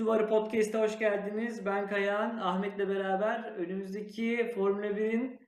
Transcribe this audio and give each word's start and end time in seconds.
Duvarı 0.00 0.28
Podcast'a 0.28 0.80
hoş 0.80 0.98
geldiniz. 0.98 1.66
Ben 1.66 1.88
Kayahan, 1.88 2.36
Ahmet'le 2.36 2.88
beraber 2.88 3.54
önümüzdeki 3.58 4.52
Formula 4.54 4.86
1'in 4.86 5.40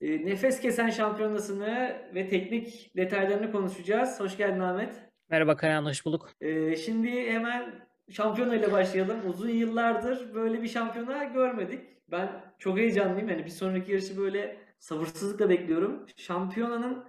e, 0.00 0.26
nefes 0.26 0.60
kesen 0.60 0.90
şampiyonasını 0.90 1.96
ve 2.14 2.28
teknik 2.28 2.96
detaylarını 2.96 3.52
konuşacağız. 3.52 4.20
Hoş 4.20 4.36
geldin 4.36 4.60
Ahmet. 4.60 4.94
Merhaba 5.28 5.56
Kayahan, 5.56 5.84
hoş 5.84 6.04
bulduk. 6.04 6.30
Ee, 6.40 6.76
şimdi 6.76 7.30
hemen 7.30 7.86
şampiyona 8.10 8.54
ile 8.54 8.72
başlayalım. 8.72 9.30
Uzun 9.30 9.48
yıllardır 9.48 10.34
böyle 10.34 10.62
bir 10.62 10.68
şampiyona 10.68 11.24
görmedik. 11.24 11.80
Ben 12.10 12.28
çok 12.58 12.78
heyecanlıyım. 12.78 13.28
Yani 13.28 13.44
bir 13.44 13.50
sonraki 13.50 13.92
yarışı 13.92 14.18
böyle 14.18 14.56
sabırsızlıkla 14.78 15.50
bekliyorum. 15.50 16.06
Şampiyonanın 16.16 17.04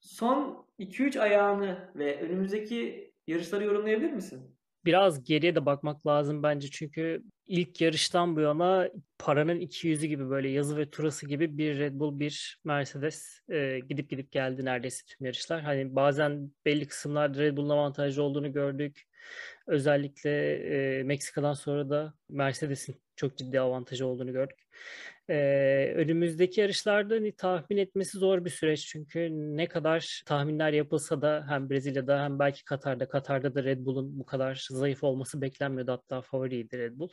son 0.00 0.66
2-3 0.78 1.20
ayağını 1.20 1.78
ve 1.94 2.20
önümüzdeki 2.20 3.12
yarışları 3.26 3.64
yorumlayabilir 3.64 4.12
misin? 4.12 4.53
Biraz 4.84 5.24
geriye 5.24 5.54
de 5.54 5.66
bakmak 5.66 6.06
lazım 6.06 6.42
bence 6.42 6.70
çünkü 6.70 7.22
ilk 7.46 7.80
yarıştan 7.80 8.36
bu 8.36 8.40
yana 8.40 8.90
paranın 9.18 9.60
iki 9.60 9.88
yüzü 9.88 10.06
gibi 10.06 10.30
böyle 10.30 10.48
yazı 10.48 10.76
ve 10.76 10.90
turası 10.90 11.26
gibi 11.28 11.58
bir 11.58 11.78
Red 11.78 11.92
Bull 11.94 12.18
bir 12.18 12.60
Mercedes 12.64 13.40
e, 13.48 13.80
gidip 13.88 14.10
gidip 14.10 14.32
geldi 14.32 14.64
neredeyse 14.64 15.04
tüm 15.06 15.26
yarışlar. 15.26 15.62
Hani 15.62 15.96
bazen 15.96 16.50
belli 16.64 16.86
kısımlarda 16.86 17.38
Red 17.38 17.56
Bull'un 17.56 17.68
avantajlı 17.68 18.22
olduğunu 18.22 18.52
gördük. 18.52 19.02
Özellikle 19.66 20.54
e, 20.98 21.02
Meksika'dan 21.02 21.52
sonra 21.52 21.90
da 21.90 22.14
Mercedes'in 22.28 22.96
çok 23.16 23.36
ciddi 23.36 23.60
avantajı 23.60 24.06
olduğunu 24.06 24.32
gördük. 24.32 24.58
Ee, 25.28 25.92
önümüzdeki 25.96 26.60
yarışlarda 26.60 27.14
hani, 27.14 27.32
tahmin 27.32 27.76
etmesi 27.76 28.18
zor 28.18 28.44
bir 28.44 28.50
süreç 28.50 28.86
çünkü 28.86 29.28
ne 29.32 29.68
kadar 29.68 30.22
tahminler 30.26 30.72
yapılsa 30.72 31.22
da 31.22 31.46
hem 31.48 31.70
Brezilya'da 31.70 32.24
hem 32.24 32.38
belki 32.38 32.64
Katar'da, 32.64 33.08
Katar'da 33.08 33.54
da 33.54 33.64
Red 33.64 33.86
Bull'un 33.86 34.18
bu 34.18 34.24
kadar 34.24 34.66
zayıf 34.70 35.04
olması 35.04 35.40
beklenmiyordu 35.40 35.92
hatta 35.92 36.22
favoriydi 36.22 36.78
Red 36.78 36.98
Bull. 36.98 37.08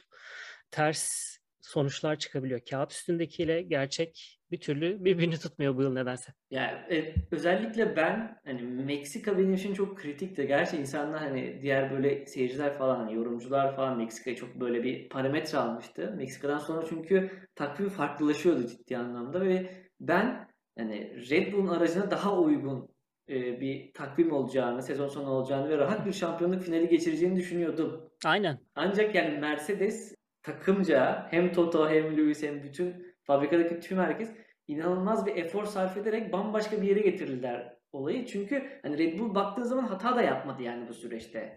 Ters 0.71 1.37
sonuçlar 1.61 2.19
çıkabiliyor. 2.19 2.59
Kağıt 2.69 2.91
üstündekiyle 2.91 3.61
gerçek 3.61 4.39
bir 4.51 4.59
türlü 4.59 5.05
birbirini 5.05 5.37
tutmuyor 5.37 5.75
bu 5.77 5.81
yıl 5.81 5.93
nedense. 5.93 6.33
Yani 6.51 6.95
e, 6.95 7.15
özellikle 7.31 7.95
ben 7.95 8.39
hani 8.45 8.61
Meksika 8.61 9.37
benim 9.37 9.53
için 9.53 9.73
çok 9.73 9.97
kritikti. 9.97 10.47
Gerçi 10.47 10.77
insanlar 10.77 11.19
hani 11.19 11.59
diğer 11.61 11.91
böyle 11.91 12.25
seyirciler 12.25 12.77
falan 12.77 12.95
hani 12.95 13.15
yorumcular 13.15 13.75
falan 13.75 13.97
Meksika'yı 13.97 14.35
çok 14.35 14.55
böyle 14.55 14.83
bir 14.83 15.09
parametre 15.09 15.57
almıştı. 15.57 16.13
Meksika'dan 16.17 16.57
sonra 16.57 16.85
çünkü 16.89 17.31
takvim 17.55 17.89
farklılaşıyordu 17.89 18.67
ciddi 18.67 18.97
anlamda 18.97 19.41
ve 19.41 19.71
ben 19.99 20.47
hani 20.77 21.29
Red 21.29 21.53
Bull'un 21.53 21.67
aracına 21.67 22.11
daha 22.11 22.39
uygun 22.39 22.89
e, 23.29 23.61
bir 23.61 23.93
takvim 23.93 24.31
olacağını, 24.31 24.81
sezon 24.81 25.07
sonu 25.07 25.29
olacağını 25.29 25.69
ve 25.69 25.77
rahat 25.77 26.05
bir 26.05 26.13
şampiyonluk 26.13 26.61
finali 26.61 26.89
geçireceğini 26.89 27.35
düşünüyordum. 27.35 28.09
Aynen. 28.25 28.59
Ancak 28.75 29.15
yani 29.15 29.37
Mercedes 29.37 30.15
takımca 30.43 31.27
hem 31.31 31.51
Toto 31.53 31.89
hem 31.89 32.17
Lewis 32.17 32.43
hem 32.43 32.63
bütün 32.63 33.15
fabrikadaki 33.23 33.79
tüm 33.79 33.97
herkes 33.97 34.31
inanılmaz 34.67 35.25
bir 35.25 35.35
efor 35.35 35.65
sarf 35.65 35.97
ederek 35.97 36.33
bambaşka 36.33 36.81
bir 36.81 36.87
yere 36.87 36.99
getirirler 36.99 37.77
olayı. 37.91 38.25
Çünkü 38.25 38.63
hani 38.81 38.97
Red 38.97 39.19
Bull 39.19 39.35
baktığın 39.35 39.63
zaman 39.63 39.83
hata 39.83 40.15
da 40.15 40.21
yapmadı 40.21 40.63
yani 40.63 40.87
bu 40.87 40.93
süreçte. 40.93 41.55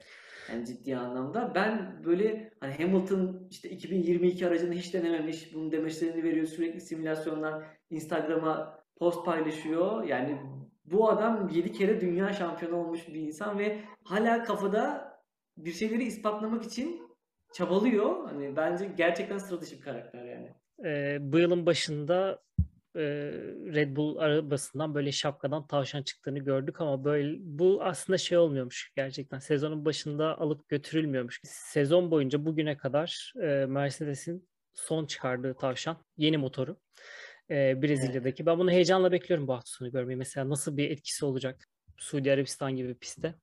Yani 0.50 0.66
ciddi 0.66 0.96
anlamda. 0.96 1.52
Ben 1.54 2.04
böyle 2.04 2.52
hani 2.60 2.74
Hamilton 2.74 3.48
işte 3.50 3.70
2022 3.70 4.46
aracını 4.46 4.74
hiç 4.74 4.94
denememiş. 4.94 5.54
Bunun 5.54 5.72
demeçlerini 5.72 6.22
veriyor. 6.22 6.46
Sürekli 6.46 6.80
simülasyonlar 6.80 7.64
Instagram'a 7.90 8.84
post 8.96 9.26
paylaşıyor. 9.26 10.04
Yani 10.04 10.38
bu 10.84 11.10
adam 11.10 11.48
7 11.48 11.72
kere 11.72 12.00
dünya 12.00 12.32
şampiyonu 12.32 12.76
olmuş 12.76 13.08
bir 13.08 13.20
insan 13.20 13.58
ve 13.58 13.80
hala 14.04 14.44
kafada 14.44 15.14
bir 15.56 15.72
şeyleri 15.72 16.04
ispatlamak 16.04 16.64
için 16.64 17.03
çabalıyor. 17.54 18.28
Hani 18.28 18.56
bence 18.56 18.90
gerçekten 18.96 19.38
sıra 19.38 19.60
dışı 19.60 19.76
bir 19.76 19.80
karakter 19.80 20.24
yani. 20.24 20.54
Ee, 20.84 21.18
bu 21.20 21.38
yılın 21.38 21.66
başında 21.66 22.42
e, 22.96 23.02
Red 23.74 23.96
Bull 23.96 24.16
arabasından 24.16 24.94
böyle 24.94 25.12
şapkadan 25.12 25.66
tavşan 25.66 26.02
çıktığını 26.02 26.38
gördük 26.38 26.80
ama 26.80 27.04
böyle 27.04 27.36
bu 27.40 27.82
aslında 27.82 28.18
şey 28.18 28.38
olmuyormuş 28.38 28.92
gerçekten. 28.96 29.38
Sezonun 29.38 29.84
başında 29.84 30.38
alıp 30.38 30.68
götürülmüyormuş. 30.68 31.40
Sezon 31.44 32.10
boyunca 32.10 32.44
bugüne 32.44 32.76
kadar 32.76 33.32
e, 33.42 33.66
Mercedes'in 33.66 34.48
son 34.74 35.06
çıkardığı 35.06 35.54
tavşan 35.54 35.96
yeni 36.16 36.36
motoru. 36.36 36.76
E, 37.50 37.82
Brezilya'daki. 37.82 38.42
Evet. 38.42 38.46
Ben 38.46 38.58
bunu 38.58 38.70
heyecanla 38.70 39.12
bekliyorum 39.12 39.48
bu 39.48 39.52
hafta 39.52 39.70
sonu 39.70 39.90
görmeyi. 39.90 40.16
Mesela 40.16 40.48
nasıl 40.48 40.76
bir 40.76 40.90
etkisi 40.90 41.24
olacak 41.24 41.68
Suudi 41.96 42.32
Arabistan 42.32 42.76
gibi 42.76 42.94
pistte. 42.94 43.34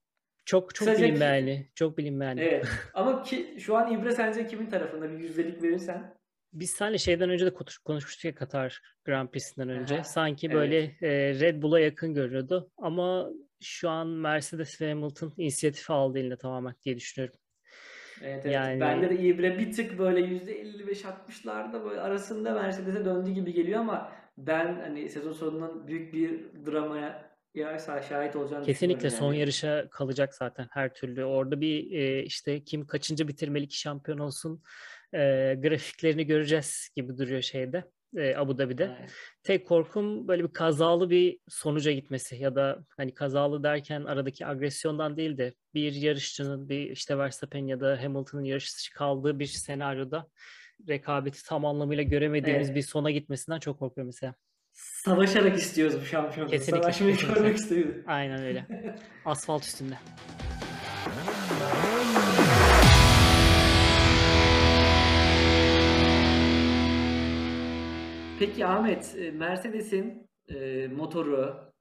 Çok 0.46 0.76
çok 0.76 0.88
Kısaca 0.88 1.08
bilinmeyenli. 1.08 1.70
Çok 1.76 1.98
bilinmeyenli. 1.98 2.42
Evet. 2.42 2.68
Ama 2.94 3.24
ki 3.24 3.56
şu 3.60 3.76
an 3.76 3.92
İbre 3.92 4.12
sence 4.12 4.48
kimin 4.48 4.70
tarafında 4.70 5.12
bir 5.12 5.20
yüzdelik 5.20 5.64
verirsen? 5.64 6.22
Biz 6.54 6.70
seninle 6.72 6.98
şeyden 6.98 7.30
önce 7.30 7.46
de 7.46 7.54
konuşmuştuk 7.86 8.26
ya 8.26 8.36
Katar 8.36 8.82
Grand 9.06 9.30
Prix'sinden 9.30 9.70
önce. 9.70 9.96
Aha, 9.96 10.04
Sanki 10.04 10.48
evet. 10.48 10.56
böyle 10.56 10.78
e, 11.02 11.40
Red 11.40 11.62
Bull'a 11.62 11.80
yakın 11.80 12.14
görüyordu. 12.14 12.72
Ama 12.78 13.30
şu 13.62 13.90
an 13.90 14.08
Mercedes 14.08 14.82
ve 14.82 14.90
Hamilton 14.90 15.34
inisiyatif 15.38 15.92
aldı 15.92 16.20
eline 16.20 16.38
tamamen 16.38 16.76
diye 16.86 16.96
düşünüyorum. 16.96 17.40
Evet, 18.24 18.42
evet. 18.46 18.56
Yani... 18.56 18.80
Bende 18.80 19.10
de 19.10 19.16
İbre 19.20 19.60
bir 19.60 19.72
tık 19.72 20.00
böyle 20.00 20.20
%55-60'larda 20.20 21.84
böyle 21.86 22.02
arasında 22.02 22.54
Mercedes'e 22.54 23.06
döndü 23.06 23.32
gibi 23.32 23.54
geliyor 23.54 23.80
ama 23.80 24.12
ben 24.38 24.82
hani 24.82 25.10
sezon 25.10 25.32
sonundan 25.32 25.88
büyük 25.88 26.14
bir 26.14 26.46
dramaya 26.66 27.31
yarışa 27.54 28.02
şahit 28.02 28.36
olacağını 28.36 28.66
Kesinlikle 28.66 29.08
yani. 29.08 29.18
son 29.18 29.34
yarışa 29.34 29.88
kalacak 29.90 30.36
zaten 30.36 30.68
her 30.72 30.94
türlü. 30.94 31.26
Orada 31.26 31.62
bir 31.62 31.92
e, 31.92 32.24
işte 32.24 32.64
kim 32.64 32.88
kaçıncı 32.88 33.28
bitirmeli 33.28 33.68
ki 33.68 33.80
şampiyon 33.80 34.18
olsun 34.18 34.64
e, 35.14 35.20
grafiklerini 35.62 36.26
göreceğiz 36.26 36.90
gibi 36.96 37.18
duruyor 37.18 37.42
şeyde. 37.42 37.84
E, 38.18 38.36
Abu 38.36 38.58
Dhabi'de. 38.58 38.98
Evet. 39.00 39.12
Tek 39.44 39.68
korkum 39.68 40.28
böyle 40.28 40.44
bir 40.44 40.54
kazalı 40.54 41.10
bir 41.10 41.40
sonuca 41.48 41.92
gitmesi 41.92 42.36
ya 42.36 42.56
da 42.56 42.86
hani 42.98 43.14
kazalı 43.14 43.64
derken 43.64 44.04
aradaki 44.04 44.46
agresyondan 44.46 45.18
değil 45.18 45.38
de 45.38 45.54
bir 45.74 45.94
yarışçının 45.94 46.70
bir 46.70 46.90
işte 46.90 47.18
Verstappen 47.18 47.68
ya 47.68 47.80
da 47.80 48.04
Hamilton'ın 48.04 48.44
yarış 48.44 48.90
kaldığı 48.90 49.40
bir 49.40 49.46
senaryoda 49.46 50.28
rekabeti 50.88 51.46
tam 51.46 51.66
anlamıyla 51.66 52.04
göremediğimiz 52.04 52.68
evet. 52.68 52.76
bir 52.76 52.82
sona 52.82 53.12
gitmesinden 53.12 53.60
çok 53.60 53.80
korkuyorum 53.80 54.08
mesela. 54.08 54.36
Savaşarak 54.74 55.58
istiyoruz 55.58 56.02
bu 56.02 56.06
şampiyonluğu. 56.06 56.52
Kesinlikle. 56.52 56.82
Savaşmayı 56.82 57.18
görmek 57.18 57.58
istiyoruz. 57.58 57.96
Aynen 58.08 58.44
öyle. 58.44 58.66
Asfalt 59.26 59.64
üstünde. 59.64 59.96
Peki 68.40 68.66
Ahmet, 68.66 69.16
e, 69.18 69.32
Mercedes'in 69.32 70.30
e, 70.50 70.88
motoru, 70.88 71.72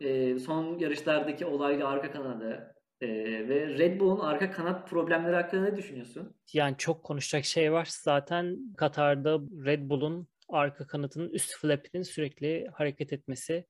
e, 0.00 0.38
son 0.38 0.78
yarışlardaki 0.78 1.46
olaylı 1.46 1.88
arka 1.88 2.12
kanadı 2.12 2.74
e, 3.00 3.08
ve 3.48 3.78
Red 3.78 4.00
Bull'un 4.00 4.20
arka 4.20 4.50
kanat 4.50 4.88
problemleri 4.90 5.34
hakkında 5.36 5.62
ne 5.62 5.76
düşünüyorsun? 5.76 6.34
Yani 6.52 6.74
çok 6.78 7.04
konuşacak 7.04 7.44
şey 7.44 7.72
var. 7.72 7.88
Zaten 7.90 8.56
Katar'da 8.76 9.38
Red 9.64 9.90
Bull'un 9.90 10.28
arka 10.48 10.86
kanatının 10.86 11.28
üst 11.28 11.56
flapinin 11.56 12.02
sürekli 12.02 12.66
hareket 12.72 13.12
etmesi. 13.12 13.64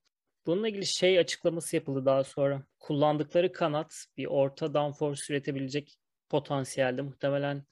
Bununla 0.45 0.67
ilgili 0.67 0.85
şey 0.85 1.19
açıklaması 1.19 1.75
yapıldı 1.75 2.05
daha 2.05 2.23
sonra. 2.23 2.63
Kullandıkları 2.79 3.51
kanat 3.51 4.05
bir 4.17 4.25
orta 4.25 4.73
downforce 4.73 5.33
üretebilecek 5.33 5.97
potansiyelde 6.29 7.01
muhtemelen 7.01 7.63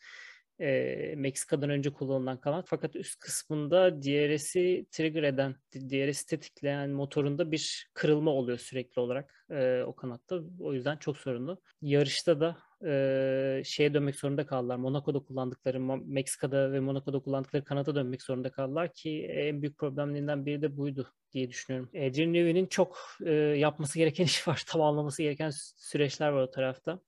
e, 0.60 1.14
Meksika'dan 1.18 1.70
önce 1.70 1.94
kullanılan 1.94 2.40
kanat. 2.40 2.66
Fakat 2.70 2.96
üst 2.96 3.20
kısmında 3.20 4.02
DRS'i 4.02 4.86
trigger 4.92 5.24
eden, 5.24 5.56
DRS'i 5.76 6.26
tetikleyen 6.26 6.90
motorunda 6.90 7.52
bir 7.52 7.90
kırılma 7.94 8.32
oluyor 8.32 8.58
sürekli 8.58 9.00
olarak 9.00 9.46
e, 9.52 9.84
o 9.84 9.96
kanatta. 9.96 10.40
O 10.60 10.74
yüzden 10.74 10.98
çok 10.98 11.18
sorunlu. 11.18 11.62
Yarışta 11.82 12.40
da 12.40 12.58
e, 12.86 13.62
şeye 13.66 13.94
dönmek 13.94 14.16
zorunda 14.16 14.46
kaldılar. 14.46 14.76
Monaco'da 14.76 15.20
kullandıkları, 15.20 15.80
Meksika'da 16.06 16.72
ve 16.72 16.80
Monaco'da 16.80 17.20
kullandıkları 17.20 17.64
kanata 17.64 17.96
dönmek 17.96 18.22
zorunda 18.22 18.52
kaldılar 18.52 18.94
ki 18.94 19.26
en 19.26 19.62
büyük 19.62 19.78
problemlerinden 19.78 20.46
biri 20.46 20.62
de 20.62 20.78
buydu 20.78 21.08
diye 21.32 21.50
düşünüyorum. 21.50 21.90
Adrian 21.96 22.34
Newey'nin 22.34 22.66
çok 22.66 22.98
e, 23.26 23.32
yapması 23.34 24.00
gereken 24.00 24.24
iş 24.26 24.48
var. 24.48 24.64
Tamamlaması 24.68 25.24
gereken 25.24 25.52
süreçler 25.78 26.30
var 26.30 26.42
o 26.42 26.52
tarafta. 26.52 27.00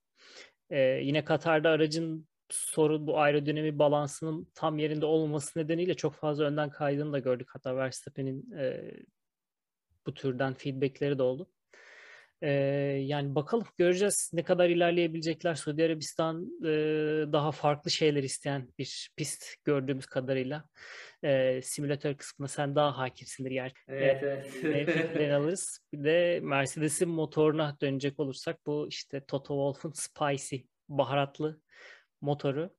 E, 0.70 0.80
yine 0.80 1.24
Katar'da 1.24 1.70
aracın 1.70 2.28
sorun 2.48 3.06
bu 3.06 3.18
aerodinami 3.18 3.78
balansının 3.78 4.48
tam 4.54 4.78
yerinde 4.78 5.06
olmaması 5.06 5.58
nedeniyle 5.58 5.94
çok 5.94 6.14
fazla 6.14 6.44
önden 6.44 6.70
kaydığını 6.70 7.12
da 7.12 7.18
gördük. 7.18 7.48
Hatta 7.52 7.76
Verstappen'in 7.76 8.52
e, 8.58 8.94
bu 10.06 10.14
türden 10.14 10.54
feedbackleri 10.54 11.18
de 11.18 11.22
oldu. 11.22 11.50
E, 12.42 12.50
yani 13.00 13.34
bakalım 13.34 13.66
göreceğiz 13.78 14.30
ne 14.34 14.42
kadar 14.42 14.68
ilerleyebilecekler. 14.68 15.54
Suudi 15.54 15.84
Arabistan 15.84 16.44
e, 16.64 16.68
daha 17.32 17.52
farklı 17.52 17.90
şeyler 17.90 18.22
isteyen 18.22 18.68
bir 18.78 19.10
pist 19.16 19.44
gördüğümüz 19.64 20.06
kadarıyla. 20.06 20.64
E, 21.24 21.60
simülatör 21.62 22.14
kısmına 22.14 22.48
sen 22.48 22.74
daha 22.74 22.98
hakimsindir 22.98 23.50
yer. 23.50 23.72
Evet, 23.88 24.22
evet. 24.62 25.16
E, 25.16 25.34
alırız. 25.34 25.80
Bir 25.92 26.04
de 26.04 26.40
Mercedes'in 26.42 27.08
motoruna 27.08 27.76
dönecek 27.80 28.20
olursak 28.20 28.66
bu 28.66 28.88
işte 28.88 29.24
Toto 29.24 29.54
Wolff'un 29.54 29.92
Spicy 29.94 30.56
baharatlı 30.88 31.60
motoru 32.20 32.74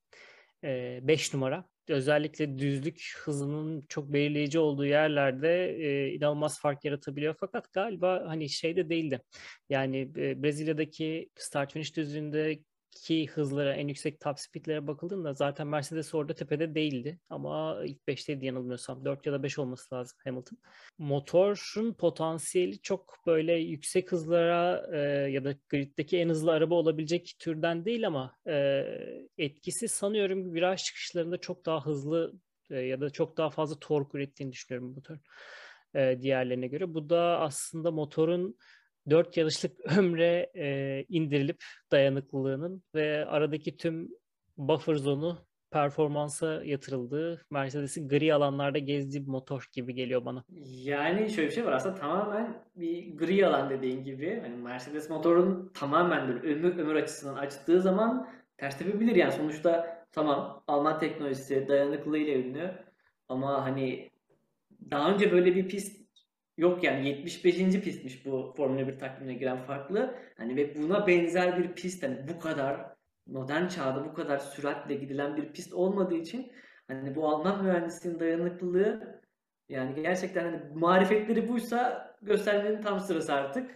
5 0.64 1.34
numara. 1.34 1.71
Özellikle 1.92 2.58
düzlük 2.60 3.14
hızının 3.24 3.86
çok 3.90 4.14
belirleyici 4.14 4.60
olduğu 4.60 4.86
yerlerde 4.86 5.78
e, 5.78 6.14
inanılmaz 6.14 6.60
fark 6.60 6.86
yaratabiliyor. 6.86 7.36
Fakat 7.40 7.74
galiba 7.74 8.24
hani 8.28 8.50
şeyde 8.50 8.90
değildi. 8.90 9.22
Yani 9.70 10.12
e, 10.18 10.44
Brezilya'daki 10.44 11.30
start 11.36 11.74
finish 11.74 11.96
düzlüğünde 11.96 12.60
ki 12.92 13.28
hızlara, 13.28 13.74
en 13.74 13.88
yüksek 13.88 14.20
top 14.20 14.40
speedlere 14.40 14.88
bakıldığında 14.88 15.34
zaten 15.34 15.68
Mercedes 15.68 16.16
orada 16.16 16.34
tepede 16.34 16.76
değildi. 16.76 17.20
Ama 17.30 17.82
ilk 17.86 18.08
5'teydi 18.08 18.46
yanılmıyorsam. 18.46 19.06
4 19.06 19.26
ya 19.26 19.34
da 19.34 19.44
5 19.44 19.60
olması 19.60 19.96
lazım 19.96 20.18
Hamilton. 20.24 20.58
Motorun 20.98 21.94
potansiyeli 21.94 22.82
çok 22.82 23.18
böyle 23.26 23.54
yüksek 23.54 24.12
hızlara 24.12 24.88
e, 24.94 25.00
ya 25.32 25.44
da 25.44 25.56
griddeki 25.70 26.18
en 26.18 26.30
hızlı 26.30 26.52
araba 26.52 26.76
olabilecek 26.76 27.36
türden 27.40 27.86
değil 27.86 28.08
ama 28.08 28.36
e, 28.48 28.84
etkisi 29.38 29.88
sanıyorum 29.88 30.54
viraj 30.54 30.84
çıkışlarında 30.84 31.38
çok 31.38 31.66
daha 31.66 31.86
hızlı 31.86 32.34
e, 32.70 32.80
ya 32.80 33.02
da 33.02 33.10
çok 33.10 33.38
daha 33.38 33.50
fazla 33.50 33.80
tork 33.80 34.16
ürettiğini 34.16 34.52
düşünüyorum 34.52 34.90
bu 34.92 34.96
motor 34.96 35.18
e, 35.96 36.22
diğerlerine 36.22 36.68
göre. 36.68 36.94
Bu 36.94 37.10
da 37.10 37.40
aslında 37.40 37.92
motorun 37.92 38.58
4 39.10 39.38
yarışlık 39.38 39.72
ömre 39.98 40.52
e, 40.56 41.06
indirilip 41.10 41.64
dayanıklılığının 41.92 42.84
ve 42.96 43.26
aradaki 43.26 43.78
tüm 43.78 44.10
buffer 44.58 44.96
zonu 44.96 45.38
performansa 45.72 46.64
yatırıldığı, 46.64 47.42
Mercedes'in 47.52 48.10
gri 48.10 48.34
alanlarda 48.34 48.78
gezdiği 48.78 49.24
bir 49.24 49.32
motor 49.32 49.68
gibi 49.72 49.94
geliyor 49.94 50.26
bana. 50.26 50.44
Yani 50.66 51.30
şöyle 51.30 51.50
bir 51.50 51.54
şey 51.54 51.66
var 51.66 51.72
aslında 51.72 51.96
tamamen 51.96 52.64
bir 52.76 53.18
gri 53.18 53.48
alan 53.48 53.70
dediğin 53.70 54.04
gibi. 54.04 54.40
Hani 54.42 54.56
Mercedes 54.56 55.10
motorun 55.10 55.72
tamamen 55.74 56.28
böyle 56.28 56.40
ömür, 56.40 56.78
ömür 56.78 56.96
açısından 56.96 57.36
açtığı 57.36 57.82
zaman 57.82 58.30
ters 58.58 58.78
tepebilir 58.78 59.16
yani 59.16 59.32
sonuçta 59.32 60.02
tamam 60.12 60.64
Alman 60.68 61.00
teknolojisi 61.00 61.68
dayanıklılığıyla 61.68 62.34
ünlü 62.34 62.72
ama 63.30 63.66
hani 63.66 64.10
daha 64.92 65.14
önce 65.14 65.32
böyle 65.32 65.56
bir 65.56 65.68
pist 65.68 66.01
Yok 66.62 66.84
yani 66.84 67.08
75. 67.08 67.82
pistmiş 67.82 68.26
bu 68.26 68.54
Formula 68.58 68.88
1 68.88 69.00
takvimine 69.00 69.34
giren 69.34 69.58
farklı. 69.58 70.16
Hani 70.38 70.56
ve 70.56 70.76
buna 70.76 71.08
benzer 71.08 71.60
bir 71.60 71.74
pist 71.74 72.04
hani 72.04 72.28
bu 72.28 72.40
kadar 72.40 72.96
modern 73.28 73.68
çağda 73.68 74.06
bu 74.06 74.14
kadar 74.14 74.38
süratle 74.38 74.96
gidilen 74.96 75.38
bir 75.38 75.54
pist 75.54 75.74
olmadığı 75.74 76.16
için 76.16 76.52
hani 76.88 77.16
bu 77.16 77.30
Alman 77.30 77.64
mühendisliğinin 77.64 78.20
dayanıklılığı 78.20 79.22
yani 79.70 80.02
gerçekten 80.02 80.44
hani 80.44 80.62
marifetleri 80.74 81.48
buysa 81.48 82.12
göstermenin 82.22 82.82
tam 82.82 83.00
sırası 83.00 83.34
artık. 83.34 83.72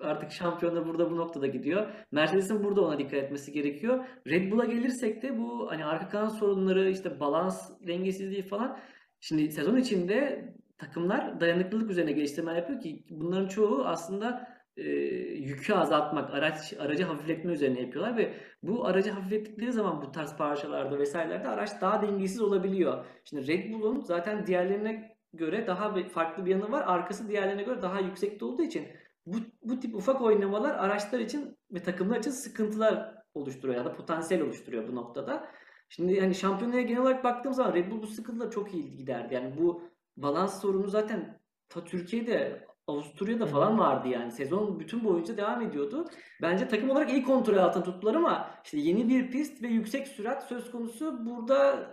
Artık 0.00 0.32
şampiyonlar 0.32 0.86
burada 0.86 1.10
bu 1.10 1.16
noktada 1.16 1.46
gidiyor. 1.46 1.86
Mercedes'in 2.12 2.64
burada 2.64 2.80
ona 2.82 2.98
dikkat 2.98 3.14
etmesi 3.14 3.52
gerekiyor. 3.52 4.04
Red 4.26 4.52
Bull'a 4.52 4.64
gelirsek 4.64 5.22
de 5.22 5.38
bu 5.38 5.70
hani 5.70 5.84
arka 5.84 6.08
kanat 6.08 6.32
sorunları 6.32 6.90
işte 6.90 7.20
balans 7.20 7.70
dengesizliği 7.86 8.42
falan 8.42 8.78
Şimdi 9.20 9.52
sezon 9.52 9.76
içinde 9.76 10.44
takımlar 10.80 11.40
dayanıklılık 11.40 11.90
üzerine 11.90 12.12
geliştirme 12.12 12.54
yapıyor 12.54 12.80
ki 12.80 13.04
bunların 13.10 13.48
çoğu 13.48 13.84
aslında 13.84 14.48
e, 14.76 14.82
yükü 14.82 15.74
azaltmak, 15.74 16.34
araç 16.34 16.72
aracı 16.78 17.04
hafifletme 17.04 17.52
üzerine 17.52 17.80
yapıyorlar 17.80 18.16
ve 18.16 18.34
bu 18.62 18.86
aracı 18.86 19.10
hafiflettikleri 19.10 19.72
zaman 19.72 20.02
bu 20.02 20.12
tarz 20.12 20.36
parçalarda 20.36 20.98
vesairelerde 20.98 21.48
araç 21.48 21.70
daha 21.80 22.02
dengesiz 22.02 22.40
olabiliyor. 22.40 23.04
Şimdi 23.24 23.46
Red 23.46 23.72
Bull'un 23.72 24.00
zaten 24.00 24.46
diğerlerine 24.46 25.16
göre 25.32 25.66
daha 25.66 25.96
bir 25.96 26.08
farklı 26.08 26.46
bir 26.46 26.50
yanı 26.50 26.72
var. 26.72 26.84
Arkası 26.86 27.28
diğerlerine 27.28 27.62
göre 27.62 27.82
daha 27.82 28.00
yüksekte 28.00 28.44
olduğu 28.44 28.62
için 28.62 28.88
bu, 29.26 29.36
bu 29.62 29.80
tip 29.80 29.94
ufak 29.94 30.20
oynamalar 30.20 30.74
araçlar 30.74 31.18
için 31.18 31.58
ve 31.72 31.82
takımlar 31.82 32.18
için 32.18 32.30
sıkıntılar 32.30 33.14
oluşturuyor 33.34 33.78
ya 33.78 33.84
da 33.84 33.92
potansiyel 33.92 34.42
oluşturuyor 34.42 34.88
bu 34.88 34.94
noktada. 34.94 35.48
Şimdi 35.88 36.20
hani 36.20 36.34
şampiyonaya 36.34 36.82
genel 36.82 37.02
olarak 37.02 37.24
baktığım 37.24 37.54
zaman 37.54 37.74
Red 37.74 37.90
Bull 37.90 38.02
bu 38.02 38.06
sıkıntılar 38.06 38.50
çok 38.50 38.74
iyi 38.74 38.96
giderdi. 38.96 39.34
Yani 39.34 39.54
bu 39.58 39.82
balans 40.16 40.60
sorunu 40.60 40.88
zaten 40.88 41.40
ta 41.68 41.84
Türkiye'de 41.84 42.66
Avusturya'da 42.86 43.46
falan 43.46 43.78
vardı 43.78 44.08
yani. 44.08 44.32
Sezon 44.32 44.80
bütün 44.80 45.04
boyunca 45.04 45.36
devam 45.36 45.62
ediyordu. 45.62 46.08
Bence 46.42 46.68
takım 46.68 46.90
olarak 46.90 47.10
iyi 47.10 47.22
kontrol 47.22 47.56
altında 47.56 47.84
tuttular 47.84 48.14
ama 48.14 48.50
işte 48.64 48.78
yeni 48.78 49.08
bir 49.08 49.30
pist 49.30 49.62
ve 49.62 49.68
yüksek 49.68 50.08
sürat 50.08 50.48
söz 50.48 50.70
konusu 50.70 51.26
burada 51.26 51.90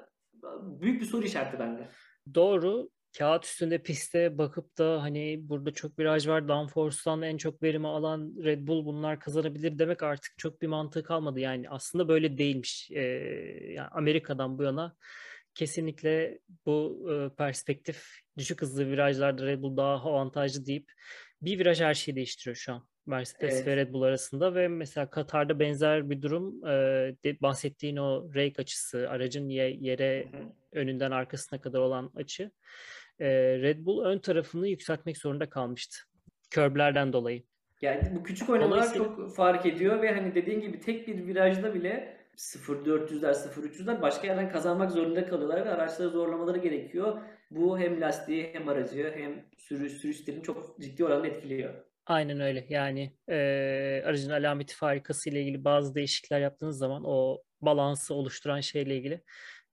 büyük 0.62 1.02
bir 1.02 1.06
soru 1.06 1.26
işareti 1.26 1.60
bende. 1.60 1.88
Doğru. 2.36 2.90
Kağıt 3.18 3.46
üstünde 3.46 3.78
piste 3.78 4.38
bakıp 4.38 4.78
da 4.78 5.02
hani 5.02 5.40
burada 5.42 5.74
çok 5.74 6.00
viraj 6.00 6.28
var. 6.28 6.48
Downforce'dan 6.48 7.22
en 7.22 7.38
çok 7.38 7.64
verimi 7.64 7.88
alan 7.88 8.34
Red 8.44 8.68
Bull 8.68 8.86
bunlar 8.86 9.20
kazanabilir 9.20 9.80
demek 9.80 10.04
artık 10.04 10.38
çok 10.38 10.62
bir 10.62 10.68
mantığı 10.68 11.04
kalmadı. 11.04 11.40
Yani 11.40 11.70
aslında 11.70 12.08
böyle 12.08 12.38
değilmiş. 12.38 12.92
Ee, 12.92 13.02
yani 13.74 13.88
Amerika'dan 13.92 14.58
bu 14.58 14.64
yana 14.64 14.96
kesinlikle 15.58 16.40
bu 16.66 17.08
e, 17.12 17.36
perspektif 17.36 18.08
düşük 18.38 18.62
hızlı 18.62 18.88
virajlarda 18.88 19.46
Red 19.46 19.62
Bull 19.62 19.78
daha 19.78 20.10
avantajlı 20.10 20.66
deyip 20.66 20.92
bir 21.42 21.60
viraj 21.60 21.82
her 21.82 21.94
şeyi 21.94 22.16
değiştiriyor 22.16 22.56
şu 22.56 22.74
an. 22.74 22.88
Mercedes 23.06 23.56
evet. 23.56 23.68
ve 23.68 23.78
Red 23.78 23.94
Bull 23.94 24.02
arasında 24.02 24.56
ve 24.56 24.68
mesela 24.68 25.10
Katar'da 25.10 25.60
benzer 25.60 26.10
bir 26.10 26.22
durum 26.22 26.66
e, 26.66 26.70
de, 27.24 27.42
bahsettiğin 27.42 27.98
o 27.98 28.30
rake 28.36 28.62
açısı 28.62 29.10
aracın 29.10 29.50
ye, 29.50 29.78
yere 29.80 30.28
Hı-hı. 30.32 30.54
önünden 30.72 31.12
arkasına 31.12 31.62
kadar 31.62 31.80
olan 31.80 32.12
açı 32.16 32.52
e, 33.20 33.28
Red 33.62 33.86
Bull 33.86 34.06
ön 34.06 34.20
tarafını 34.20 34.68
yükseltmek 34.68 35.18
zorunda 35.18 35.50
kalmıştı. 35.50 35.98
Körblerden 36.50 37.14
dolayı. 37.14 37.44
Yani 37.82 38.16
bu 38.16 38.24
küçük 38.24 38.50
oynamalar 38.50 38.94
çok 38.94 39.36
fark 39.36 39.66
ediyor 39.66 40.02
ve 40.02 40.12
hani 40.12 40.36
dediğin 40.36 40.62
gibi 40.62 40.80
tek 40.80 41.08
bir 41.08 41.28
virajda 41.28 41.74
bile 41.74 42.17
0.400'ler 42.38 43.34
0.300'ler 43.34 44.02
başka 44.02 44.28
yerden 44.28 44.50
kazanmak 44.50 44.92
zorunda 44.92 45.26
kalıyorlar 45.26 45.66
ve 45.66 45.70
araçları 45.70 46.10
zorlamaları 46.10 46.58
gerekiyor. 46.58 47.22
Bu 47.52 47.80
hem 47.80 48.02
lastiği 48.02 48.50
hem 48.54 48.70
aracı 48.70 49.12
hem 49.16 49.46
sürüş, 49.58 49.94
sürüş 49.94 50.18
stilini 50.18 50.44
çok 50.44 50.80
ciddi 50.82 51.06
oranda 51.06 51.28
etkiliyor. 51.28 51.74
Aynen 52.06 52.40
öyle. 52.40 52.66
Yani 52.70 53.14
e, 53.30 53.36
aracın 54.06 54.30
alameti 54.32 54.76
farikası 54.76 55.30
ile 55.30 55.42
ilgili 55.42 55.64
bazı 55.64 55.96
değişiklikler 55.96 56.40
yaptığınız 56.42 56.78
zaman 56.78 57.04
o 57.06 57.44
balansı 57.62 58.14
oluşturan 58.14 58.60
şeyle 58.62 58.98
ilgili 58.98 59.24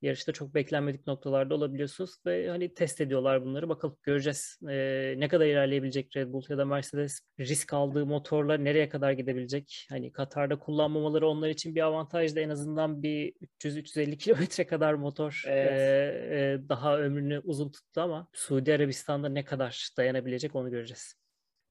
yarışta 0.05 0.33
çok 0.33 0.55
beklenmedik 0.55 1.07
noktalarda 1.07 1.55
olabiliyorsunuz 1.55 2.17
ve 2.27 2.49
hani 2.49 2.75
test 2.75 3.01
ediyorlar 3.01 3.45
bunları. 3.45 3.69
Bakalım 3.69 3.97
göreceğiz 4.03 4.59
e, 4.69 5.15
ne 5.19 5.29
kadar 5.29 5.47
ilerleyebilecek 5.47 6.17
Red 6.17 6.33
Bull 6.33 6.43
ya 6.49 6.59
da 6.59 6.65
Mercedes 6.65 7.21
risk 7.41 7.73
aldığı 7.73 8.07
motorla 8.07 8.57
nereye 8.57 8.89
kadar 8.89 9.13
gidebilecek? 9.13 9.87
Hani 9.89 10.13
Katar'da 10.13 10.59
kullanmamaları 10.59 11.29
onlar 11.29 11.49
için 11.49 11.75
bir 11.75 11.81
avantaj 11.81 12.37
da 12.37 12.41
en 12.41 12.49
azından 12.49 13.03
bir 13.03 13.35
300-350 13.61 14.17
kilometre 14.19 14.67
kadar 14.67 14.95
motor 14.95 15.43
evet. 15.47 15.73
e, 15.73 16.37
e, 16.37 16.69
daha 16.69 16.99
ömrünü 16.99 17.41
uzun 17.45 17.71
tuttu 17.71 18.01
ama 18.01 18.29
Suudi 18.33 18.75
Arabistan'da 18.75 19.29
ne 19.29 19.45
kadar 19.45 19.91
dayanabilecek 19.97 20.55
onu 20.55 20.71
göreceğiz. 20.71 21.15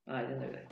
Aynen 0.08 0.44
öyle. 0.44 0.68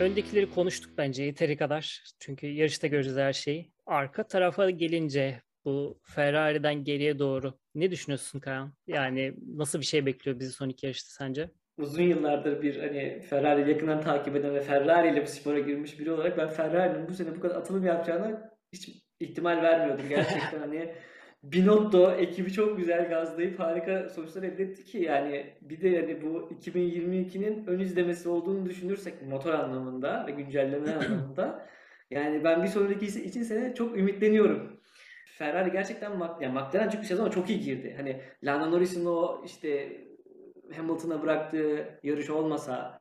Öndekileri 0.00 0.50
konuştuk 0.50 0.92
bence 0.98 1.24
yeteri 1.24 1.56
kadar. 1.56 2.04
Çünkü 2.20 2.46
yarışta 2.46 2.86
göreceğiz 2.86 3.18
her 3.18 3.32
şeyi. 3.32 3.72
Arka 3.86 4.26
tarafa 4.26 4.70
gelince 4.70 5.42
bu 5.64 6.00
Ferrari'den 6.02 6.84
geriye 6.84 7.18
doğru 7.18 7.58
ne 7.74 7.90
düşünüyorsun 7.90 8.40
Kayan? 8.40 8.72
Yani 8.86 9.34
nasıl 9.56 9.80
bir 9.80 9.84
şey 9.84 10.06
bekliyor 10.06 10.40
bizi 10.40 10.52
son 10.52 10.68
iki 10.68 10.86
yarışta 10.86 11.10
sence? 11.10 11.50
Uzun 11.78 12.02
yıllardır 12.02 12.62
bir 12.62 12.76
hani 12.76 13.20
Ferrari 13.20 13.70
yakından 13.70 14.00
takip 14.00 14.36
eden 14.36 14.54
ve 14.54 14.60
Ferrari 14.60 15.12
ile 15.12 15.22
bu 15.22 15.26
spora 15.26 15.58
girmiş 15.58 15.98
biri 16.00 16.12
olarak 16.12 16.38
ben 16.38 16.48
Ferrari'nin 16.48 17.08
bu 17.08 17.14
sene 17.14 17.36
bu 17.36 17.40
kadar 17.40 17.56
atılım 17.56 17.86
yapacağına 17.86 18.50
hiç 18.72 18.88
ihtimal 19.20 19.62
vermiyordum 19.62 20.08
gerçekten 20.08 20.58
hani 20.58 20.94
Binotto 21.42 22.12
ekibi 22.12 22.52
çok 22.52 22.76
güzel 22.76 23.08
gazlayıp 23.08 23.60
harika 23.60 24.08
sonuçlar 24.08 24.42
elde 24.42 24.62
etti 24.62 24.84
ki 24.84 24.98
yani 24.98 25.54
bir 25.60 25.80
de 25.80 25.88
yani 25.88 26.22
bu 26.22 26.50
2022'nin 26.60 27.66
ön 27.66 27.80
izlemesi 27.80 28.28
olduğunu 28.28 28.66
düşünürsek 28.66 29.22
motor 29.22 29.54
anlamında 29.54 30.26
ve 30.26 30.30
güncelleme 30.30 30.94
anlamında 30.94 31.66
yani 32.10 32.44
ben 32.44 32.62
bir 32.62 32.68
sonraki 32.68 33.06
için 33.06 33.42
sene 33.42 33.74
çok 33.74 33.98
ümitleniyorum. 33.98 34.80
Ferrari 35.38 35.72
gerçekten 35.72 36.10
yani 36.40 36.52
McLaren 36.52 36.88
çünkü 36.88 37.06
sezona 37.06 37.30
çok 37.30 37.50
iyi 37.50 37.60
girdi. 37.60 37.94
Hani 37.96 38.20
Lando 38.44 38.70
Norris'in 38.70 39.06
o 39.06 39.42
işte 39.44 40.00
Hamilton'a 40.76 41.22
bıraktığı 41.22 41.98
yarış 42.02 42.30
olmasa 42.30 43.00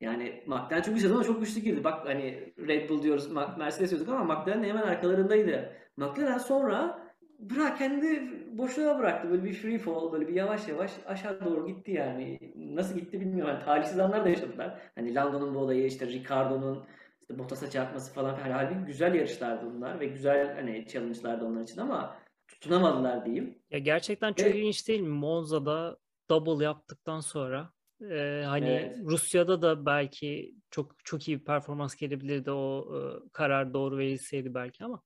yani 0.00 0.42
McLaren 0.46 0.82
çünkü 0.82 1.00
sezona 1.00 1.24
çok 1.24 1.40
güçlü 1.40 1.60
girdi. 1.60 1.84
Bak 1.84 2.06
hani 2.06 2.54
Red 2.68 2.88
Bull 2.88 3.02
diyoruz, 3.02 3.32
Mercedes 3.58 3.90
diyorduk 3.90 4.08
ama 4.08 4.34
McLaren 4.34 4.64
hemen 4.64 4.82
arkalarındaydı. 4.82 5.72
McLaren 5.96 6.38
sonra 6.38 7.09
bırak 7.40 7.78
kendi 7.78 8.30
boşluğa 8.58 8.98
bıraktı. 8.98 9.30
Böyle 9.30 9.44
bir 9.44 9.54
free 9.54 9.78
fall, 9.78 10.12
böyle 10.12 10.28
bir 10.28 10.34
yavaş 10.34 10.68
yavaş 10.68 10.92
aşağı 11.06 11.44
doğru 11.44 11.66
gitti 11.66 11.92
yani. 11.92 12.38
Nasıl 12.56 12.94
gitti 12.94 13.20
bilmiyorum. 13.20 13.54
Yani 13.54 13.64
talihsiz 13.64 13.98
anlar 13.98 14.24
da 14.24 14.28
yaşadılar. 14.28 14.80
Hani 14.94 15.14
Lando'nun 15.14 15.54
bu 15.54 15.58
olayı, 15.58 15.86
işte 15.86 16.06
Ricardo'nun 16.06 16.84
işte 17.20 17.38
Bottas'a 17.38 17.70
çarpması 17.70 18.14
falan. 18.14 18.38
Yani 18.38 18.52
halbuki 18.52 18.86
güzel 18.86 19.14
yarışlardı 19.14 19.74
bunlar 19.74 20.00
ve 20.00 20.06
güzel 20.06 20.54
hani 20.54 20.86
challenge'lardı 20.88 21.44
onlar 21.44 21.62
için 21.62 21.80
ama 21.80 22.16
tutunamadılar 22.48 23.24
diyeyim. 23.24 23.58
Ya 23.70 23.78
gerçekten 23.78 24.32
çok 24.32 24.54
ilginç 24.54 24.88
değil 24.88 25.00
mi? 25.00 25.08
Monza'da 25.08 25.96
double 26.30 26.64
yaptıktan 26.64 27.20
sonra 27.20 27.70
Ee, 28.10 28.42
hani 28.46 28.68
Evet. 28.68 28.96
Rusya'da 29.04 29.62
da 29.62 29.86
belki 29.86 30.54
çok 30.70 31.04
çok 31.04 31.28
iyi 31.28 31.40
bir 31.40 31.44
performans 31.44 31.96
gelebilirdi 31.96 32.50
o 32.50 32.88
e, 32.96 33.28
karar 33.32 33.74
doğru 33.74 33.98
verilseydi 33.98 34.54
belki 34.54 34.84
ama 34.84 35.02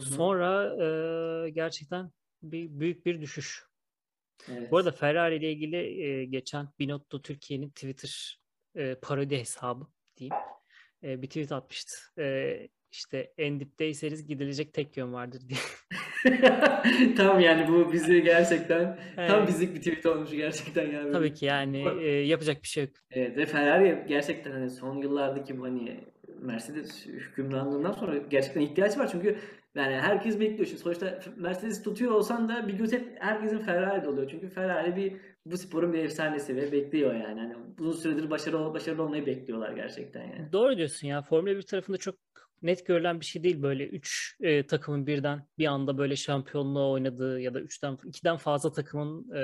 Sonra 0.00 0.76
e, 1.46 1.50
gerçekten 1.50 2.10
bir 2.42 2.80
büyük 2.80 3.06
bir 3.06 3.20
düşüş. 3.20 3.64
Evet. 4.52 4.70
Bu 4.70 4.76
arada 4.76 4.92
Ferrari 4.92 5.36
ile 5.36 5.52
ilgili 5.52 6.02
e, 6.02 6.24
geçen 6.24 6.68
Binotto 6.78 7.22
Türkiye'nin 7.22 7.70
Twitter 7.70 8.40
e, 8.74 8.94
parodi 8.94 9.38
hesabı 9.38 9.86
diyeyim 10.16 10.36
e, 11.02 11.22
bir 11.22 11.26
tweet 11.26 11.52
atmıştı. 11.52 11.96
E, 12.18 12.56
işte 12.90 13.32
en 13.38 13.60
dipteyseniz 13.60 14.26
gidilecek 14.26 14.74
tek 14.74 14.96
yön 14.96 15.12
vardır 15.12 15.42
diye. 15.48 15.60
Tam 17.16 17.40
yani 17.40 17.68
bu 17.68 17.92
bizi 17.92 18.22
gerçekten 18.22 18.98
tam 19.16 19.38
Evet. 19.38 19.48
bizlik 19.48 19.74
bir 19.74 19.78
tweet 19.78 20.06
olmuş 20.06 20.30
gerçekten 20.30 20.86
ya 20.90 21.04
böyle. 21.04 21.12
Tabii 21.12 21.34
ki 21.34 21.46
yani 21.46 21.88
e, 22.00 22.08
yapacak 22.08 22.62
bir 22.62 22.68
şey 22.68 22.84
yok. 22.84 22.92
Evet 23.10 23.36
ve 23.36 23.46
Ferrari 23.46 24.04
gerçekten 24.08 24.52
hani 24.52 24.70
son 24.70 24.96
yıllardaki 24.96 25.56
hani 25.56 26.00
Mercedes 26.40 27.06
hükümranlığından 27.06 27.92
sonra 27.92 28.16
gerçekten 28.18 28.60
ihtiyaç 28.60 28.98
var 28.98 29.08
çünkü 29.12 29.38
yani 29.74 29.94
herkes 29.94 30.40
bekliyor 30.40 30.66
şimdi 30.66 30.82
sonuçta 30.82 31.20
Mercedes 31.36 31.82
tutuyor 31.82 32.12
olsan 32.12 32.48
da 32.48 32.68
bir 32.68 32.74
göz 32.74 32.92
hep 32.92 33.16
herkesin 33.20 33.58
Ferrari'de 33.58 34.08
oluyor 34.08 34.28
çünkü 34.30 34.48
Ferrari 34.48 34.96
bir 34.96 35.16
bu 35.46 35.56
sporun 35.56 35.92
bir 35.92 35.98
efsanesi 36.04 36.56
ve 36.56 36.72
bekliyor 36.72 37.14
yani 37.14 37.40
hani 37.40 37.56
uzun 37.80 38.00
süredir 38.00 38.30
başarılı 38.30 38.74
başarılı 38.74 39.02
olmayı 39.02 39.26
bekliyorlar 39.26 39.72
gerçekten 39.72 40.22
yani. 40.22 40.52
Doğru 40.52 40.76
diyorsun 40.76 41.06
ya. 41.08 41.22
Formula 41.22 41.56
1 41.56 41.62
tarafında 41.62 41.96
çok 41.96 42.14
net 42.62 42.86
görülen 42.86 43.20
bir 43.20 43.24
şey 43.24 43.44
değil 43.44 43.62
böyle 43.62 43.86
3 43.86 44.38
takımın 44.68 45.06
birden 45.06 45.46
bir 45.58 45.66
anda 45.66 45.98
böyle 45.98 46.16
şampiyonluğa 46.16 46.90
oynadığı 46.90 47.40
ya 47.40 47.54
da 47.54 47.60
3'ten 47.60 47.92
2'den 47.94 48.36
fazla 48.36 48.72
takımın 48.72 49.30
e, 49.36 49.42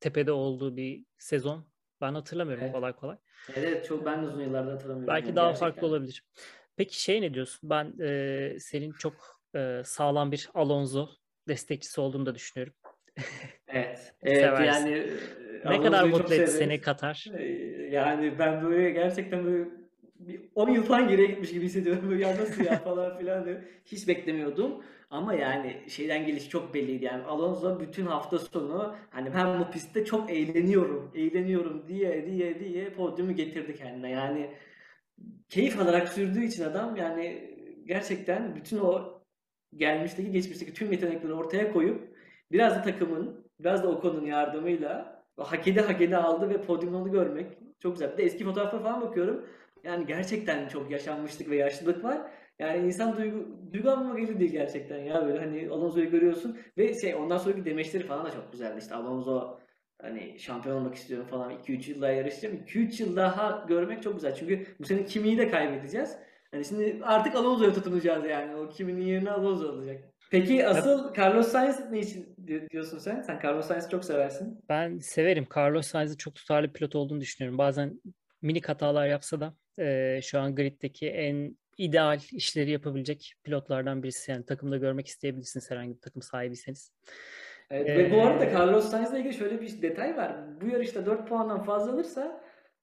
tepede 0.00 0.32
olduğu 0.32 0.76
bir 0.76 1.04
sezon. 1.18 1.66
Ben 2.00 2.14
hatırlamıyorum 2.14 2.64
Evet. 2.64 2.74
kolay 2.74 2.92
kolay. 2.92 3.16
Evet 3.56 3.86
çok 3.86 4.06
ben 4.06 4.22
de 4.22 4.26
uzun 4.26 4.40
yıllarda 4.40 4.72
hatırlamıyorum 4.72 5.14
Belki 5.14 5.26
yani 5.26 5.36
daha 5.36 5.46
gerçekten. 5.46 5.68
farklı 5.72 5.86
olabilir. 5.86 6.24
Peki 6.76 7.02
şey 7.02 7.22
ne 7.22 7.34
diyorsun? 7.34 7.70
Ben 7.70 7.92
e, 8.00 8.56
senin 8.60 8.92
çok 8.92 9.40
e, 9.56 9.82
sağlam 9.84 10.32
bir 10.32 10.48
Alonso 10.54 11.08
destekçisi 11.48 12.00
olduğunu 12.00 12.26
da 12.26 12.34
düşünüyorum. 12.34 12.74
Evet. 13.74 14.14
Evet 14.22 14.38
Seversin. 14.38 14.90
yani 14.90 15.06
Ne 15.64 15.80
kadar 15.80 16.00
Alonso'yu 16.04 16.12
mutlu 16.12 16.34
etti 16.34 16.50
seni 16.50 16.80
Katar? 16.80 17.26
Yani 17.90 18.38
ben 18.38 18.62
böyle 18.62 18.90
gerçekten 18.90 19.44
böyle 19.44 19.70
bir 20.20 20.40
10 20.54 20.70
yıl 20.70 20.82
falan 20.82 21.08
geriye 21.08 21.26
gitmiş 21.26 21.50
gibi 21.52 21.64
hissediyorum. 21.64 22.10
Böyle 22.10 22.22
ya 22.22 22.30
nasıl 22.36 22.64
ya 22.64 22.78
falan 22.84 23.18
filan 23.18 23.44
diye. 23.44 23.64
Hiç 23.84 24.08
beklemiyordum. 24.08 24.84
Ama 25.10 25.34
yani 25.34 25.76
şeyden 25.88 26.26
geliş 26.26 26.48
çok 26.48 26.74
belliydi. 26.74 27.04
Yani 27.04 27.22
Alonso 27.24 27.80
bütün 27.80 28.06
hafta 28.06 28.38
sonu 28.38 28.96
hani 29.10 29.34
ben 29.34 29.60
bu 29.60 29.70
pistte 29.70 30.04
çok 30.04 30.30
eğleniyorum, 30.30 31.12
eğleniyorum 31.14 31.88
diye 31.88 32.26
diye 32.26 32.60
diye 32.60 32.90
podyumu 32.90 33.32
getirdi 33.32 33.74
kendine. 33.74 34.10
Yani 34.10 34.50
keyif 35.52 35.80
alarak 35.80 36.08
sürdüğü 36.08 36.44
için 36.44 36.64
adam 36.64 36.96
yani 36.96 37.54
gerçekten 37.86 38.56
bütün 38.56 38.78
o 38.78 39.20
gelmişteki 39.76 40.30
geçmişteki 40.30 40.74
tüm 40.74 40.92
yetenekleri 40.92 41.32
ortaya 41.32 41.72
koyup 41.72 42.16
biraz 42.52 42.76
da 42.76 42.82
takımın 42.82 43.46
biraz 43.60 43.82
da 43.82 43.88
Ocon'un 43.88 44.26
yardımıyla 44.26 45.22
hak 45.36 45.68
ede 45.68 45.80
hak 45.80 46.00
ede 46.00 46.16
aldı 46.16 46.48
ve 46.48 46.62
podyumda 46.62 46.96
onu 46.96 47.12
görmek 47.12 47.58
çok 47.80 47.92
güzel. 47.92 48.12
Bir 48.12 48.18
de 48.18 48.22
eski 48.22 48.44
fotoğraflara 48.44 48.82
falan 48.82 49.00
bakıyorum. 49.00 49.46
Yani 49.84 50.06
gerçekten 50.06 50.68
çok 50.68 50.90
yaşanmışlık 50.90 51.50
ve 51.50 51.56
yaşlılık 51.56 52.04
var. 52.04 52.30
Yani 52.58 52.86
insan 52.86 53.16
duygu, 53.16 53.46
duygu 53.72 53.90
almama 53.90 54.18
geliyor 54.20 54.40
değil 54.40 54.52
gerçekten 54.52 54.98
ya 54.98 55.26
böyle 55.26 55.38
hani 55.38 55.68
Alonso'yu 55.70 56.10
görüyorsun 56.10 56.58
ve 56.78 57.00
şey 57.00 57.14
ondan 57.14 57.38
sonraki 57.38 57.64
demeçleri 57.64 58.06
falan 58.06 58.26
da 58.26 58.30
çok 58.30 58.52
güzeldi 58.52 58.78
işte 58.78 58.94
Alonso 58.94 59.58
hani 60.02 60.38
şampiyon 60.38 60.76
olmak 60.76 60.94
istiyorum 60.94 61.26
falan 61.30 61.50
2-3 61.50 61.90
yıl 61.90 62.00
daha 62.02 62.10
yarışacağım. 62.10 62.56
2-3 62.56 63.00
yıl 63.02 63.16
daha 63.16 63.64
görmek 63.68 64.02
çok 64.02 64.14
güzel 64.14 64.34
çünkü 64.34 64.66
bu 64.80 64.84
sene 64.86 65.04
Kimi'yi 65.04 65.38
de 65.38 65.48
kaybedeceğiz. 65.48 66.16
Hani 66.50 66.64
şimdi 66.64 66.98
artık 67.02 67.34
Alonso'ya 67.34 67.72
tutunacağız 67.72 68.24
yani. 68.26 68.56
O 68.56 68.68
Kimi'nin 68.68 69.00
yerine 69.06 69.30
Alonso 69.30 69.68
alacak. 69.68 70.04
Peki 70.30 70.66
asıl 70.66 71.14
Carlos 71.14 71.48
Sainz 71.48 71.90
ne 71.90 71.98
için 71.98 72.36
di- 72.46 72.70
diyorsun 72.70 72.98
sen? 72.98 73.22
Sen 73.22 73.40
Carlos 73.44 73.66
Sainz'i 73.66 73.88
çok 73.90 74.04
seversin. 74.04 74.58
Ben 74.68 74.98
severim. 74.98 75.46
Carlos 75.56 75.86
Sainz'in 75.86 76.16
çok 76.16 76.34
tutarlı 76.34 76.72
pilot 76.72 76.94
olduğunu 76.94 77.20
düşünüyorum. 77.20 77.58
Bazen 77.58 78.00
minik 78.42 78.68
hatalar 78.68 79.06
yapsa 79.06 79.40
da 79.40 79.54
e, 79.78 80.20
şu 80.22 80.40
an 80.40 80.54
griddeki 80.54 81.08
en 81.10 81.56
ideal 81.78 82.20
işleri 82.32 82.70
yapabilecek 82.70 83.34
pilotlardan 83.44 84.02
birisi. 84.02 84.30
Yani 84.30 84.44
takımda 84.46 84.76
görmek 84.76 85.06
isteyebilirsiniz 85.06 85.70
herhangi 85.70 85.94
bir 85.94 86.00
takım 86.00 86.22
sahibiyseniz. 86.22 86.92
Evet, 87.72 87.88
ve 87.98 88.10
bu 88.10 88.22
arada 88.22 88.44
Ee, 88.44 88.52
Carlos 88.52 88.90
Sainz'la 88.90 89.18
ilgili 89.18 89.34
şöyle 89.34 89.60
bir 89.60 89.82
detay 89.82 90.16
var. 90.16 90.32
Bu 90.60 90.66
yarışta 90.66 91.06
4 91.06 91.28
puandan 91.28 91.62
fazla 91.62 91.92
alırsa 91.92 92.40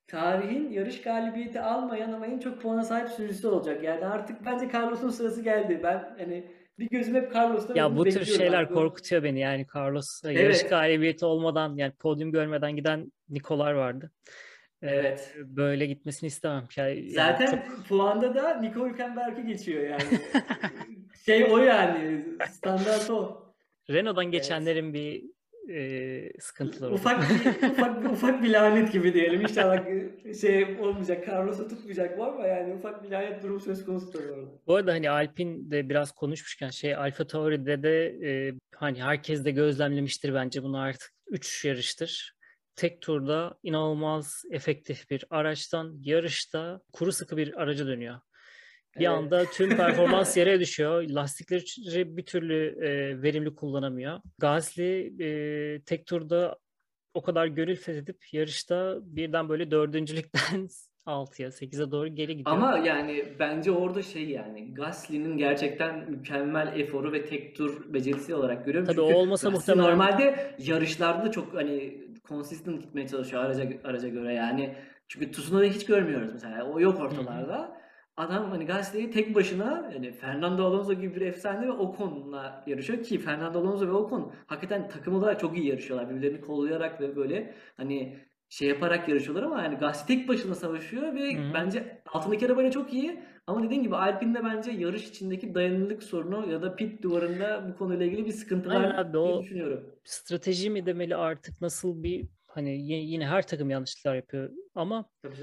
tarihin 0.08 0.69
yarış 0.72 1.01
galibiyeti 1.01 1.62
almayan 1.62 2.12
ama 2.12 2.25
en 2.27 2.39
çok 2.39 2.62
puana 2.62 2.84
sahip 2.84 3.10
sürücüsü 3.10 3.48
olacak. 3.48 3.84
Yani 3.84 4.05
artık 4.05 4.46
bence 4.46 4.69
Carlos'un 4.74 5.10
sırası 5.10 5.41
geldi. 5.41 5.79
Ben 5.84 6.15
hani 6.19 6.51
bir 6.79 6.89
gözüm 6.89 7.15
hep 7.15 7.36
Carlos'ta 7.36 7.74
Ya 7.75 7.96
bu 7.98 8.03
tür 8.03 8.25
şeyler 8.25 8.58
artık. 8.58 8.74
korkutuyor 8.75 9.24
beni. 9.24 9.39
Yani 9.39 9.65
Carlos 9.75 10.22
e, 10.25 10.31
yarış 10.31 10.60
Evet. 10.62 10.69
galibiyeti 10.69 11.25
olmadan 11.25 11.75
yani 11.75 11.91
podyum 12.00 12.31
görmeden 12.31 12.75
giden 12.75 13.12
Nikolar 13.29 13.74
vardı. 13.74 14.12
Ee, 14.81 14.88
Evet. 14.89 15.36
böyle 15.46 15.86
gitmesini 15.86 16.27
istemem. 16.27 16.63
Yani, 16.75 16.89
yani 17.00 17.10
Zaten 17.12 17.46
çok 17.46 17.88
puanda 17.89 18.36
da 18.36 18.53
Nico 18.62 18.88
Hülkenberg'e 18.89 19.41
geçiyor 19.41 19.84
yani. 19.84 20.19
şey 21.25 21.43
o 21.51 21.58
yani. 21.58 22.25
Standart 22.50 23.10
o. 23.10 23.49
Renault'dan 23.89 24.24
Evet. 24.24 24.34
geçenlerin 24.34 24.93
bir 24.93 25.24
e, 25.74 26.31
sıkıntıları. 26.39 26.93
Ufak 26.93 27.22
bir, 27.29 27.67
ufak, 27.72 28.03
bir- 28.03 28.10
ufak 28.10 28.43
bir 28.43 28.50
lanet 28.50 28.91
gibi 28.91 29.13
diyelim. 29.13 29.41
İnşallah 29.41 29.86
şey 30.41 30.63
olmayacak. 30.81 31.27
Carlos'u 31.27 31.67
tutmayacak 31.67 32.17
bu 32.17 32.24
ama 32.25 32.48
yani 32.48 32.74
ufak 32.74 33.03
bir 33.03 33.10
lanet 33.12 33.43
durum 33.43 33.62
söz 33.62 33.86
konusu 33.86 34.19
orada. 34.19 34.51
Bu 34.67 34.75
arada 34.75 34.91
hani 34.93 35.10
Alpin 35.10 35.72
de 35.72 35.89
biraz 35.89 36.12
konuşmuşken 36.12 36.69
şey 36.69 36.96
Alfa 36.96 37.27
Tauri'de 37.27 37.84
de 37.84 38.05
e, 38.24 38.53
hani 38.75 39.03
herkes 39.03 39.46
de 39.46 39.51
gözlemlemiştir 39.51 40.34
bence 40.34 40.63
bunu 40.63 40.77
artık 40.79 41.12
3 41.27 41.65
yarıştır. 41.65 42.36
Tek 42.75 43.01
turda 43.01 43.58
inanılmaz 43.63 44.43
efektif 44.51 45.10
bir 45.10 45.25
araçtan 45.29 45.98
yarışta 46.03 46.81
kuru 46.93 47.12
sıkı 47.12 47.38
bir 47.38 47.62
araca 47.62 47.88
dönüyor. 47.88 48.15
Bir 48.96 49.05
Evet. 49.05 49.10
anda 49.10 49.46
tüm 49.46 49.69
performans 49.77 50.38
yere 50.38 50.60
düşüyor. 50.60 51.03
Lastikleri 51.10 52.17
bir 52.17 52.25
türlü 52.25 52.86
e, 52.86 53.22
verimli 53.22 53.55
kullanamıyor. 53.55 54.19
Gasly 54.39 55.13
e, 55.19 55.81
tek 55.81 56.05
turda 56.05 56.58
o 57.13 57.22
kadar 57.22 57.48
gönül 57.48 57.75
fethedip 57.75 58.17
yarışta 58.34 58.98
birden 59.01 59.50
böyle 59.50 59.72
dördüncülükten 59.72 60.67
6'ya 61.05 61.50
8'e 61.50 61.91
doğru 61.91 62.08
geri 62.08 62.38
gidiyor. 62.38 62.55
Ama 62.55 62.77
yani 62.77 63.25
bence 63.39 63.72
orada 63.72 64.01
şey 64.01 64.29
yani 64.29 64.74
Gasly'nin 64.74 65.38
gerçekten 65.38 66.12
mükemmel 66.12 66.79
eforu 66.79 67.12
ve 67.12 67.25
tek 67.25 67.55
tur 67.55 67.93
becerisi 67.93 68.36
olarak 68.36 68.65
görüyorum. 68.65 68.88
Tabii 68.88 69.01
o 69.01 69.08
Çünkü 69.08 69.19
olmasa 69.19 69.50
Gasly 69.50 69.72
muhtemelen- 69.74 69.91
normalde 69.91 70.55
yarışlarda 70.60 71.31
çok 71.31 71.53
hani 71.53 72.01
consistent 72.27 72.81
gitmeye 72.81 73.08
çalışıyor 73.08 73.43
araca 73.43 73.69
araca 73.84 74.08
göre 74.08 74.34
yani. 74.34 74.75
Çünkü 75.08 75.31
Tsunoda'yı 75.31 75.72
hiç 75.72 75.86
görmüyoruz 75.86 76.29
mesela. 76.34 76.63
O 76.65 76.79
yok 76.79 77.00
ortalarda. 77.00 77.79
Adam 78.20 78.52
hani 78.52 78.66
Gasly'yi 78.66 79.12
tek 79.12 79.36
başına 79.36 79.92
yani 79.94 80.12
Fernando 80.12 80.66
Alonso 80.66 80.94
gibi 80.94 81.16
bir 81.16 81.22
efsane 81.22 81.68
ve 81.68 81.72
Ocon'la 81.72 82.64
yarışıyor 82.68 83.04
ki 83.04 83.20
Fernando 83.20 83.60
Alonso 83.60 83.88
ve 83.88 83.92
Ocon 83.92 84.34
hakikaten 84.48 84.90
takım 84.90 85.16
olarak 85.16 85.40
çok 85.40 85.58
iyi 85.58 85.68
yarışıyorlar. 85.68 86.10
Birbirlerini 86.10 86.42
kollayarak 86.42 87.02
ve 87.02 87.16
böyle 87.16 87.54
hani 87.78 88.18
şey 88.50 88.68
yaparak 88.68 89.10
yarışıyorlar 89.10 89.44
ama 89.44 89.64
yani 89.64 89.76
Gasly 89.78 90.16
tek 90.16 90.28
başına 90.28 90.56
savaşıyor 90.56 91.16
ve 91.16 91.36
Hı 91.36 91.50
hı. 91.50 91.54
bence 91.54 92.02
altındaki 92.14 92.46
arabayla 92.46 92.72
çok 92.72 92.94
iyi 92.94 93.24
ama 93.48 93.64
dediğin 93.64 93.84
gibi 93.84 93.96
Alpine'de 93.96 94.44
bence 94.44 94.72
yarış 94.72 95.10
içindeki 95.10 95.56
dayanıklılık 95.56 96.04
sorunu 96.04 96.52
ya 96.52 96.62
da 96.62 96.76
pit 96.76 97.04
duvarında 97.04 97.70
bu 97.70 97.78
konuyla 97.78 98.06
ilgili 98.06 98.26
bir 98.26 98.32
sıkıntı 98.32 98.70
var 98.70 98.96
abi, 98.96 99.14
diye 99.14 99.42
düşünüyorum. 99.42 99.96
strateji 100.04 100.70
mi 100.70 100.86
demeli 100.86 101.16
artık 101.16 101.62
nasıl 101.62 102.04
bir 102.04 102.28
hani 102.48 102.92
yine 102.92 103.28
her 103.28 103.48
takım 103.48 103.70
yanlışlıklar 103.70 104.16
yapıyor 104.16 104.50
ama 104.76 105.06
Tabii. 105.22 105.36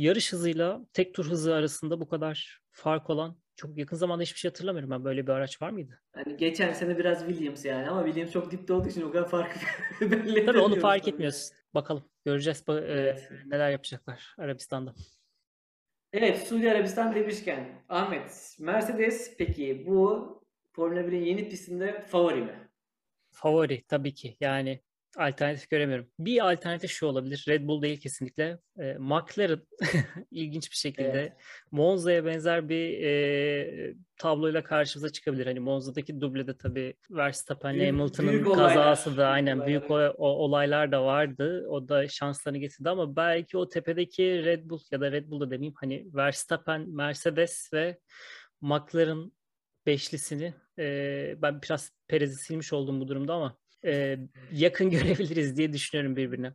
Yarış 0.00 0.32
hızıyla 0.32 0.80
tek 0.92 1.14
tur 1.14 1.26
hızı 1.26 1.54
arasında 1.54 2.00
bu 2.00 2.08
kadar 2.08 2.60
fark 2.70 3.10
olan 3.10 3.36
çok 3.56 3.78
yakın 3.78 3.96
zamanda 3.96 4.22
hiçbir 4.22 4.38
şey 4.38 4.48
hatırlamıyorum 4.50 4.90
ben 4.90 5.04
böyle 5.04 5.26
bir 5.26 5.32
araç 5.32 5.62
var 5.62 5.70
mıydı? 5.70 6.00
Hani 6.12 6.36
geçen 6.36 6.72
sene 6.72 6.98
biraz 6.98 7.18
Williams 7.26 7.64
yani 7.64 7.88
ama 7.88 8.04
Williams 8.04 8.32
çok 8.32 8.50
dipte 8.50 8.72
olduğu 8.72 8.88
için 8.88 9.02
o 9.02 9.12
kadar 9.12 9.28
farkı 9.28 9.58
belli 10.00 10.46
Tabii 10.46 10.58
onu 10.58 10.80
fark 10.80 11.02
tabii. 11.02 11.10
etmiyoruz. 11.10 11.50
Bakalım 11.74 12.04
göreceğiz 12.24 12.58
ba- 12.68 12.84
e, 12.86 12.92
Evet. 12.92 13.30
neler 13.46 13.70
yapacaklar 13.70 14.34
Arabistan'da. 14.38 14.94
Evet, 16.12 16.38
Suudi 16.48 16.70
Arabistan 16.70 17.14
demişken 17.14 17.82
Ahmet, 17.88 18.56
Mercedes 18.60 19.36
peki 19.38 19.84
bu 19.86 20.30
Formula 20.72 21.00
1'in 21.00 21.22
yeni 21.24 21.48
pistinde 21.48 22.02
favori 22.06 22.40
mi? 22.40 22.68
Favori 23.32 23.84
tabii 23.88 24.14
ki 24.14 24.36
yani 24.40 24.82
alternatif 25.16 25.70
göremiyorum. 25.70 26.10
Bir 26.18 26.52
alternatif 26.52 26.90
şu 26.90 27.06
olabilir. 27.06 27.44
Red 27.48 27.66
Bull 27.68 27.82
değil 27.82 28.00
kesinlikle. 28.00 28.58
E, 28.78 28.96
McLaren 28.98 29.60
ilginç 30.30 30.70
bir 30.70 30.76
şekilde 30.76 31.08
Evet. 31.10 31.32
Monza'ya 31.70 32.24
benzer 32.24 32.68
bir 32.68 33.02
e, 33.04 33.94
tabloyla 34.16 34.62
karşımıza 34.62 35.12
çıkabilir. 35.12 35.46
Hani 35.46 35.60
Monza'daki 35.60 36.20
dublede 36.20 36.56
tabii 36.56 36.94
Verstappen'le 37.10 37.86
Hamilton'ın 37.86 38.44
olaylar, 38.44 38.74
kazası 38.74 39.16
da 39.16 39.28
aynen 39.28 39.66
büyük 39.66 39.90
olaylar. 39.90 40.10
o, 40.10 40.14
o- 40.18 40.36
olaylar 40.44 40.92
da 40.92 41.04
vardı. 41.04 41.66
O 41.68 41.88
da 41.88 42.08
şanslarını 42.08 42.58
getirdi 42.58 42.90
ama 42.90 43.16
belki 43.16 43.56
o 43.58 43.68
tepedeki 43.68 44.44
Red 44.44 44.70
Bull 44.70 44.80
ya 44.90 45.00
da 45.00 45.12
Red 45.12 45.30
Bull 45.30 45.40
da 45.40 45.50
demeyeyim 45.50 45.74
hani 45.76 46.06
Verstappen, 46.14 46.88
Mercedes 46.90 47.72
ve 47.72 47.98
McLaren 48.60 49.32
beşlisini 49.86 50.54
e, 50.78 51.34
ben 51.42 51.62
biraz 51.62 51.90
Perez'i 52.08 52.36
silmiş 52.36 52.72
oldum 52.72 53.00
bu 53.00 53.08
durumda 53.08 53.34
ama 53.34 53.56
e, 53.84 54.18
yakın 54.52 54.90
görebiliriz 54.90 55.56
diye 55.56 55.72
düşünüyorum 55.72 56.16
birbirine. 56.16 56.54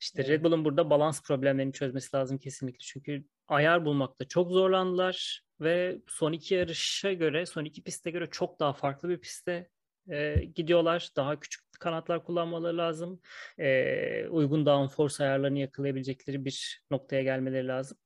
İşte. 0.00 0.24
Red 0.24 0.44
Bull'un 0.44 0.64
burada 0.64 0.90
balans 0.90 1.22
problemlerini 1.22 1.72
çözmesi 1.72 2.16
lazım 2.16 2.38
kesinlikle. 2.38 2.78
Çünkü 2.78 3.24
ayar 3.48 3.84
bulmakta 3.84 4.28
çok 4.28 4.50
zorlandılar 4.50 5.42
ve 5.60 5.98
son 6.06 6.32
iki 6.32 6.54
yarışa 6.54 7.12
göre, 7.12 7.46
son 7.46 7.64
iki 7.64 7.82
piste 7.82 8.10
göre 8.10 8.28
çok 8.30 8.60
daha 8.60 8.72
farklı 8.72 9.08
bir 9.08 9.20
piste 9.20 9.68
e, 10.10 10.44
gidiyorlar. 10.54 11.10
Daha 11.16 11.40
küçük 11.40 11.62
kanatlar 11.80 12.24
kullanmaları 12.24 12.78
lazım. 12.78 13.20
E, 13.58 14.26
uygun 14.28 14.66
downforce 14.66 15.24
ayarlarını 15.24 15.58
yakalayabilecekleri 15.58 16.44
bir 16.44 16.82
noktaya 16.90 17.22
gelmeleri 17.22 17.68
lazım. 17.68 17.98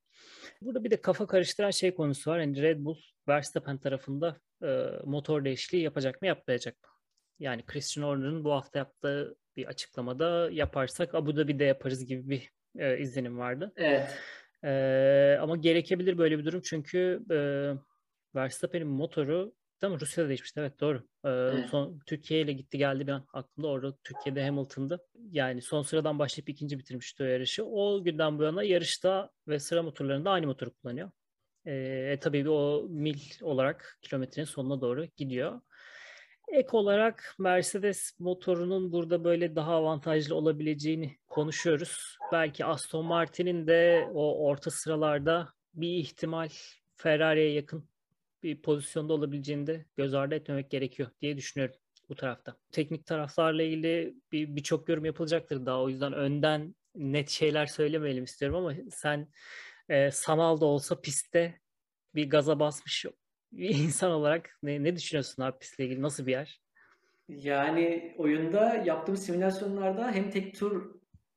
Burada 0.61 0.84
bir 0.84 0.90
de 0.90 1.00
kafa 1.00 1.26
karıştıran 1.26 1.70
şey 1.70 1.94
konusu 1.94 2.30
var. 2.30 2.38
Yani 2.38 2.62
Red 2.62 2.84
Bull 2.84 2.99
Verstappen 3.28 3.78
tarafında 3.78 4.40
e, 4.62 4.90
motor 5.04 5.44
değişikliği 5.44 5.82
yapacak 5.82 6.23
mı 6.23 6.28
yapmayacak 6.28 6.82
mı? 6.82 6.94
Yani 7.38 7.62
Christian 7.67 8.05
Horner'ın 8.05 8.45
bu 8.45 8.53
hafta 8.53 8.79
yaptığı 8.79 9.37
bir 9.57 9.67
açıklamada 9.67 10.49
yaparsak 10.53 11.14
Abu 11.14 11.37
Dhabi'de 11.37 11.64
yaparız 11.64 12.07
gibi 12.07 12.31
bir 12.31 12.50
e, 12.79 12.99
izlenim 12.99 13.38
vardı. 13.38 13.73
Evet. 13.76 14.19
E, 14.64 15.38
ama 15.41 15.57
gerekebilir 15.57 16.19
böyle 16.19 16.38
bir 16.38 16.45
durum 16.45 16.61
çünkü 16.64 17.25
e, 17.31 17.37
Verstappen'in 18.35 18.88
motoru 18.88 19.55
Tamam 19.85 20.00
Rusya'da 20.00 20.29
değişmişti 20.29 20.61
evet 20.61 20.81
doğru. 20.81 20.99
E, 21.25 21.29
Evet. 21.29 21.69
son 21.71 21.99
Türkiye 22.07 22.41
ile 22.41 22.53
gitti 22.53 22.79
geldi 22.79 23.07
bir 23.07 23.12
an 23.12 23.26
aklımda 23.33 23.69
orada 23.69 23.97
Türkiye'de 24.05 24.45
Hamilton'dı. 24.45 25.00
Yani 25.31 25.62
son 25.62 25.83
sıradan 25.83 26.19
başlayıp 26.19 26.49
ikinci 26.49 26.79
bitirmişti 26.79 27.23
o 27.23 27.26
yarışı. 27.26 27.64
O 27.64 28.05
günden 28.05 28.38
bu 28.38 28.43
yana 28.43 28.62
yarışta 28.62 29.31
ve 29.49 29.59
sıra 29.59 29.83
motorlarında 29.83 30.31
aynı 30.31 30.47
motoru 30.47 30.71
kullanıyor. 30.75 31.11
E, 31.67 32.19
tabii 32.21 32.50
o 32.50 32.87
mil 32.91 33.19
olarak 33.43 33.99
kilometrenin 34.03 34.47
sonuna 34.47 34.81
doğru 34.81 35.05
gidiyor. 35.17 35.61
Ek 36.54 36.68
olarak 36.73 37.34
Mercedes 37.38 38.12
motorunun 38.18 38.92
burada 38.92 39.25
böyle 39.25 39.56
daha 39.56 39.75
avantajlı 39.75 40.34
olabileceğini 40.34 41.16
konuşuyoruz. 41.28 42.18
Belki 42.32 42.64
Aston 42.64 43.06
Martin'in 43.06 43.66
de 43.66 44.08
o 44.14 44.46
orta 44.46 44.70
sıralarda 44.70 45.49
bir 45.75 45.88
ihtimal 45.88 46.49
Ferrari'ye 46.96 47.52
yakın 47.52 47.88
bir 48.42 48.62
pozisyonda 48.62 49.12
olabileceğini 49.12 49.66
de 49.66 49.87
göz 49.96 50.14
ardı 50.14 50.34
etmemek 50.34 50.70
gerekiyor 50.70 51.11
diye 51.20 51.37
düşünüyorum 51.37 51.76
bu 52.08 52.14
tarafta. 52.14 52.56
Teknik 52.73 53.06
taraflarla 53.06 53.62
ilgili 53.62 54.14
bir 54.32 54.56
birçok 54.56 54.88
yorum 54.88 55.04
yapılacaktır 55.04 55.66
daha 55.66 55.82
o 55.82 55.88
yüzden 55.88 56.12
önden 56.12 56.75
net 56.94 57.30
şeyler 57.30 57.66
söylemeyelim 57.66 58.25
istiyorum 58.25 58.56
ama 58.56 58.75
sen 58.90 59.28
e, 59.88 60.11
sanal 60.11 60.61
da 60.61 60.66
olsa 60.66 61.00
pistte 61.00 61.61
bir 62.14 62.30
gaza 62.30 62.61
basmış 62.61 63.04
bir 63.58 63.68
insan 63.84 64.11
olarak 64.11 64.58
ne, 64.62 64.82
ne 64.82 64.96
düşünüyorsun 64.96 65.43
abi 65.43 65.58
pistle 65.58 65.84
ilgili? 65.84 66.02
Nasıl 66.02 66.26
bir 66.26 66.32
yer? 66.32 66.60
Yani 67.28 68.14
oyunda 68.19 68.75
yaptığım 68.75 69.17
simülasyonlarda 69.17 70.10
hem 70.10 70.30
tek 70.30 70.58
tur 70.58 70.95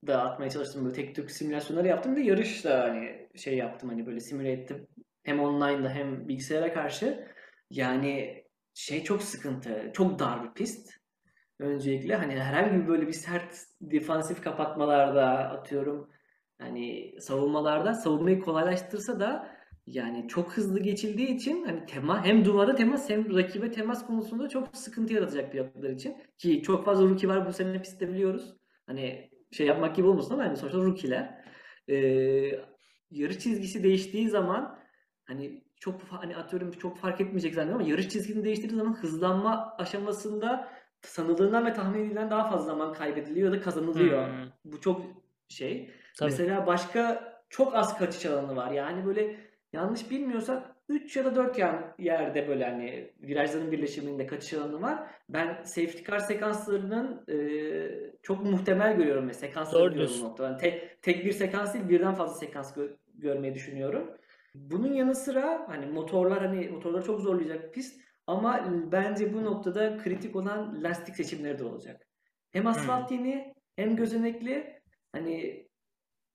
da 0.08 0.22
atmaya 0.22 0.50
çalıştım 0.50 0.86
böyle 0.86 0.96
tek 0.96 1.16
tur 1.16 1.28
simülasyonları 1.28 1.88
yaptım 1.88 2.16
de 2.16 2.22
yarış 2.22 2.66
da 2.66 2.84
hani 2.84 3.30
şey 3.36 3.58
yaptım 3.58 3.90
hani 3.90 4.06
böyle 4.06 4.20
simüle 4.20 4.52
ettim. 4.52 4.88
Hem 5.24 5.40
online'da 5.40 5.90
hem 5.90 6.28
bilgisayara 6.28 6.74
karşı. 6.74 7.28
Yani 7.70 8.44
şey 8.74 9.04
çok 9.04 9.24
sıkıntı. 9.24 9.92
Çok 9.94 10.20
dar 10.20 10.44
bir 10.44 10.54
pist. 10.54 10.94
Öncelikle 11.60 12.16
hani 12.16 12.40
herhangi 12.40 12.84
bir 12.84 12.88
böyle 12.88 13.08
bir 13.08 13.14
sert 13.14 13.58
defansif 13.82 14.42
kapatmalarda 14.44 15.26
atıyorum 15.28 16.10
hani 16.60 17.16
savunmalarda 17.22 17.94
savunmayı 17.94 18.42
kolaylaştırsa 18.42 19.20
da 19.20 19.57
yani 19.88 20.28
çok 20.28 20.58
hızlı 20.58 20.80
geçildiği 20.80 21.28
için 21.28 21.66
hani 21.66 21.86
tema 21.86 22.26
hem 22.26 22.46
duvara 22.46 22.76
temas 22.76 23.10
hem 23.10 23.36
rakibe 23.36 23.72
temas 23.72 24.08
konusunda 24.08 24.50
çok 24.50 24.78
sıkıntı 24.78 25.14
yaratacak 25.14 25.52
pilotlar 25.52 25.90
için. 25.90 26.18
Ki 26.38 26.62
çok 26.64 26.86
fazla 26.86 27.10
rookie 27.10 27.30
var 27.30 27.48
bu 27.48 27.54
sene 27.54 27.82
pistte 27.82 28.10
biliyoruz. 28.10 28.56
Hani 28.86 29.30
şey 29.52 29.68
yapmak 29.68 29.96
gibi 29.96 30.08
olmasın 30.08 30.34
ama 30.34 30.44
hani 30.44 30.58
sonuçta 30.58 30.80
rookie'ler. 30.80 31.46
Ee, 31.90 31.96
yarış 33.12 33.40
çizgisi 33.40 33.84
değiştiği 33.84 34.30
zaman 34.30 34.80
hani 35.26 35.64
çok 35.80 36.02
hani 36.02 36.36
atıyorum 36.36 36.72
çok 36.72 36.98
fark 36.98 37.22
etmeyecek 37.22 37.54
zannediyorum 37.54 37.82
ama 37.82 37.92
yarış 37.92 38.10
çizgisini 38.10 38.44
değiştirdiği 38.44 38.78
zaman 38.78 38.94
hızlanma 38.94 39.76
aşamasında 39.78 40.70
sanıldığından 41.02 41.66
ve 41.66 41.74
tahmin 41.74 42.06
edilenden 42.06 42.32
daha 42.32 42.50
fazla 42.50 42.66
zaman 42.66 42.94
kaybediliyor 42.94 43.52
da 43.52 43.62
kazanılıyor. 43.62 44.28
Hmm. 44.28 44.52
Bu 44.66 44.82
çok 44.82 45.02
şey. 45.50 45.92
Tabii. 46.18 46.30
Mesela 46.32 46.68
başka 46.68 47.34
çok 47.50 47.76
az 47.76 47.98
kaçış 47.98 48.26
alanı 48.26 48.56
var. 48.56 48.72
Yani 48.72 49.06
böyle 49.06 49.47
yanlış 49.74 50.12
bilmiyorsak 50.12 50.76
3 50.90 51.16
ya 51.16 51.26
da 51.26 51.36
4 51.36 51.58
yan 51.58 51.96
yerde 52.00 52.48
böyle 52.48 52.66
hani 52.66 53.14
virajların 53.22 53.72
birleşiminde 53.72 54.28
kaçış 54.28 54.54
alanı 54.54 54.82
var. 54.82 55.10
Ben 55.30 55.64
safety 55.64 56.04
car 56.12 56.20
sekanslarının 56.20 57.26
e, 57.30 57.38
çok 58.24 58.44
muhtemel 58.44 58.96
görüyorum 58.96 59.30
ve 59.30 59.34
sekansları 59.34 59.84
Doğru 59.84 59.94
görüyorum 59.94 60.22
noktada. 60.22 60.48
Yani 60.48 60.58
tek, 60.58 61.02
tek 61.02 61.26
bir 61.26 61.32
sekans 61.32 61.74
değil 61.74 61.90
birden 61.90 62.14
fazla 62.14 62.36
sekans 62.36 62.78
gö- 62.78 62.96
görmeyi 63.14 63.54
düşünüyorum. 63.54 64.18
Bunun 64.56 64.94
yanı 64.94 65.16
sıra 65.16 65.66
hani 65.70 65.86
motorlar 65.86 66.40
hani 66.46 66.70
motorları 66.70 67.04
çok 67.04 67.22
zorlayacak 67.22 67.74
pist 67.74 68.02
ama 68.28 68.68
bence 68.92 69.34
bu 69.34 69.44
noktada 69.44 69.98
kritik 69.98 70.36
olan 70.36 70.84
lastik 70.84 71.16
seçimleri 71.16 71.60
de 71.60 71.64
olacak. 71.64 72.08
Hem 72.52 72.68
asfalt 72.68 73.12
yeni 73.12 73.54
hem 73.76 73.96
gözenekli 73.96 74.82
hani 75.12 75.68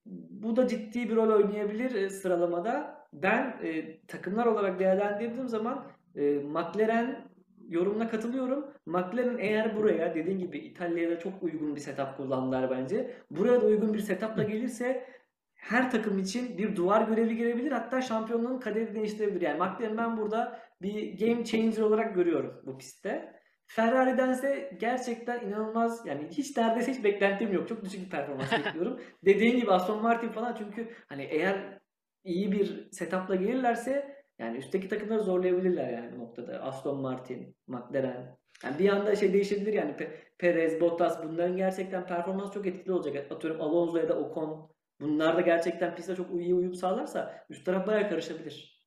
bu 0.07 0.57
da 0.57 0.69
ciddi 0.69 1.09
bir 1.11 1.17
rol 1.17 1.31
oynayabilir 1.31 1.95
e, 1.95 2.11
sıralamada. 2.11 3.02
Ben 3.13 3.57
e, 3.63 4.01
takımlar 4.07 4.47
olarak 4.47 4.79
değerlendirdiğim 4.79 5.49
zaman 5.49 5.87
e, 6.17 6.35
McLaren 6.35 7.33
yorumuna 7.69 8.09
katılıyorum. 8.09 8.67
McLaren 8.87 9.39
eğer 9.39 9.77
buraya 9.77 10.15
dediğin 10.15 10.39
gibi 10.39 10.59
İtalya'ya 10.59 11.11
da 11.11 11.19
çok 11.19 11.43
uygun 11.43 11.77
bir 11.77 11.81
setup 11.81 12.17
kullandılar 12.17 12.71
bence. 12.71 13.11
Buraya 13.31 13.61
da 13.61 13.67
uygun 13.67 13.95
bir 13.95 14.01
setupla 14.01 14.43
gelirse 14.43 15.07
her 15.55 15.91
takım 15.91 16.19
için 16.19 16.59
bir 16.59 16.77
duvar 16.77 17.09
görevi 17.09 17.37
gelebilir. 17.37 17.73
Hatta 17.73 18.03
şampiyonluğun 18.03 18.61
kaderini 18.61 18.95
değiştirebilir. 18.95 19.41
Yani 19.41 19.59
McLaren 19.59 19.99
ben 19.99 20.17
burada 20.17 20.61
bir 20.83 21.19
game 21.19 21.45
changer 21.45 21.83
olarak 21.83 22.15
görüyorum 22.15 22.63
bu 22.67 22.79
pistte. 22.79 23.43
Ferrari'dense 23.67 24.77
gerçekten 24.81 25.41
inanılmaz 25.41 26.07
yani 26.07 26.29
hiç 26.31 26.57
neredeyse 26.57 26.93
hiç 26.93 27.05
beklentim 27.05 27.53
yok. 27.53 27.69
Çok 27.69 27.85
düşük 27.85 28.05
bir 28.05 28.11
performans 28.11 28.53
bekliyorum. 28.53 29.01
Dediğin 29.25 29.57
gibi 29.61 29.73
Aston 29.73 30.03
Martin 30.03 30.29
falan 30.29 30.55
çünkü 30.59 30.89
hani 31.09 31.23
eğer 31.23 31.82
iyi 32.25 32.53
bir 32.53 32.91
setupla 32.93 33.35
gelirlerse 33.35 34.23
yani 34.39 34.59
üstteki 34.59 34.89
takımları 34.89 35.23
zorlayabilirler 35.23 35.93
yani 35.93 36.19
noktada. 36.19 36.63
Aston 36.63 37.01
Martin, 37.01 37.57
McLaren. 37.67 38.39
Yani 38.65 38.79
bir 38.79 38.89
anda 38.89 39.17
şey 39.17 39.33
değişebilir 39.33 39.73
yani 39.73 39.93
Pe- 39.93 40.11
Perez, 40.39 40.81
Bottas 40.81 41.25
bunların 41.25 41.57
gerçekten 41.57 42.07
performans 42.07 42.55
çok 42.55 42.67
etkili 42.67 42.93
olacak. 42.93 43.33
Atıyorum 43.33 43.61
Alonso 43.61 43.97
ya 43.97 44.09
da 44.09 44.19
Ocon 44.19 44.71
bunlar 45.01 45.37
da 45.37 45.41
gerçekten 45.41 45.95
piste 45.95 46.17
çok 46.17 46.41
iyi 46.41 46.55
uyum 46.55 46.75
sağlarsa 46.75 47.45
üst 47.51 47.67
taraf 47.67 47.87
bayağı 47.87 48.09
karışabilir. 48.09 48.83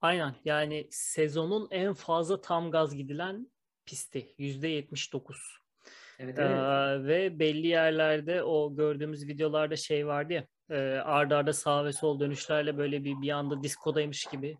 Aynen 0.00 0.34
yani 0.44 0.88
sezonun 0.90 1.68
en 1.70 1.94
fazla 1.94 2.40
tam 2.40 2.70
gaz 2.70 2.96
gidilen 2.96 3.50
pisti 3.86 4.34
%79. 4.38 5.36
Evet 6.18 6.38
Ee, 6.38 6.42
evet. 6.42 7.06
ve 7.06 7.38
belli 7.38 7.66
yerlerde 7.66 8.42
o 8.42 8.76
gördüğümüz 8.76 9.28
videolarda 9.28 9.76
şey 9.76 10.06
vardı 10.06 10.32
ya 10.32 10.46
e, 10.70 10.76
arda 11.04 11.36
arda 11.36 11.52
sağ 11.52 11.84
ve 11.84 11.92
sol 11.92 12.20
dönüşlerle 12.20 12.78
böyle 12.78 13.04
bir 13.04 13.22
bir 13.22 13.30
anda 13.30 13.62
diskodaymış 13.62 14.24
gibi 14.24 14.56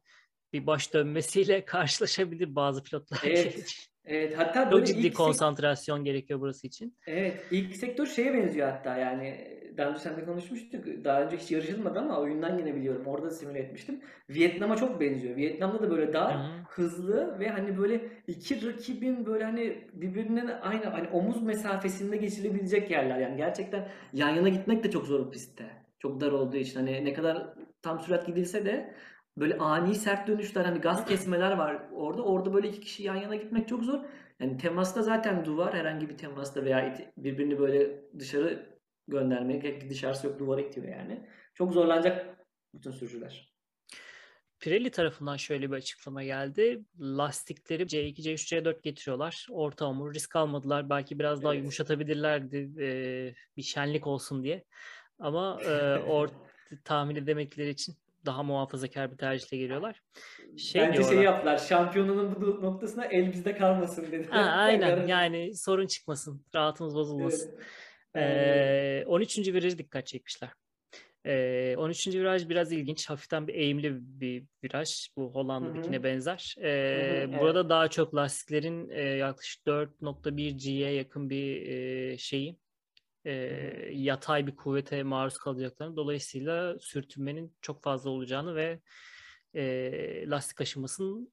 bir 0.53 0.67
baş 0.67 0.95
dönmesiyle 0.95 1.65
karşılaşabilir 1.65 2.55
bazı 2.55 2.83
pilotlar. 2.83 3.21
Evet. 3.27 3.89
Evet 4.07 4.39
hatta 4.39 4.65
Çok 4.65 4.73
böyle 4.73 4.87
ciddi 4.87 4.99
ilk 4.99 5.07
sek- 5.07 5.17
konsantrasyon 5.17 6.05
gerekiyor 6.05 6.41
burası 6.41 6.67
için. 6.67 6.97
Evet, 7.07 7.47
ilk 7.51 7.77
sektör 7.77 8.07
şeye 8.07 8.35
benziyor 8.35 8.71
hatta 8.71 8.97
yani 8.97 9.55
daha 9.77 9.91
önce 9.91 9.99
seninle 9.99 10.25
konuşmuştuk. 10.25 10.85
Daha 11.05 11.23
önce 11.23 11.37
hiç 11.37 11.51
yarışılmadı 11.51 11.99
ama 11.99 12.21
oyundan 12.21 12.59
yine 12.59 12.75
biliyorum. 12.75 13.07
Orada 13.07 13.27
da 13.27 13.31
simüle 13.31 13.59
etmiştim. 13.59 14.01
Vietnam'a 14.31 14.77
çok 14.77 15.01
benziyor. 15.01 15.37
Vietnam'da 15.37 15.83
da 15.83 15.91
böyle 15.91 16.13
dar, 16.13 16.35
Hı 16.35 16.39
hı. 16.39 16.65
hızlı 16.69 17.39
ve 17.41 17.49
hani 17.49 17.79
böyle 17.79 18.01
iki 18.27 18.67
rakibin 18.67 19.27
böyle 19.27 19.45
hani 19.45 19.89
birbirinin 19.93 20.47
aynı 20.47 20.85
hani 20.85 21.09
omuz 21.09 21.43
mesafesinde 21.43 22.17
geçilebilecek 22.17 22.91
yerler. 22.91 23.19
Yani 23.19 23.37
gerçekten 23.37 23.89
yan 24.13 24.31
yana 24.31 24.49
gitmek 24.49 24.85
de 24.85 24.91
çok 24.91 25.07
zor 25.07 25.27
bir 25.27 25.31
pistte. 25.31 25.84
Çok 26.05 26.21
dar 26.21 26.33
olduğu 26.33 26.57
için 26.57 26.77
hani 26.77 27.05
ne 27.05 27.13
kadar 27.13 27.55
tam 27.83 28.01
sürat 28.01 28.27
gidilse 28.27 28.65
de 28.65 28.95
böyle 29.37 29.59
ani 29.59 29.95
sert 29.95 30.29
dönüşler 30.29 30.65
hani 30.65 30.79
gaz 30.79 31.07
kesmeler 31.07 31.53
var 31.53 31.83
orada. 31.93 32.23
Orada 32.23 32.55
böyle 32.55 32.69
iki 32.69 32.81
kişi 32.81 33.03
yan 33.03 33.17
yana 33.17 33.37
gitmek 33.37 33.69
çok 33.69 33.85
zor. 33.85 34.01
Yani 34.41 34.57
temasta 34.57 35.03
zaten 35.03 35.45
duvar 35.45 35.75
herhangi 35.75 36.09
bir 36.09 36.17
temasta 36.17 36.65
veya 36.65 36.99
birbirini 37.17 37.59
böyle 37.59 38.03
dışarı 38.19 38.79
göndermek 39.09 39.91
dışarısı 39.91 40.27
yok 40.27 40.39
duvara 40.39 40.61
itiyor 40.61 40.89
yani. 40.89 41.29
Çok 41.55 41.73
zorlanacak 41.73 42.47
bütün 42.75 42.91
sürücüler. 42.91 43.55
Pirelli 44.61 44.91
tarafından 44.91 45.37
şöyle 45.37 45.71
bir 45.71 45.77
açıklama 45.77 46.25
geldi. 46.25 46.85
Lastikleri 47.01 47.83
C2, 47.83 48.23
C3, 48.23 48.63
C4 48.63 48.83
getiriyorlar. 48.83 49.47
Orta 49.51 49.87
hamur 49.87 50.15
risk 50.15 50.37
almadılar. 50.37 50.91
Belki 50.91 51.19
biraz 51.19 51.43
daha 51.43 51.53
evet. 51.53 51.61
yumuşatabilirlerdi 51.63 52.71
e, 52.81 52.89
bir 53.57 53.63
şenlik 53.63 54.07
olsun 54.07 54.43
diye. 54.43 54.65
Ama 55.19 55.61
e, 55.63 55.99
or 55.99 56.29
tahmin 56.85 57.17
edemedikleri 57.17 57.71
için 57.71 57.95
daha 58.27 58.43
muhafazakar 58.43 59.13
bir 59.13 59.17
tercihle 59.17 59.57
geliyorlar. 59.57 60.03
Şey 60.59 60.83
Bence 60.83 60.99
diyorlar, 60.99 61.15
şey 61.15 61.25
yaptılar. 61.25 61.59
Şampiyonunun 61.59 62.41
bu 62.41 62.63
noktasına 62.63 63.05
el 63.05 63.33
bizde 63.33 63.57
kalmasın 63.57 64.03
dediler. 64.03 64.31
Ha, 64.31 64.41
aynen 64.41 65.07
yani 65.07 65.57
sorun 65.57 65.87
çıkmasın. 65.87 66.45
Rahatımız 66.55 66.95
bozulmasın. 66.95 67.59
Evet. 68.15 69.05
Ee, 69.05 69.05
13. 69.07 69.39
virajı 69.39 69.79
dikkat 69.79 70.07
çekmişler. 70.07 70.51
Ee, 71.27 71.75
13. 71.79 72.07
viraj 72.07 72.49
biraz 72.49 72.73
ilginç. 72.73 73.11
Hafiften 73.11 73.49
bir 73.49 73.55
eğimli 73.55 73.99
bir 74.01 74.45
viraj. 74.65 75.09
Bu 75.17 75.35
Hollanda'dakine 75.35 76.03
benzer. 76.03 76.55
Ee, 76.63 77.27
Hı-hı, 77.31 77.41
burada 77.41 77.61
evet. 77.61 77.71
daha 77.71 77.89
çok 77.89 78.15
lastiklerin 78.15 78.91
e, 78.91 79.03
yaklaşık 79.03 79.67
4.1 79.67 80.51
G'ye 80.51 80.91
yakın 80.91 81.31
bir 81.31 81.67
e, 81.67 82.19
şeyi 82.19 82.57
e, 83.25 83.33
yatay 83.93 84.47
bir 84.47 84.57
kuvvete 84.57 85.03
maruz 85.03 85.39
kalacaklarını 85.39 85.97
dolayısıyla 85.97 86.79
sürtünmenin 86.79 87.57
çok 87.61 87.83
fazla 87.83 88.11
olacağını 88.11 88.57
ve 88.57 88.81
e, 89.55 90.31
lastik 90.31 90.61
aşınmasının 90.61 91.33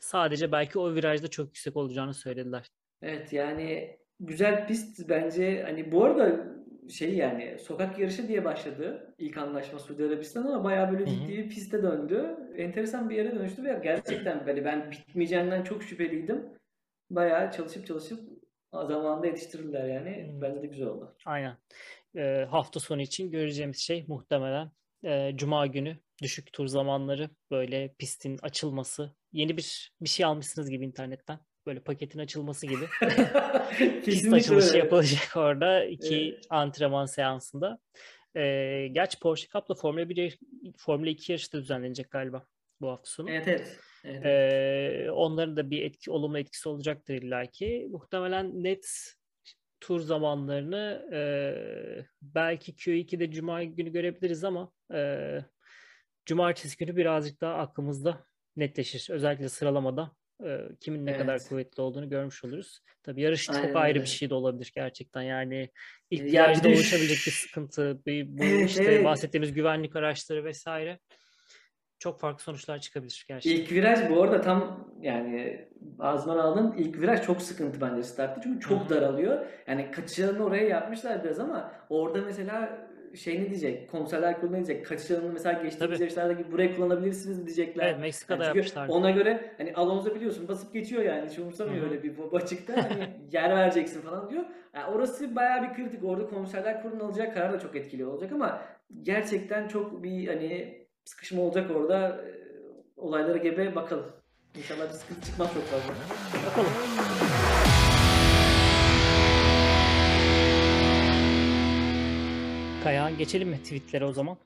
sadece 0.00 0.52
belki 0.52 0.78
o 0.78 0.94
virajda 0.94 1.28
çok 1.28 1.46
yüksek 1.46 1.76
olacağını 1.76 2.14
söylediler. 2.14 2.66
Evet 3.02 3.32
yani 3.32 3.98
güzel 4.20 4.66
pist 4.66 5.08
bence 5.08 5.62
hani 5.62 5.92
bu 5.92 6.04
arada 6.04 6.58
şey 6.88 7.14
yani 7.14 7.58
sokak 7.58 7.98
yarışı 7.98 8.28
diye 8.28 8.44
başladı 8.44 9.14
ilk 9.18 9.36
anlaşma 9.36 9.78
Suudi 9.78 10.04
Arabistan 10.04 10.46
ama 10.46 10.64
bayağı 10.64 10.92
böyle 10.92 11.06
ciddi 11.06 11.28
bir 11.28 11.48
piste 11.48 11.82
döndü. 11.82 12.36
Enteresan 12.56 13.10
bir 13.10 13.16
yere 13.16 13.34
dönüştü 13.34 13.64
ve 13.64 13.80
gerçekten 13.82 14.46
böyle 14.46 14.64
ben 14.64 14.90
bitmeyeceğinden 14.90 15.62
çok 15.62 15.82
şüpheliydim. 15.82 16.44
Bayağı 17.10 17.52
çalışıp 17.52 17.86
çalışıp 17.86 18.37
zamanında 18.72 19.26
yetiştirirler 19.26 19.88
yani. 19.88 20.28
Hmm. 20.32 20.42
Bence 20.42 20.62
de 20.62 20.66
güzel 20.66 20.86
oldu. 20.86 21.16
Aynen. 21.24 21.56
E, 22.16 22.46
hafta 22.50 22.80
sonu 22.80 23.02
için 23.02 23.30
göreceğimiz 23.30 23.78
şey 23.78 24.04
muhtemelen 24.08 24.70
e, 25.04 25.32
Cuma 25.36 25.66
günü 25.66 25.96
düşük 26.22 26.52
tur 26.52 26.66
zamanları 26.66 27.30
böyle 27.50 27.94
pistin 27.98 28.38
açılması. 28.42 29.14
Yeni 29.32 29.56
bir 29.56 29.92
bir 30.00 30.08
şey 30.08 30.26
almışsınız 30.26 30.70
gibi 30.70 30.84
internetten. 30.84 31.38
Böyle 31.66 31.80
paketin 31.80 32.18
açılması 32.18 32.66
gibi. 32.66 32.84
Pist 34.04 34.32
açılışı 34.32 34.68
öyle. 34.68 34.78
yapılacak 34.78 35.36
orada. 35.36 35.84
iki 35.84 36.32
evet. 36.34 36.46
antrenman 36.50 37.06
seansında. 37.06 37.78
E, 38.36 38.42
gerçi 38.92 39.18
Porsche 39.18 39.48
Cup'la 39.52 39.74
Formula 39.74 40.08
1 40.08 40.38
Formula 40.78 41.10
2 41.10 41.32
yarışı 41.32 41.52
da 41.52 41.58
düzenlenecek 41.58 42.10
galiba 42.10 42.46
bu 42.80 42.88
hafta 42.88 43.10
sonu. 43.10 43.30
Evet 43.30 43.48
evet. 43.48 43.80
Evet. 44.08 44.26
Ee, 44.26 45.10
onların 45.10 45.56
da 45.56 45.70
bir 45.70 45.82
etki, 45.82 46.10
olumlu 46.10 46.38
etkisi 46.38 46.68
olacaktır 46.68 47.14
illaki. 47.14 47.88
Muhtemelen 47.90 48.64
net 48.64 49.14
tur 49.80 50.00
zamanlarını 50.00 51.08
e, 51.12 51.20
belki 52.22 52.72
Q2'de 52.72 53.30
Cuma 53.30 53.64
günü 53.64 53.92
görebiliriz 53.92 54.44
ama 54.44 54.72
e, 54.94 55.38
Cumartesi 56.26 56.76
günü 56.76 56.96
birazcık 56.96 57.40
daha 57.40 57.54
aklımızda 57.54 58.24
netleşir. 58.56 59.06
Özellikle 59.10 59.48
sıralamada 59.48 60.12
e, 60.44 60.60
kimin 60.80 61.06
ne 61.06 61.10
evet. 61.10 61.20
kadar 61.20 61.40
kuvvetli 61.48 61.80
olduğunu 61.80 62.08
görmüş 62.08 62.44
oluruz. 62.44 62.80
Tabii 63.02 63.22
yarış 63.22 63.50
Aynen 63.50 63.62
çok 63.62 63.76
ayrı 63.76 64.00
bir 64.00 64.06
şey 64.06 64.30
de 64.30 64.34
olabilir 64.34 64.72
gerçekten. 64.74 65.22
Yani 65.22 65.70
ilk 66.10 66.32
ya 66.32 66.42
yarışta 66.42 66.68
oluşabilecek 66.68 67.18
bir 67.26 67.32
sıkıntı, 67.32 68.02
bir, 68.06 68.38
bu 68.38 68.44
işte 68.64 69.04
bahsettiğimiz 69.04 69.52
güvenlik 69.52 69.96
araçları 69.96 70.44
vesaire 70.44 70.98
çok 71.98 72.20
farklı 72.20 72.42
sonuçlar 72.42 72.78
çıkabilir 72.78 73.24
gerçekten. 73.28 73.60
İlk 73.60 73.72
viraj 73.72 74.10
bu 74.10 74.22
arada 74.22 74.40
tam 74.40 74.88
yani 75.00 75.68
ağzından 75.98 76.38
aldın 76.38 76.74
ilk 76.78 77.00
viraj 77.00 77.22
çok 77.22 77.42
sıkıntı 77.42 77.80
bence 77.80 78.02
startta 78.02 78.40
çünkü 78.42 78.60
çok 78.60 78.80
Hı-hı. 78.80 78.88
daralıyor. 78.88 79.46
Yani 79.66 79.90
kaçışlarını 79.90 80.44
oraya 80.44 80.64
yapmışlar 80.64 81.24
biraz 81.24 81.40
ama 81.40 81.72
orada 81.88 82.20
mesela 82.20 82.88
şey 83.14 83.40
ne 83.42 83.50
diyecek? 83.50 83.90
Komiserler 83.90 84.40
kurulu 84.40 84.52
ne 84.52 84.56
diyecek? 84.56 84.86
Kaçışlarını 84.86 85.32
mesela 85.32 85.62
geçtiğimiz 85.62 86.00
yarışlarda 86.00 86.32
gibi 86.32 86.52
burayı 86.52 86.76
kullanabilirsiniz 86.76 87.46
diyecekler. 87.46 87.86
Evet 87.86 88.00
Meksika'da 88.00 88.44
yani 88.44 88.56
yapmışlar. 88.56 88.88
Ona 88.88 89.10
göre 89.10 89.54
hani 89.58 89.74
Alonso 89.74 90.14
biliyorsun 90.14 90.48
basıp 90.48 90.72
geçiyor 90.72 91.02
yani 91.02 91.30
hiç 91.30 91.38
umursamıyor 91.38 91.90
öyle 91.90 92.02
bir 92.02 92.12
açıkta. 92.32 92.90
Hani 92.90 93.10
yer 93.32 93.56
vereceksin 93.56 94.00
falan 94.00 94.30
diyor. 94.30 94.44
Yani 94.74 94.94
orası 94.94 95.36
bayağı 95.36 95.62
bir 95.62 95.74
kritik. 95.74 96.04
Orada 96.04 96.26
komiserler 96.26 96.82
kurulunun 96.82 97.04
alacağı 97.04 97.34
karar 97.34 97.52
da 97.52 97.58
çok 97.58 97.76
etkili 97.76 98.06
olacak 98.06 98.32
ama 98.32 98.62
gerçekten 99.02 99.68
çok 99.68 100.02
bir 100.02 100.28
hani 100.28 100.77
sıkışma 101.08 101.42
olacak 101.42 101.70
orada. 101.70 102.20
Olaylara 102.96 103.36
gebe 103.36 103.74
bakalım. 103.74 104.12
İnşallah 104.56 104.88
bir 104.88 104.94
sıkıntı 104.94 105.26
çıkmaz 105.26 105.54
çok 105.54 105.64
fazla. 105.64 105.94
Bakalım. 106.46 106.70
Kayahan 112.84 113.18
geçelim 113.18 113.48
mi 113.48 113.62
tweetlere 113.62 114.04
o 114.04 114.12
zaman? 114.12 114.38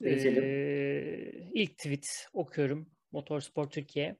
Geçelim. 0.00 0.44
Ee, 0.44 1.32
ilk 1.54 1.78
tweet 1.78 2.28
okuyorum. 2.32 2.90
Motorsport 3.12 3.72
Türkiye. 3.72 4.16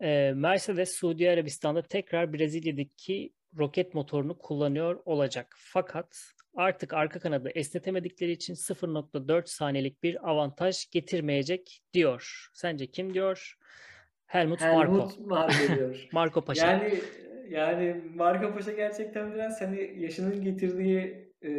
Ee, 0.00 0.32
Mercedes 0.34 0.96
Suudi 0.96 1.30
Arabistan'da 1.30 1.82
tekrar 1.82 2.32
Brezilya'daki 2.32 3.32
roket 3.58 3.94
motorunu 3.94 4.38
kullanıyor 4.38 5.02
olacak. 5.04 5.56
Fakat 5.58 6.16
artık 6.54 6.94
arka 6.94 7.20
kanadı 7.20 7.50
esnetemedikleri 7.54 8.30
için 8.30 8.54
0.4 8.54 9.42
saniyelik 9.46 10.02
bir 10.02 10.30
avantaj 10.30 10.90
getirmeyecek 10.90 11.82
diyor. 11.92 12.48
Sence 12.52 12.86
kim 12.86 13.14
diyor? 13.14 13.54
Helmut, 14.26 14.60
Helmut 14.60 14.90
Marko. 14.90 15.10
Marko 15.24 15.76
diyor. 15.76 16.08
Marko 16.12 16.44
Paşa. 16.44 16.66
Yani 16.66 17.00
yani 17.48 18.02
Marko 18.14 18.54
Paşa 18.54 18.72
gerçekten 18.72 19.34
biraz 19.34 19.60
hani 19.60 19.94
yaşının 19.98 20.42
getirdiği 20.42 21.32
e, 21.42 21.50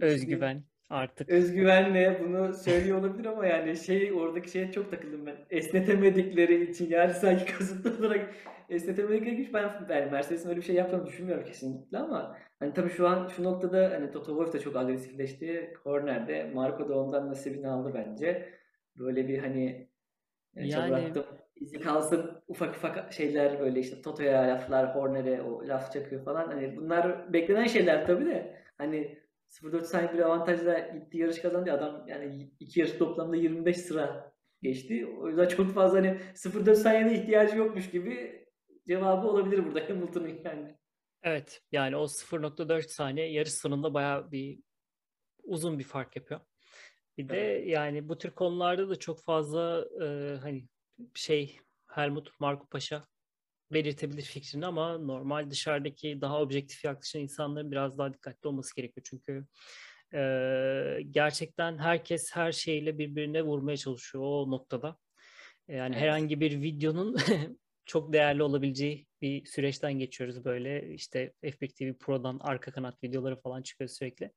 özgüven 0.00 0.64
artık. 0.90 1.28
Özgüvenle 1.28 2.20
bunu 2.24 2.54
söylüyor 2.54 2.98
olabilir 2.98 3.24
ama 3.24 3.46
yani 3.46 3.76
şey 3.76 4.12
oradaki 4.12 4.50
şeye 4.50 4.72
çok 4.72 4.90
takıldım 4.90 5.26
ben. 5.26 5.36
Esnetemedikleri 5.50 6.70
için 6.70 6.90
yani 6.90 7.14
sanki 7.14 7.52
kasıtlı 7.58 8.06
olarak 8.06 8.34
esnetemedikleri 8.68 9.42
için 9.42 9.54
ben 9.54 9.86
yani 9.90 10.10
Mercedes'in 10.10 10.48
öyle 10.48 10.60
bir 10.60 10.64
şey 10.64 10.74
yaptığını 10.74 11.06
düşünmüyorum 11.06 11.44
kesinlikle 11.44 11.98
ama 11.98 12.36
hani 12.58 12.74
tabii 12.74 12.90
şu 12.90 13.08
an 13.08 13.28
şu 13.28 13.44
noktada 13.44 13.90
hani 13.90 14.10
Toto 14.10 14.26
Wolff 14.26 14.52
da 14.52 14.58
çok 14.60 14.76
agresifleşti. 14.76 15.74
Corner'de 15.84 16.50
Marco 16.54 16.88
da 16.88 16.98
ondan 16.98 17.28
nasibini 17.28 17.68
aldı 17.68 17.92
bence. 17.94 18.48
Böyle 18.96 19.28
bir 19.28 19.38
hani 19.38 19.88
yani, 20.54 20.70
yani... 20.70 20.90
bıraktım 20.90 21.24
izi 21.60 21.80
kalsın 21.80 22.42
ufak 22.48 22.76
ufak 22.76 23.12
şeyler 23.12 23.60
böyle 23.60 23.80
işte 23.80 24.02
Toto'ya 24.02 24.48
laflar, 24.48 24.94
Horner'e 24.94 25.42
o 25.42 25.68
laf 25.68 25.92
çakıyor 25.92 26.24
falan. 26.24 26.46
Hani 26.46 26.76
bunlar 26.76 27.32
beklenen 27.32 27.66
şeyler 27.66 28.06
tabii 28.06 28.26
de. 28.26 28.56
Hani 28.78 29.18
0.4 29.50 29.84
saniye 29.84 30.12
bir 30.12 30.18
avantajla 30.18 30.78
gitti 30.78 31.18
yarış 31.18 31.38
kazandı. 31.38 31.72
Adam 31.72 32.08
yani 32.08 32.50
iki 32.60 32.80
yarış 32.80 32.92
toplamda 32.92 33.36
25 33.36 33.76
sıra 33.76 34.32
geçti. 34.62 35.06
O 35.06 35.28
yüzden 35.28 35.48
çok 35.48 35.74
fazla 35.74 35.98
hani 35.98 36.18
0.4 36.34 36.74
saniyede 36.74 37.14
ihtiyacı 37.14 37.56
yokmuş 37.56 37.90
gibi 37.90 38.46
cevabı 38.88 39.26
olabilir 39.26 39.64
burada 39.66 39.80
Hamilton'ın 39.88 40.40
yani. 40.44 40.76
Evet 41.22 41.62
yani 41.72 41.96
o 41.96 42.04
0.4 42.04 42.82
saniye 42.82 43.32
yarış 43.32 43.54
sonunda 43.54 43.94
bayağı 43.94 44.32
bir 44.32 44.60
uzun 45.44 45.78
bir 45.78 45.84
fark 45.84 46.16
yapıyor. 46.16 46.40
Bir 47.18 47.28
de 47.28 47.40
evet. 47.40 47.68
yani 47.68 48.08
bu 48.08 48.18
tür 48.18 48.30
konularda 48.30 48.88
da 48.88 48.96
çok 48.96 49.22
fazla 49.22 49.86
e, 50.04 50.36
hani 50.36 50.68
şey 51.14 51.58
Helmut 51.86 52.40
Marko 52.40 52.66
Paşa 52.66 53.04
belirtebilir 53.72 54.22
fikrini 54.22 54.66
ama 54.66 54.98
normal 54.98 55.50
dışarıdaki 55.50 56.20
daha 56.20 56.40
objektif 56.40 56.84
yaklaşan 56.84 57.22
insanların 57.22 57.70
biraz 57.70 57.98
daha 57.98 58.14
dikkatli 58.14 58.48
olması 58.48 58.76
gerekiyor. 58.76 59.06
Çünkü 59.10 59.46
e, 60.14 60.22
gerçekten 61.10 61.78
herkes 61.78 62.30
her 62.32 62.52
şeyle 62.52 62.98
birbirine 62.98 63.42
vurmaya 63.42 63.76
çalışıyor 63.76 64.24
o 64.24 64.50
noktada. 64.50 64.96
Yani 65.68 65.94
evet. 65.94 66.02
herhangi 66.02 66.40
bir 66.40 66.62
videonun 66.62 67.16
çok 67.86 68.12
değerli 68.12 68.42
olabileceği 68.42 69.06
bir 69.22 69.44
süreçten 69.46 69.92
geçiyoruz 69.92 70.44
böyle. 70.44 70.94
İşte 70.94 71.32
F1 71.42 71.68
TV 71.74 71.98
Pro'dan 71.98 72.38
arka 72.42 72.70
kanat 72.70 73.02
videoları 73.04 73.40
falan 73.40 73.62
çıkıyor 73.62 73.88
sürekli. 73.88 74.32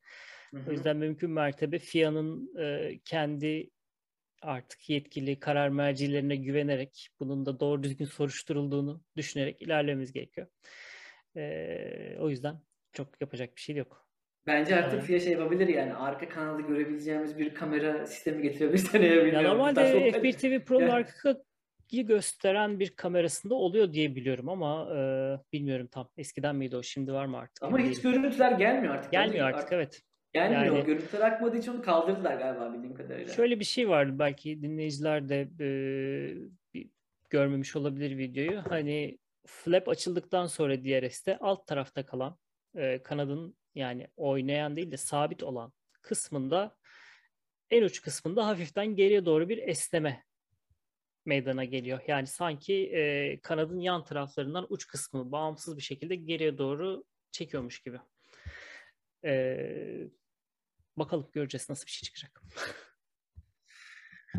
Hı 0.54 0.58
hı. 0.58 0.70
O 0.70 0.72
yüzden 0.72 0.98
mümkün 0.98 1.32
mertebe 1.32 1.80
FIA'nın 1.80 2.60
e, 2.60 3.00
kendi 3.06 3.70
artık 4.42 4.90
yetkili 4.90 5.40
karar 5.40 5.70
mercilerine 5.70 6.36
güvenerek 6.36 7.10
bunun 7.20 7.46
da 7.46 7.60
doğru 7.60 7.84
düzgün 7.84 8.06
soruşturulduğunu 8.06 9.02
düşünerek 9.18 9.62
ilerlememiz 9.62 10.14
gerekiyor. 10.14 10.48
E, 11.36 12.18
o 12.20 12.30
yüzden 12.30 12.56
çok 12.94 13.22
yapacak 13.22 13.56
bir 13.56 13.62
şey 13.62 13.76
yok. 13.76 14.10
Bence 14.48 14.76
artık. 14.76 15.02
FIA 15.04 15.20
şey 15.20 15.32
yapabilir 15.34 15.68
yani 15.68 15.94
arka 15.94 16.30
kanalı 16.30 16.62
görebileceğimiz 16.62 17.38
bir 17.38 17.54
kamera 17.54 18.06
sistemi 18.06 18.42
getirebilir 18.42 18.78
seneye 18.92 19.28
Ya 19.28 19.42
normalde 19.42 19.80
Hatta 19.82 19.92
çok- 19.92 20.24
F1 20.24 20.34
TV 20.62 20.66
Pro'nun 20.66 20.88
Ya- 20.88 20.94
arkayı 20.94 22.06
gösteren 22.08 22.80
bir 22.80 22.90
kamerasında 22.90 23.56
oluyor 23.56 23.94
diye 23.94 24.16
biliyorum 24.16 24.50
ama 24.50 24.90
e, 24.96 25.00
bilmiyorum 25.54 25.88
tam. 25.92 26.10
Eskiden 26.18 26.56
miydi 26.56 26.78
o? 26.78 26.84
Şimdi 26.84 27.14
var 27.14 27.26
mı 27.26 27.38
artık? 27.38 27.64
Ama 27.64 27.80
hiç 27.80 28.02
görüntüler 28.02 28.52
gelmiyor 28.52 28.96
artık. 28.96 29.12
Gelmiyor 29.12 29.50
Onu- 29.50 29.56
artık 29.56 29.74
evet. 29.74 30.02
Gelmiyor. 30.34 30.76
Yani- 30.76 30.86
Görüntüler 30.86 31.22
akmadığı 31.22 31.58
için 31.58 31.72
onu 31.72 31.82
kaldırdılar 31.82 32.38
galiba 32.38 32.74
bildiğim 32.74 32.96
kadarıyla. 32.96 33.34
Şöyle 33.34 33.60
bir 33.60 33.66
şey 33.66 33.90
vardı 33.90 34.20
belki 34.20 34.62
dinleyiciler 34.62 35.30
de 35.30 35.42
e, 35.60 35.70
bir- 36.74 36.90
görmemiş 37.30 37.76
olabilir 37.76 38.18
videoyu. 38.18 38.62
Hani 38.70 39.18
flap 39.48 39.90
açıldıktan 39.90 40.46
sonra 40.46 40.84
DRS'te 40.84 41.38
alt 41.38 41.68
tarafta 41.68 42.06
kalan 42.06 42.38
e, 42.76 43.04
kanadın 43.04 43.58
yani 43.76 44.08
oynayan 44.18 44.76
değil 44.76 44.92
de 44.92 44.98
sabit 44.98 45.44
olan 45.44 45.74
kısmında 46.02 46.76
en 47.70 47.84
uç 47.84 48.02
kısmında 48.02 48.48
hafiften 48.48 48.96
geriye 48.96 49.26
doğru 49.26 49.50
bir 49.50 49.58
esneme 49.58 50.24
meydana 51.26 51.66
geliyor. 51.66 52.00
Yani 52.08 52.28
sanki 52.28 52.74
e, 52.94 53.40
kanadın 53.42 53.80
yan 53.80 54.04
taraflarından 54.04 54.66
uç 54.70 54.88
kısmı 54.88 55.32
bağımsız 55.32 55.78
bir 55.78 55.82
şekilde 55.82 56.16
geriye 56.16 56.58
doğru 56.58 57.04
çekiyormuş 57.32 57.80
gibi. 57.82 57.98
E, 59.26 59.58
bakalım 60.98 61.30
göreceğiz 61.34 61.70
nasıl 61.70 61.86
bir 61.86 61.92
şey 61.92 62.06
çıkacak. 62.08 62.42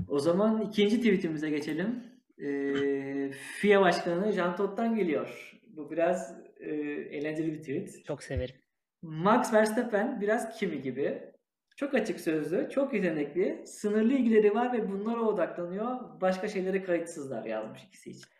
O 0.08 0.18
zaman 0.18 0.62
ikinci 0.62 0.96
tweetimize 0.96 1.50
geçelim. 1.50 2.04
Ee, 2.38 3.30
FIA 3.32 3.80
Başkanı 3.80 4.32
Jean 4.32 4.56
Todt'tan 4.56 4.96
geliyor. 4.96 5.60
Bu 5.66 5.90
biraz 5.90 6.36
e, 6.60 6.70
eğlenceli 7.10 7.52
bir 7.52 7.58
tweet. 7.58 8.04
Çok 8.04 8.22
severim. 8.22 8.56
Max 9.02 9.52
Verstappen 9.52 10.20
biraz 10.20 10.58
Kimi 10.58 10.82
gibi. 10.82 11.30
Çok 11.76 11.94
açık 11.94 12.20
sözlü, 12.20 12.68
çok 12.70 12.94
yetenekli, 12.94 13.62
sınırlı 13.66 14.12
ilgileri 14.12 14.54
var 14.54 14.72
ve 14.72 14.88
bunlara 14.90 15.20
odaklanıyor. 15.20 16.20
Başka 16.20 16.48
şeylere 16.48 16.82
kayıtsızlar 16.82 17.44
yazmış 17.44 17.84
ikisi 17.84 18.10
için. 18.10 18.30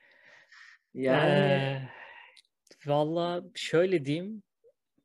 Yani 0.94 1.31
Ee, 1.31 1.88
valla 2.87 3.42
şöyle 3.55 4.05
diyeyim. 4.05 4.42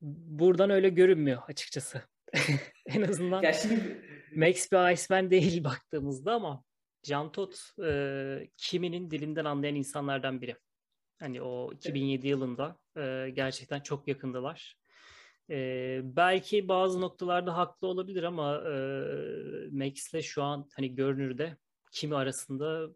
Buradan 0.01 0.69
öyle 0.69 0.89
görünmüyor 0.89 1.41
açıkçası. 1.47 2.01
en 2.85 3.01
azından 3.01 3.41
ya 3.41 3.53
şimdi 3.53 4.01
Max 4.35 4.71
bir 4.71 4.93
Iceman 4.93 5.31
değil 5.31 5.63
baktığımızda 5.63 6.33
ama 6.33 6.63
Jean 7.03 7.31
Todt 7.31 7.59
e, 7.83 8.49
kiminin 8.57 9.11
dilinden 9.11 9.45
anlayan 9.45 9.75
insanlardan 9.75 10.41
biri. 10.41 10.55
Hani 11.19 11.41
o 11.41 11.73
2007 11.73 12.27
yılında 12.27 12.77
e, 12.97 13.29
gerçekten 13.33 13.79
çok 13.79 14.07
yakındılar. 14.07 14.77
E, 15.49 15.99
belki 16.03 16.67
bazı 16.67 17.01
noktalarda 17.01 17.57
haklı 17.57 17.87
olabilir 17.87 18.23
ama 18.23 18.55
e, 18.57 18.75
Max'le 19.71 20.21
şu 20.21 20.43
an 20.43 20.69
hani 20.75 20.95
görünürde 20.95 21.57
kimi 21.91 22.15
arasında 22.15 22.89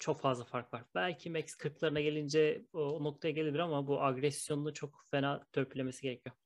çok 0.00 0.20
fazla 0.20 0.44
fark 0.44 0.74
var. 0.74 0.82
Belki 0.94 1.30
Max 1.30 1.44
40'larına 1.44 2.00
gelince 2.00 2.64
o, 2.72 2.78
o 2.78 3.04
noktaya 3.04 3.30
gelebilir 3.30 3.58
ama 3.58 3.86
bu 3.86 4.02
agresyonunu 4.02 4.74
çok 4.74 5.04
fena 5.10 5.44
törpülemesi 5.52 6.02
gerekiyor. 6.02 6.36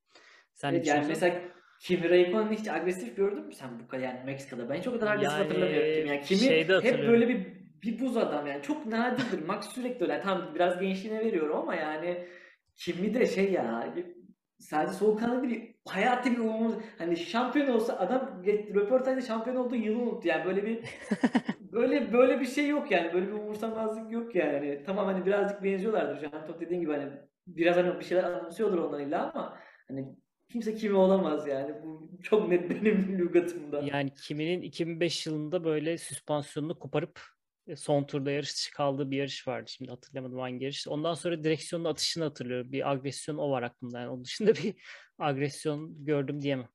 Sen 0.54 0.72
Evet, 0.72 0.86
yani 0.86 1.06
mesela 1.08 1.40
Kimi 1.80 2.10
Raikkonen'ı 2.10 2.52
hiç 2.52 2.68
agresif 2.68 3.16
gördün 3.16 3.46
mü 3.46 3.54
sen 3.54 3.80
bu 3.80 3.88
kadar 3.88 4.02
yani 4.02 4.24
Meksika'da? 4.24 4.70
Ben 4.70 4.80
çok 4.80 4.94
kadar 5.00 5.12
agresif 5.12 5.32
Yani 5.32 5.42
hatırlamıyorum 5.42 5.94
Kimi. 5.94 6.08
Yani 6.08 6.22
Kimi 6.22 6.40
şeyde 6.40 6.80
hep 6.80 6.98
böyle 6.98 7.28
bir 7.28 7.64
bir 7.82 8.00
buz 8.00 8.16
adam 8.16 8.46
yani. 8.46 8.62
Çok 8.62 8.86
nadirdir. 8.86 9.46
Max 9.46 9.68
sürekli 9.68 10.02
öyle. 10.02 10.20
Tamam 10.22 10.54
biraz 10.54 10.80
gençliğine 10.80 11.24
veriyorum 11.24 11.56
ama 11.56 11.74
yani 11.74 12.26
Kimi 12.76 13.14
de 13.14 13.26
şey 13.26 13.52
ya 13.52 13.94
sadece 14.58 14.92
soğukkanlı 14.92 15.42
değil 15.42 15.76
hayati 15.88 16.32
bir 16.32 16.38
umur 16.38 16.74
hani 16.98 17.16
şampiyon 17.16 17.68
olsa 17.68 17.98
adam 17.98 18.42
röportajda 18.74 19.20
şampiyon 19.20 19.56
olduğu 19.56 19.74
yılı 19.74 19.98
unuttu 19.98 20.28
yani 20.28 20.44
böyle 20.44 20.64
bir 20.64 20.84
böyle 21.74 22.12
böyle 22.12 22.40
bir 22.40 22.46
şey 22.46 22.68
yok 22.68 22.90
yani 22.90 23.12
böyle 23.12 23.26
bir 23.26 23.32
umursamazlık 23.32 24.12
yok 24.12 24.34
yani 24.34 24.52
Hani 24.52 24.82
tamam 24.86 25.06
hani 25.06 25.26
birazcık 25.26 25.62
benziyorlardır 25.62 26.20
Jean 26.20 26.46
Todt 26.46 26.60
dediğin 26.60 26.80
gibi 26.80 26.92
hani 26.92 27.12
biraz 27.46 27.76
hani 27.76 28.00
bir 28.00 28.04
şeyler 28.04 28.24
anımsıyordur 28.24 28.78
onlarıyla 28.78 29.30
ama 29.34 29.58
hani 29.88 30.16
kimse 30.48 30.74
kimi 30.74 30.96
olamaz 30.96 31.46
yani 31.48 31.74
bu 31.84 32.10
çok 32.22 32.48
net 32.48 32.70
benim 32.70 33.18
lügatımda. 33.18 33.80
Yani 33.80 34.14
kiminin 34.14 34.62
2005 34.62 35.26
yılında 35.26 35.64
böyle 35.64 35.98
süspansiyonunu 35.98 36.78
koparıp 36.78 37.20
e, 37.66 37.76
son 37.76 38.04
turda 38.04 38.30
yarış 38.30 38.54
dışı 38.54 38.72
kaldığı 38.72 39.10
bir 39.10 39.16
yarış 39.16 39.48
vardı. 39.48 39.70
Şimdi 39.70 39.90
hatırlamadım 39.90 40.38
hangi 40.38 40.64
yarış. 40.64 40.88
Ondan 40.88 41.14
sonra 41.14 41.44
direksiyonun 41.44 41.84
atışını 41.84 42.24
hatırlıyorum. 42.24 42.72
Bir 42.72 42.90
agresyon 42.90 43.38
o 43.38 43.50
var 43.50 43.62
aklımda. 43.62 44.00
Yani 44.00 44.08
onun 44.10 44.24
dışında 44.24 44.54
bir 44.54 44.74
agresyon 45.18 46.04
gördüm 46.04 46.42
diyemem. 46.42 46.68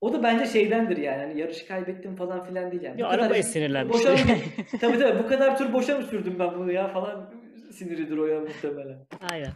O 0.00 0.12
da 0.12 0.22
bence 0.22 0.46
şeydendir 0.46 0.96
yani 0.96 1.22
hani 1.22 1.40
yarışı 1.40 1.66
kaybettim 1.68 2.16
falan 2.16 2.46
filan 2.46 2.70
değil 2.70 2.82
yani. 2.82 3.00
Ya 3.00 3.06
Bu 3.06 3.10
kadar- 3.10 3.22
arabaya 3.24 3.38
boşa 3.42 3.48
sinirlenmiştir. 3.48 4.08
mı- 4.10 4.18
tabii 4.80 4.98
tabii 4.98 5.18
bu 5.24 5.28
kadar 5.28 5.58
tur 5.58 5.72
boşa 5.72 5.98
mı 5.98 6.06
sürdüm 6.06 6.38
ben 6.38 6.54
bunu 6.58 6.72
ya 6.72 6.92
falan 6.92 7.34
siniridir 7.72 8.16
o 8.18 8.26
ya 8.26 8.40
muhtemelen. 8.40 9.06
Aynen. 9.30 9.52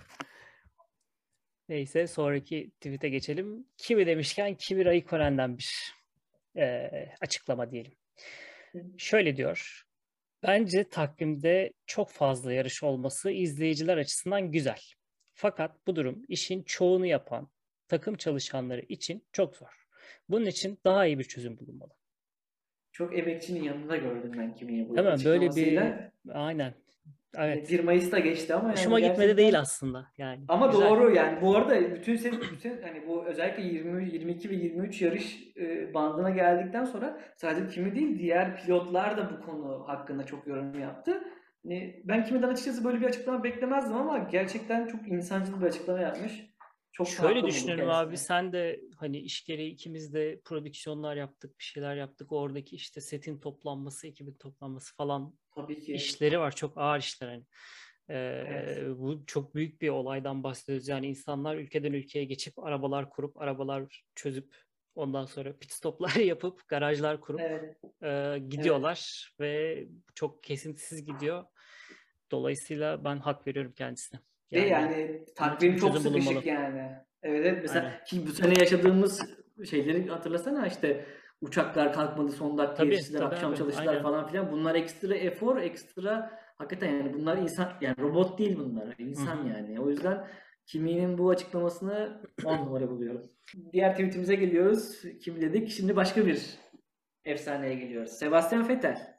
Neyse 1.69 2.07
sonraki 2.07 2.71
tweet'e 2.81 3.09
geçelim. 3.09 3.67
Kimi 3.77 4.07
demişken 4.07 4.55
Kimi 4.55 4.85
Raikkonen'den 4.85 5.59
bir 5.59 5.95
eee, 6.57 7.15
açıklama 7.21 7.71
diyelim. 7.71 7.93
Şöyle 8.99 9.37
diyor. 9.37 9.83
Bence 10.43 10.89
takvimde 10.89 11.73
çok 11.87 12.11
fazla 12.11 12.53
yarış 12.53 12.83
olması 12.83 13.31
izleyiciler 13.31 13.97
açısından 13.97 14.51
güzel. 14.51 14.79
Fakat 15.35 15.87
bu 15.87 15.97
durum 15.97 16.23
işin 16.29 16.63
çoğunu 16.63 17.07
yapan 17.07 17.49
takım 17.89 18.17
çalışanları 18.17 18.81
için 18.89 19.25
çok 19.33 19.57
zor. 19.57 19.82
Bunun 20.29 20.47
için 20.47 20.79
daha 20.85 21.07
iyi 21.07 21.19
bir 21.19 21.25
çözüm 21.25 21.59
bulunmalı. 21.59 21.91
Çok 22.93 23.19
emekçinin 23.19 23.63
yanında 23.63 23.97
gördüm 23.97 24.33
ben 24.39 24.55
kimin 24.55 24.89
bu 24.89 24.93
mi? 24.93 24.99
Böyle 25.25 25.51
bir 25.57 25.79
aynen. 26.33 26.75
Evet. 27.37 27.71
1 27.71 27.85
Mayıs'ta 27.85 28.19
geçti 28.19 28.55
ama 28.55 28.69
yani 28.69 28.79
Hoşuma 28.79 29.01
gitmedi 29.01 29.17
gerçekten- 29.19 29.37
değil 29.37 29.59
aslında. 29.61 30.07
Yani 30.19 30.45
Ama 30.49 30.67
güzel. 30.67 30.91
doğru 30.91 31.15
yani 31.15 31.41
bu 31.41 31.57
arada 31.57 31.95
bütün 31.95 32.17
se- 32.17 32.53
bütün 32.53 32.83
hani 32.83 33.07
bu 33.07 33.25
özellikle 33.27 33.63
20 33.63 34.13
22 34.13 34.51
ve 34.51 34.55
23 34.55 35.03
yarış 35.03 35.49
e, 35.57 35.95
bandına 35.95 36.31
geldikten 36.31 36.85
sonra 36.85 37.21
sadece 37.37 37.69
kimi 37.69 37.95
değil 37.95 38.19
diğer 38.19 38.57
pilotlar 38.57 39.17
da 39.17 39.31
bu 39.31 39.47
konu 39.47 39.89
hakkında 39.89 40.27
çok 40.27 40.47
yorum 40.47 40.81
yaptı. 40.81 41.23
Hani 41.63 42.03
ben 42.05 42.25
kimiden 42.25 42.49
açıkçası 42.49 42.85
böyle 42.85 43.01
bir 43.01 43.07
açıklama 43.07 43.45
beklemezdim 43.45 43.97
ama 43.97 44.19
gerçekten 44.19 44.87
çok 44.87 45.09
insancıl 45.09 45.61
bir 45.61 45.67
açıklama 45.67 46.01
yapmış. 46.01 46.47
Çok 46.93 47.09
Şöyle 47.09 47.47
düşünelim 47.47 47.91
abi 47.91 48.17
sen 48.17 48.53
de 48.53 48.81
hani 48.97 49.19
iş 49.19 49.45
gereği 49.45 49.71
ikimiz 49.71 50.15
de 50.15 50.41
prodüksiyonlar 50.45 51.17
yaptık 51.17 51.59
bir 51.59 51.65
şeyler 51.65 51.97
yaptık 51.97 52.33
oradaki 52.33 52.77
işte 52.77 53.01
setin 53.01 53.41
toplanması 53.41 54.07
ekibin 54.07 54.35
toplanması 54.35 54.97
falan 54.97 55.39
Tabii 55.55 55.81
ki. 55.81 55.93
işleri 55.93 56.39
var 56.39 56.57
çok 56.57 56.79
ağır 56.79 56.99
işler 56.99 57.29
hani. 57.29 57.45
Ee, 58.09 58.45
Evet. 58.47 58.99
bu 58.99 59.27
çok 59.27 59.55
büyük 59.55 59.83
bir 59.83 59.89
olaydan 59.89 60.43
bahsediyoruz 60.43 60.89
yani 60.89 61.07
insanlar 61.07 61.57
ülkeden 61.57 61.93
ülkeye 61.93 62.25
geçip 62.25 62.59
arabalar 62.59 63.11
kurup 63.11 63.41
arabalar 63.41 64.03
çözüp 64.15 64.57
ondan 64.95 65.25
sonra 65.25 65.59
pit 65.59 65.73
stoplar 65.73 66.15
yapıp 66.15 66.69
garajlar 66.69 67.21
kurup 67.21 67.41
Evet. 67.41 67.77
e, 68.03 68.39
gidiyorlar 68.49 69.31
ve 69.41 69.85
çok 70.15 70.43
kesintisiz 70.43 71.05
gidiyor. 71.05 71.45
Dolayısıyla 72.31 73.05
ben 73.05 73.17
hak 73.19 73.47
veriyorum 73.47 73.73
kendisine. 73.73 74.21
Ve 74.53 74.61
yani 74.61 75.25
takvim 75.37 75.77
çok 75.77 75.99
sıkışık 75.99 76.27
bulunmalı. 76.27 76.49
yani. 76.49 76.93
Evet, 77.23 77.47
evet 77.47 77.59
mesela 77.63 77.87
Aynen. 77.87 78.05
ki 78.05 78.27
bu 78.27 78.33
sene 78.33 78.55
yaşadığımız 78.61 79.23
şeyleri 79.71 80.09
hatırlasana 80.09 80.67
işte 80.67 81.05
uçaklar 81.41 81.93
kalkmadı 81.93 82.33
son 82.33 82.59
dakika 82.59 82.75
Tabii, 82.75 82.91
yetiştiler, 82.95 83.21
tabii 83.21 83.35
akşam 83.35 83.51
abi, 83.51 83.59
çalıştılar 83.59 83.87
aynen. 83.87 84.03
falan 84.03 84.27
filan. 84.27 84.53
Bunlar 84.53 84.75
ekstra 84.75 85.15
efor, 85.15 85.57
ekstra 85.57 86.39
hakikaten 86.59 86.91
yani 86.93 87.15
bunlar 87.15 87.37
insan 87.37 87.73
yani 87.81 87.97
robot 87.99 88.39
değil 88.39 88.59
bunlar. 88.59 88.95
insan 88.99 89.45
hı. 89.45 89.49
yani. 89.49 89.81
O 89.81 89.91
yüzden 89.91 90.27
Kimi'nin 90.67 91.19
bu 91.19 91.31
açıklamasını 91.31 92.23
10 92.45 92.59
numara 92.59 92.89
buluyorum. 92.89 93.23
Diğer 93.73 93.93
tweetimize 93.93 94.35
geliyoruz. 94.35 95.03
Kim 95.25 95.41
dedik? 95.41 95.71
Şimdi 95.71 95.97
başka 95.97 96.27
bir 96.27 96.59
efsaneye 97.25 97.75
geliyoruz. 97.75 98.11
Sebastian 98.11 98.69
Vettel. 98.69 99.17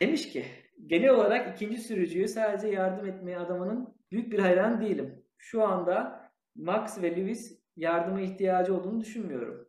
Demiş 0.00 0.32
ki 0.32 0.44
genel 0.86 1.10
olarak 1.10 1.56
ikinci 1.56 1.78
sürücüyü 1.78 2.28
sadece 2.28 2.68
yardım 2.68 3.06
etmeye 3.06 3.38
adamanın 3.38 3.99
büyük 4.10 4.32
bir 4.32 4.38
hayran 4.38 4.80
değilim. 4.80 5.24
Şu 5.38 5.62
anda 5.62 6.30
Max 6.56 7.02
ve 7.02 7.16
Lewis 7.16 7.60
yardıma 7.76 8.20
ihtiyacı 8.20 8.76
olduğunu 8.76 9.00
düşünmüyorum. 9.00 9.68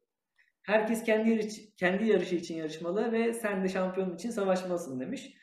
Herkes 0.64 1.04
kendi 1.04 1.30
yarış, 1.30 1.76
kendi 1.78 2.06
yarışı 2.06 2.36
için 2.36 2.56
yarışmalı 2.56 3.12
ve 3.12 3.34
sen 3.34 3.64
de 3.64 3.70
şampiyon 3.70 4.16
için 4.16 4.30
savaşmalısın 4.30 5.00
demiş. 5.00 5.34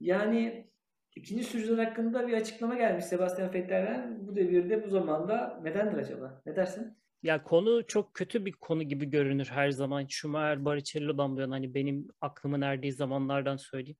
Yani 0.00 0.70
ikinci 1.16 1.44
sürücüler 1.44 1.84
hakkında 1.84 2.28
bir 2.28 2.32
açıklama 2.32 2.74
gelmiş 2.74 3.04
Sebastian 3.04 3.54
Vettel'den. 3.54 4.26
Bu 4.26 4.36
devirde 4.36 4.84
bu 4.84 4.88
zamanda 4.88 5.60
nedendir 5.62 5.98
acaba? 5.98 6.42
Ne 6.46 6.56
dersin? 6.56 6.98
Ya 7.22 7.42
konu 7.42 7.86
çok 7.86 8.14
kötü 8.14 8.44
bir 8.44 8.52
konu 8.52 8.82
gibi 8.82 9.10
görünür 9.10 9.48
her 9.50 9.70
zaman. 9.70 10.06
Schumacher, 10.08 10.64
Barrichello'dan 10.64 11.36
bu 11.36 11.52
hani 11.52 11.74
benim 11.74 12.08
aklımın 12.20 12.60
erdiği 12.60 12.92
zamanlardan 12.92 13.56
söyleyeyim. 13.56 13.98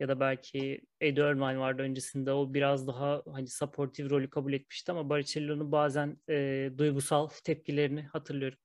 Ya 0.00 0.08
da 0.08 0.20
belki 0.20 0.80
Eddie 1.00 1.24
Irvine 1.24 1.58
vardı 1.58 1.82
öncesinde. 1.82 2.32
O 2.32 2.54
biraz 2.54 2.86
daha 2.86 3.22
hani 3.32 3.48
supportive 3.48 4.10
rolü 4.10 4.30
kabul 4.30 4.52
etmişti 4.52 4.92
ama 4.92 5.08
Barrichello'nun 5.08 5.72
bazen 5.72 6.16
e, 6.30 6.70
duygusal 6.78 7.28
tepkilerini 7.44 8.02
hatırlıyorum. 8.02 8.58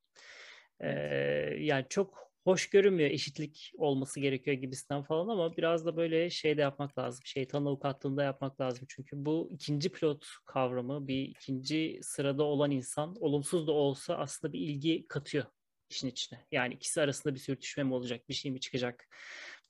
Evet. 0.79 1.61
yani 1.61 1.85
çok 1.89 2.31
hoş 2.43 2.69
görünmüyor 2.69 3.09
eşitlik 3.09 3.71
olması 3.77 4.19
gerekiyor 4.19 4.57
gibisinden 4.57 5.03
falan 5.03 5.27
ama 5.27 5.57
biraz 5.57 5.85
da 5.85 5.97
böyle 5.97 6.29
şey 6.29 6.57
de 6.57 6.61
yapmak 6.61 6.97
lazım. 6.97 7.21
Şeytan 7.25 7.65
avukatlığında 7.65 8.23
yapmak 8.23 8.61
lazım. 8.61 8.85
Çünkü 8.89 9.25
bu 9.25 9.49
ikinci 9.53 9.91
pilot 9.91 10.25
kavramı 10.45 11.07
bir 11.07 11.21
ikinci 11.21 11.99
sırada 12.03 12.43
olan 12.43 12.71
insan 12.71 13.15
olumsuz 13.19 13.67
da 13.67 13.71
olsa 13.71 14.17
aslında 14.17 14.53
bir 14.53 14.59
ilgi 14.59 15.05
katıyor 15.07 15.45
işin 15.89 16.07
içine. 16.07 16.39
Yani 16.51 16.73
ikisi 16.73 17.01
arasında 17.01 17.33
bir 17.33 17.39
sürtüşme 17.39 17.83
mi 17.83 17.93
olacak? 17.93 18.29
Bir 18.29 18.33
şey 18.33 18.51
mi 18.51 18.59
çıkacak? 18.59 19.07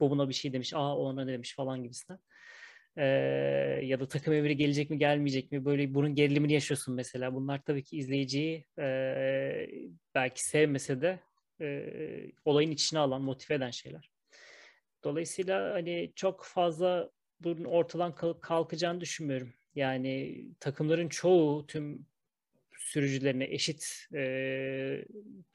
Bu 0.02 0.10
buna 0.10 0.30
bir 0.30 0.34
şey 0.34 0.54
demiş. 0.54 0.74
Aa 0.74 0.98
o 0.98 1.04
ona 1.04 1.26
ne 1.26 1.34
demiş 1.34 1.56
falan 1.56 1.84
gibisinden. 1.84 2.20
Ee, 2.98 3.06
ya 3.84 4.00
da 4.00 4.08
takım 4.08 4.34
emri 4.34 4.58
gelecek 4.58 4.90
mi 4.90 4.98
gelmeyecek 4.98 5.52
mi 5.52 5.66
böyle 5.66 5.94
bunun 5.94 6.16
gerilimini 6.16 6.54
yaşıyorsun 6.54 6.96
mesela. 6.96 7.34
Bunlar 7.34 7.62
tabii 7.64 7.84
ki 7.84 7.98
izleyiciyi 7.98 8.66
e, 8.80 8.86
belki 10.16 10.46
sevmese 10.46 11.02
de 11.02 11.20
e, 11.62 11.86
olayın 12.46 12.72
içine 12.72 13.00
alan, 13.00 13.22
motive 13.22 13.56
eden 13.58 13.72
şeyler. 13.72 14.12
Dolayısıyla 15.04 15.74
hani 15.74 16.12
çok 16.16 16.46
fazla 16.46 17.10
bunun 17.40 17.64
ortadan 17.64 18.16
kalkacağını 18.42 19.02
düşünmüyorum. 19.02 19.54
Yani 19.76 20.46
takımların 20.60 21.10
çoğu 21.10 21.68
tüm 21.68 22.06
sürücülerine 22.78 23.46
eşit 23.46 24.08
e, 24.14 24.22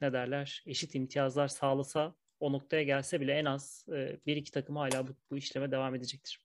ne 0.01 0.13
derler 0.13 0.63
eşit 0.65 0.95
imtiyazlar 0.95 1.47
sağlasa 1.47 2.15
o 2.39 2.53
noktaya 2.53 2.83
gelse 2.83 3.21
bile 3.21 3.33
en 3.33 3.45
az 3.45 3.85
e, 3.93 4.17
bir 4.25 4.35
iki 4.35 4.51
takım 4.51 4.75
hala 4.75 5.07
bu, 5.07 5.11
bu 5.31 5.37
işleme 5.37 5.71
devam 5.71 5.95
edecektir. 5.95 6.39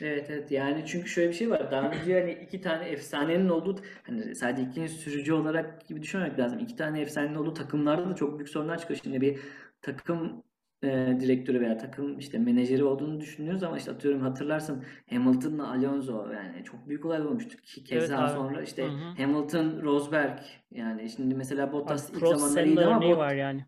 Evet 0.00 0.30
evet 0.30 0.50
yani 0.50 0.84
çünkü 0.86 1.08
şöyle 1.08 1.28
bir 1.28 1.34
şey 1.34 1.50
var. 1.50 1.70
Daha 1.70 1.90
önce 1.90 2.20
hani 2.20 2.32
iki 2.32 2.60
tane 2.60 2.88
efsanenin 2.88 3.48
olduğu 3.48 3.76
hani 4.02 4.34
sadece 4.34 4.68
ikinci 4.70 4.92
sürücü 4.92 5.32
olarak 5.32 5.88
gibi 5.88 6.02
düşünmek 6.02 6.38
lazım. 6.38 6.58
İki 6.58 6.76
tane 6.76 7.00
efsanenin 7.00 7.34
olduğu 7.34 7.54
takımlarda 7.54 8.10
da 8.10 8.14
çok 8.14 8.38
büyük 8.38 8.48
sorunlar 8.48 8.78
çıkıyor. 8.78 9.00
Şimdi 9.02 9.20
bir 9.20 9.38
takım 9.82 10.42
e, 10.82 11.16
direktörü 11.20 11.60
veya 11.60 11.78
takım 11.78 12.18
işte 12.18 12.38
menajeri 12.38 12.84
olduğunu 12.84 13.20
düşünüyoruz 13.20 13.62
ama 13.62 13.78
işte 13.78 13.90
atıyorum 13.90 14.20
hatırlarsın 14.20 14.84
Hamilton'la 15.10 15.70
Alonso 15.70 16.32
yani 16.32 16.64
çok 16.64 16.88
büyük 16.88 17.04
olay 17.04 17.20
olmuştu. 17.20 17.56
Ki 17.56 17.84
keza 17.84 18.20
evet, 18.20 18.30
sonra 18.30 18.62
işte 18.62 18.84
Hı-hı. 18.84 19.22
Hamilton 19.22 19.82
Rosberg 19.82 20.38
yani 20.70 21.10
şimdi 21.10 21.34
mesela 21.34 21.72
Bottas 21.72 22.10
ilk 22.10 22.26
zamanları 22.26 22.66
iyiydi 22.66 22.84
ama 22.84 23.06
Bot- 23.06 23.16
var 23.16 23.34
yani. 23.34 23.66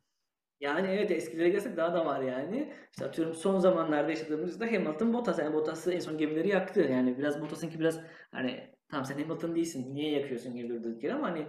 Yani 0.61 0.87
evet 0.87 1.11
eskilere 1.11 1.49
gelsek 1.49 1.77
daha 1.77 1.95
da 1.95 2.07
var 2.07 2.21
yani. 2.21 2.73
İşte 2.91 3.05
atıyorum 3.05 3.35
son 3.35 3.59
zamanlarda 3.59 4.11
yaşadığımızda 4.11 4.67
Hamilton 4.67 5.13
Bottas 5.13 5.39
yani 5.39 5.55
Bottas 5.55 5.87
en 5.87 5.99
son 5.99 6.19
gemileri 6.19 6.49
yaktı. 6.49 6.81
Yani 6.81 7.19
biraz 7.19 7.41
Bottas'ınki 7.41 7.81
biraz 7.81 8.01
hani 8.31 8.61
tamam 8.91 9.05
sen 9.05 9.19
Hamilton 9.23 9.55
değilsin. 9.55 9.95
Niye 9.95 10.11
yakıyorsun 10.11 10.57
gibi 10.57 10.69
durduk 10.69 11.05
yere 11.05 11.15
ama 11.15 11.27
hani 11.27 11.47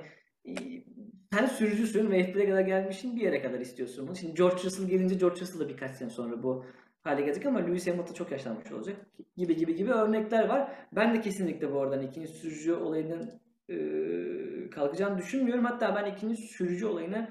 sen 1.34 1.46
sürücüsün 1.46 2.12
ve 2.12 2.20
F1'e 2.20 2.50
kadar 2.50 2.62
gelmişsin 2.62 3.16
bir 3.16 3.22
yere 3.22 3.42
kadar 3.42 3.60
istiyorsun 3.60 4.08
bunu. 4.08 4.16
Şimdi 4.16 4.34
George 4.34 4.64
Russell 4.64 4.88
gelince 4.88 5.16
George 5.16 5.42
Russell 5.42 5.60
da 5.60 5.70
birkaç 5.70 5.92
sene 5.92 6.10
sonra 6.10 6.44
bu 6.44 6.66
hale 7.02 7.22
gelecek 7.22 7.46
ama 7.46 7.60
Lewis 7.60 7.88
Hamilton 7.88 8.14
çok 8.14 8.32
yaşlanmış 8.32 8.72
olacak 8.72 8.98
gibi 9.38 9.56
gibi 9.56 9.76
gibi 9.76 9.92
örnekler 9.92 10.48
var. 10.48 10.72
Ben 10.92 11.16
de 11.16 11.22
kesinlikle 11.22 11.72
bu 11.72 11.82
aradan 11.82 12.02
ikinci 12.02 12.28
sürücü 12.28 12.74
olayının 12.74 13.42
e, 13.70 13.78
kalkacağını 14.70 15.18
düşünmüyorum. 15.18 15.66
Hatta 15.66 15.96
ben 15.96 16.12
ikinci 16.12 16.36
sürücü 16.42 16.86
olayını 16.86 17.30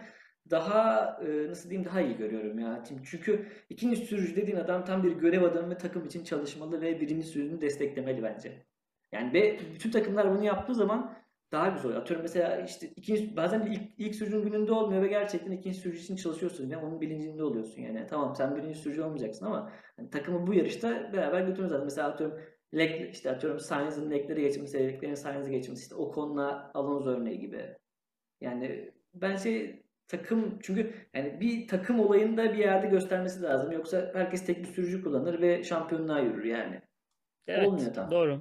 daha 0.51 1.19
e, 1.27 1.49
nasıl 1.49 1.71
diyeyim 1.71 1.89
daha 1.89 2.01
iyi 2.01 2.17
görüyorum 2.17 2.59
ya. 2.59 2.85
Çünkü 3.05 3.47
ikinci 3.69 3.97
sürücü 3.97 4.37
dediğin 4.37 4.57
adam 4.57 4.85
tam 4.85 5.03
bir 5.03 5.13
görev 5.13 5.43
adamı 5.43 5.71
ve 5.71 5.79
takım 5.79 6.05
için 6.07 6.25
çalışmalı 6.25 6.81
ve 6.81 7.01
birinci 7.01 7.27
sürücünü 7.27 7.61
desteklemeli 7.61 8.23
bence. 8.23 8.67
Yani 9.13 9.33
ve 9.33 9.59
bütün 9.75 9.91
takımlar 9.91 10.35
bunu 10.37 10.45
yaptığı 10.45 10.75
zaman 10.75 11.19
daha 11.53 11.69
güzel 11.69 11.87
oluyor. 11.87 12.03
Atıyorum 12.03 12.23
mesela 12.23 12.61
işte 12.61 12.89
ikinci, 12.97 13.37
bazen 13.37 13.67
ilk, 13.67 13.81
ilk 13.99 14.15
sürücünün 14.15 14.43
gününde 14.43 14.73
olmuyor 14.73 15.03
ve 15.03 15.09
gerçekten 15.09 15.53
ikinci 15.53 15.79
sürücü 15.79 15.99
için 15.99 16.17
çalışıyorsun. 16.17 16.71
Yani 16.71 16.87
onun 16.87 17.01
bilincinde 17.01 17.45
oluyorsun 17.45 17.83
yani. 17.83 18.07
Tamam 18.11 18.37
sen 18.37 18.57
birinci 18.57 18.79
sürücü 18.79 19.03
olmayacaksın 19.03 19.47
ama 19.47 19.73
hani 19.97 20.11
takımı 20.11 20.47
bu 20.47 20.55
yarışta 20.55 21.13
beraber 21.13 21.41
götürmeniz 21.41 21.73
lazım. 21.73 21.85
Mesela 21.85 22.09
atıyorum 22.09 22.41
Lek, 22.75 23.15
işte 23.15 23.31
atıyorum 23.31 23.61
Sainz'ın 23.61 24.11
Lekleri 24.11 24.41
geçmesi, 24.41 24.79
Leklerin 24.79 25.15
Sainz'i 25.15 25.51
geçmesi, 25.51 25.83
işte 25.83 25.95
Ocon'la 25.95 26.71
Alonso 26.75 27.11
örneği 27.11 27.41
gibi. 27.41 27.77
Yani 28.41 28.93
ben 29.15 29.37
şey 29.37 29.83
takım 30.09 30.59
çünkü 30.62 30.94
yani 31.14 31.40
bir 31.40 31.68
takım 31.68 32.01
olayında 32.01 32.53
bir 32.53 32.59
yerde 32.59 32.87
göstermesi 32.87 33.42
lazım. 33.42 33.73
Yoksa 33.73 34.11
herkes 34.14 34.47
tek 34.47 34.59
bir 34.59 34.68
sürücü 34.68 35.05
kullanır 35.05 35.40
ve 35.40 35.64
şampiyonluğa 35.64 36.21
yürür 36.21 36.44
yani. 36.44 36.83
Evet, 37.47 37.68
Olmuyor 37.68 37.94
tam. 37.94 38.11
Doğru. 38.11 38.40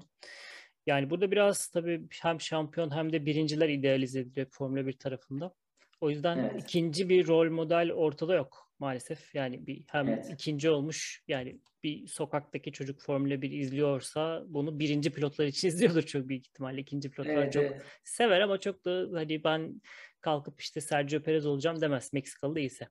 Yani 0.85 1.09
burada 1.09 1.31
biraz 1.31 1.67
tabii 1.67 2.01
hem 2.21 2.41
şampiyon 2.41 2.95
hem 2.95 3.13
de 3.13 3.25
birinciler 3.25 3.69
idealize 3.69 4.19
ediliyor 4.19 4.47
Formula 4.51 4.87
1 4.87 4.93
tarafında. 4.93 5.53
O 6.01 6.09
yüzden 6.09 6.37
evet. 6.37 6.63
ikinci 6.63 7.09
bir 7.09 7.27
rol 7.27 7.49
model 7.49 7.91
ortada 7.91 8.35
yok 8.35 8.71
maalesef. 8.79 9.35
Yani 9.35 9.67
bir 9.67 9.83
hem 9.87 10.07
evet. 10.07 10.29
ikinci 10.33 10.69
olmuş 10.69 11.23
yani 11.27 11.59
bir 11.83 12.07
sokaktaki 12.07 12.71
çocuk 12.71 13.01
Formula 13.01 13.41
1 13.41 13.51
izliyorsa 13.51 14.43
bunu 14.47 14.79
birinci 14.79 15.11
pilotlar 15.11 15.45
için 15.45 15.67
izliyordur 15.67 16.01
çok 16.01 16.27
büyük 16.27 16.47
ihtimalle. 16.47 16.81
İkinci 16.81 17.11
pilotlar 17.11 17.33
evet, 17.33 17.53
çok 17.53 17.63
evet. 17.63 17.81
sever 18.03 18.41
ama 18.41 18.59
çok 18.59 18.85
da 18.85 19.19
hani 19.19 19.43
ben 19.43 19.81
kalkıp 20.21 20.61
işte 20.61 20.81
Sergio 20.81 21.21
Perez 21.21 21.45
olacağım 21.45 21.81
demez 21.81 22.13
Meksikalı 22.13 22.55
değilse. 22.55 22.87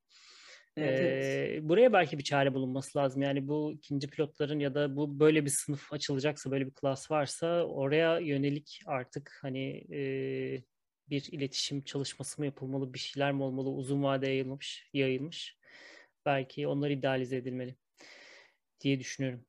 Evet, 0.76 1.00
evet. 1.00 1.62
buraya 1.62 1.92
belki 1.92 2.18
bir 2.18 2.24
çare 2.24 2.54
bulunması 2.54 2.98
lazım. 2.98 3.22
Yani 3.22 3.48
bu 3.48 3.72
ikinci 3.72 4.08
pilotların 4.08 4.58
ya 4.58 4.74
da 4.74 4.96
bu 4.96 5.20
böyle 5.20 5.44
bir 5.44 5.50
sınıf 5.50 5.92
açılacaksa, 5.92 6.50
böyle 6.50 6.66
bir 6.66 6.74
klas 6.74 7.10
varsa 7.10 7.64
oraya 7.64 8.18
yönelik 8.18 8.80
artık 8.86 9.38
hani 9.42 9.84
e, 9.92 10.00
bir 11.10 11.28
iletişim 11.32 11.84
çalışması 11.84 12.40
mı 12.40 12.46
yapılmalı, 12.46 12.94
bir 12.94 12.98
şeyler 12.98 13.32
mi 13.32 13.42
olmalı, 13.42 13.70
uzun 13.70 14.02
vade 14.02 14.26
yayılmış, 14.26 14.90
yayılmış. 14.92 15.56
Belki 16.26 16.68
onlar 16.68 16.90
idealize 16.90 17.36
edilmeli 17.36 17.76
diye 18.80 19.00
düşünüyorum. 19.00 19.44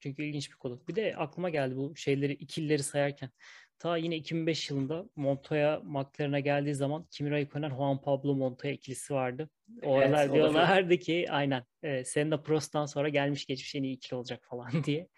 Çünkü 0.00 0.22
ilginç 0.22 0.50
bir 0.50 0.56
konu. 0.56 0.82
Bir 0.88 0.94
de 0.94 1.16
aklıma 1.16 1.50
geldi 1.50 1.76
bu 1.76 1.96
şeyleri, 1.96 2.32
ikilileri 2.32 2.82
sayarken. 2.82 3.30
Ta 3.78 3.96
yine 3.96 4.16
2005 4.16 4.70
yılında 4.70 5.04
Montoya 5.16 5.80
McLaren'a 5.84 6.40
geldiği 6.40 6.74
zaman 6.74 7.06
Kimi 7.10 7.30
Raikkonen 7.30 7.70
Juan 7.70 8.00
Pablo 8.00 8.34
Montoya 8.34 8.72
ikilisi 8.72 9.14
vardı. 9.14 9.50
O 9.82 10.02
evet, 10.02 10.14
aralar 10.14 10.32
diyorlardı 10.32 10.96
ki 10.96 11.26
aynen 11.30 11.64
e, 11.82 12.04
Senna 12.04 12.42
Prost'tan 12.42 12.86
sonra 12.86 13.08
gelmiş 13.08 13.46
geçmiş 13.46 13.74
en 13.74 13.82
iyi 13.82 13.96
ikili 13.96 14.16
olacak 14.16 14.40
falan 14.44 14.70
diye. 14.84 15.08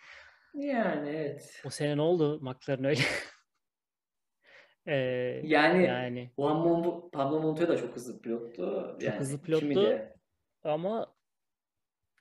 Yani 0.54 1.08
evet. 1.08 1.62
O 1.66 1.70
sene 1.70 1.96
ne 1.96 2.02
oldu 2.02 2.40
McLaren 2.40 2.84
öyle? 2.84 3.00
ee, 4.86 4.94
yani, 5.44 5.84
yani 5.84 6.30
Juan 6.36 6.56
Mon 6.56 7.10
Pablo 7.10 7.40
Montoya 7.40 7.68
da 7.68 7.76
çok 7.76 7.96
hızlı 7.96 8.20
pilottu. 8.20 8.92
Çok 8.92 9.02
yani, 9.02 9.18
hızlı 9.18 9.42
pilottu. 9.42 9.98
Ama 10.64 11.14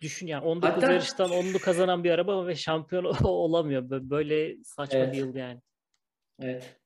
düşün 0.01 0.27
yani 0.27 0.45
19 0.45 0.69
Hatta... 0.69 0.91
yarıştan 0.91 1.29
10'unu 1.29 1.59
kazanan 1.59 2.03
bir 2.03 2.11
araba 2.11 2.47
ve 2.47 2.55
şampiyon 2.55 3.03
olamıyor. 3.23 3.89
Böyle 3.89 4.63
saçma 4.63 4.99
evet. 4.99 5.13
bir 5.13 5.17
yıl 5.17 5.35
yani. 5.35 5.61
Evet. 6.39 6.79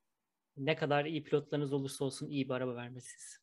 Ne 0.57 0.75
kadar 0.75 1.05
iyi 1.05 1.23
pilotlarınız 1.23 1.73
olursa 1.73 2.05
olsun 2.05 2.27
iyi 2.29 2.49
bir 2.49 2.53
araba 2.53 2.75
vermezsiniz. 2.75 3.39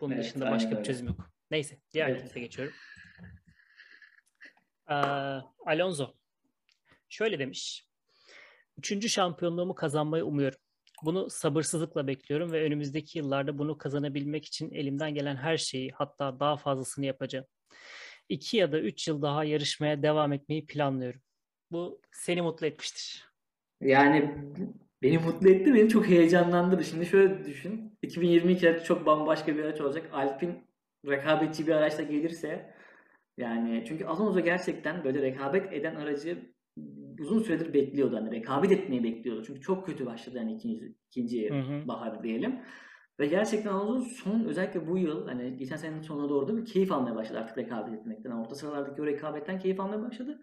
Bunun 0.00 0.14
evet, 0.14 0.24
dışında 0.24 0.50
başka 0.50 0.68
öyle. 0.68 0.78
bir 0.78 0.84
çözüm 0.84 1.06
yok. 1.06 1.30
Neyse 1.50 1.78
diğer 1.92 2.08
evet. 2.08 2.20
teste 2.20 2.40
geçiyorum. 2.40 2.74
Ee, 4.90 4.94
Alonso 5.66 6.14
şöyle 7.08 7.38
demiş. 7.38 7.88
Üçüncü 8.78 9.08
şampiyonluğumu 9.08 9.74
kazanmayı 9.74 10.24
umuyorum. 10.24 10.58
Bunu 11.02 11.30
sabırsızlıkla 11.30 12.06
bekliyorum 12.06 12.52
ve 12.52 12.62
önümüzdeki 12.62 13.18
yıllarda 13.18 13.58
bunu 13.58 13.78
kazanabilmek 13.78 14.44
için 14.44 14.70
elimden 14.70 15.14
gelen 15.14 15.36
her 15.36 15.56
şeyi 15.56 15.90
hatta 15.90 16.40
daha 16.40 16.56
fazlasını 16.56 17.06
yapacağım. 17.06 17.46
İki 18.28 18.56
ya 18.56 18.72
da 18.72 18.80
üç 18.80 19.08
yıl 19.08 19.22
daha 19.22 19.44
yarışmaya 19.44 20.02
devam 20.02 20.32
etmeyi 20.32 20.66
planlıyorum. 20.66 21.20
Bu 21.70 22.00
seni 22.12 22.42
mutlu 22.42 22.66
etmiştir. 22.66 23.24
Yani 23.80 24.44
Beni 25.04 25.18
mutlu 25.18 25.48
etti, 25.48 25.74
beni 25.74 25.88
çok 25.88 26.08
heyecanlandırdı. 26.08 26.84
Şimdi 26.84 27.06
şöyle 27.06 27.44
düşün. 27.44 27.98
2022 28.02 28.68
aracı 28.68 28.84
çok 28.84 29.06
bambaşka 29.06 29.56
bir 29.56 29.64
araç 29.64 29.80
olacak. 29.80 30.10
Alpin 30.12 30.54
rekabetçi 31.06 31.66
bir 31.66 31.72
araçla 31.72 32.02
gelirse 32.02 32.74
yani 33.38 33.84
çünkü 33.88 34.04
Alonso 34.04 34.40
gerçekten 34.40 35.04
böyle 35.04 35.22
rekabet 35.22 35.72
eden 35.72 35.94
aracı 35.94 36.38
uzun 37.20 37.42
süredir 37.42 37.74
bekliyordu. 37.74 38.16
Hani 38.16 38.30
rekabet 38.30 38.72
etmeyi 38.72 39.04
bekliyordu. 39.04 39.42
Çünkü 39.46 39.60
çok 39.60 39.86
kötü 39.86 40.06
başladı 40.06 40.38
hani 40.38 40.54
ikinci, 40.54 40.94
ikinci 41.10 41.50
hı 41.50 41.58
hı. 41.58 41.88
bahar 41.88 42.22
diyelim. 42.22 42.60
Ve 43.20 43.26
gerçekten 43.26 43.70
Alonso 43.70 44.08
son 44.08 44.44
özellikle 44.44 44.88
bu 44.88 44.98
yıl 44.98 45.28
hani 45.28 45.56
geçen 45.56 45.76
senenin 45.76 46.02
sonuna 46.02 46.28
doğru 46.28 46.48
da 46.48 46.56
bir 46.56 46.64
keyif 46.64 46.92
almaya 46.92 47.16
başladı 47.16 47.38
artık 47.38 47.58
rekabet 47.58 47.94
etmekten. 47.94 48.30
Orta 48.30 48.54
sıralardaki 48.54 49.02
o 49.02 49.06
rekabetten 49.06 49.58
keyif 49.58 49.80
almaya 49.80 50.02
başladı. 50.02 50.40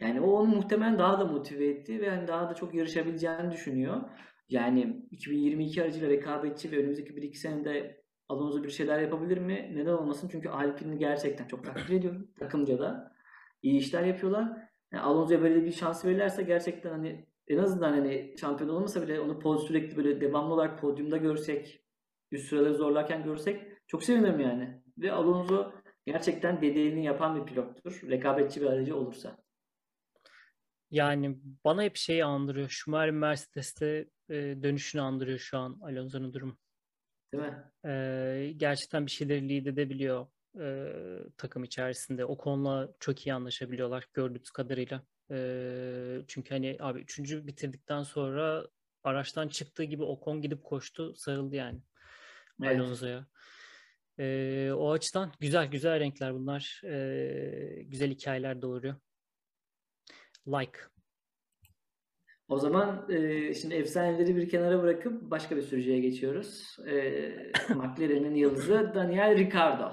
Yani 0.00 0.20
o 0.20 0.30
onu 0.30 0.48
muhtemelen 0.48 0.98
daha 0.98 1.20
da 1.20 1.24
motive 1.24 1.66
etti 1.66 2.00
ve 2.00 2.06
yani 2.06 2.28
daha 2.28 2.50
da 2.50 2.54
çok 2.54 2.74
yarışabileceğini 2.74 3.52
düşünüyor. 3.52 4.02
Yani 4.48 5.06
2022 5.10 5.82
aracıyla 5.82 6.08
rekabetçi 6.08 6.72
ve 6.72 6.78
önümüzdeki 6.78 7.12
1-2 7.12 7.34
senede 7.34 8.04
Alonso 8.28 8.64
bir 8.64 8.70
şeyler 8.70 9.00
yapabilir 9.00 9.38
mi? 9.38 9.70
Neden 9.74 9.92
olmasın? 9.92 10.28
Çünkü 10.32 10.48
Alpine'i 10.48 10.98
gerçekten 10.98 11.46
çok 11.46 11.64
takdir 11.64 11.94
ediyorum. 11.94 12.30
Takımca 12.38 12.78
da 12.78 13.12
iyi 13.62 13.78
işler 13.80 14.04
yapıyorlar. 14.04 14.48
Yani 14.92 15.02
Alonso'ya 15.02 15.42
böyle 15.42 15.64
bir 15.64 15.72
şans 15.72 16.04
verirlerse 16.04 16.42
gerçekten 16.42 16.90
hani 16.90 17.26
en 17.48 17.58
azından 17.58 17.92
hani 17.92 18.34
şampiyon 18.40 18.70
olmasa 18.70 19.02
bile 19.02 19.20
onu 19.20 19.38
poz 19.38 19.66
sürekli 19.66 19.96
böyle 19.96 20.20
devamlı 20.20 20.54
olarak 20.54 20.80
podyumda 20.80 21.16
görsek, 21.16 21.84
üst 22.32 22.48
sıraları 22.48 22.74
zorlarken 22.74 23.24
görsek 23.24 23.62
çok 23.86 24.04
sevinirim 24.04 24.40
yani. 24.40 24.82
Ve 24.98 25.12
Alonso 25.12 25.72
gerçekten 26.06 26.62
dediğini 26.62 27.04
yapan 27.04 27.36
bir 27.36 27.46
pilottur. 27.46 28.00
Rekabetçi 28.10 28.60
bir 28.60 28.66
aracı 28.66 28.96
olursa. 28.96 29.44
Yani 30.90 31.38
bana 31.64 31.82
hep 31.82 31.96
şeyi 31.96 32.24
andırıyor. 32.24 32.68
Schumacher 32.68 33.10
Mercedes'te 33.10 34.08
e, 34.28 34.34
dönüşünü 34.34 35.02
andırıyor 35.02 35.38
şu 35.38 35.58
an 35.58 35.78
Alonso'nun 35.82 36.34
durumu. 36.34 36.56
Değil 37.32 37.44
mi? 37.44 37.64
E, 37.84 38.52
gerçekten 38.56 39.06
bir 39.06 39.10
şeyleri 39.10 39.48
lead 39.48 39.66
edebiliyor 39.66 40.26
e, 40.60 40.92
takım 41.36 41.64
içerisinde. 41.64 42.24
O 42.24 42.36
konuda 42.36 42.94
çok 43.00 43.26
iyi 43.26 43.34
anlaşabiliyorlar 43.34 44.08
gördüğümüz 44.12 44.50
kadarıyla. 44.50 45.02
E, 45.30 45.38
çünkü 46.26 46.54
hani 46.54 46.76
abi 46.80 47.00
üçüncü 47.00 47.46
bitirdikten 47.46 48.02
sonra 48.02 48.66
araçtan 49.04 49.48
çıktığı 49.48 49.84
gibi 49.84 50.02
Ocon 50.02 50.42
gidip 50.42 50.64
koştu 50.64 51.14
sarıldı 51.14 51.56
yani 51.56 51.80
Evet. 52.62 52.80
Alonso'ya. 52.80 53.26
E, 54.18 54.70
o 54.72 54.92
açıdan 54.92 55.32
güzel 55.40 55.66
güzel 55.66 56.00
renkler 56.00 56.34
bunlar. 56.34 56.80
E, 56.84 57.82
güzel 57.82 58.10
hikayeler 58.10 58.62
doğuruyor. 58.62 58.94
Like. 60.46 60.78
O 62.48 62.58
zaman 62.58 63.06
e, 63.10 63.54
şimdi 63.54 63.74
efsaneleri 63.74 64.36
bir 64.36 64.48
kenara 64.48 64.82
bırakıp 64.82 65.30
başka 65.30 65.56
bir 65.56 65.62
sürücüye 65.62 66.00
geçiyoruz. 66.00 66.76
E, 66.86 66.94
McLaren'in 67.74 68.34
yıldızı 68.34 68.92
Daniel 68.94 69.36
Ricciardo. 69.36 69.92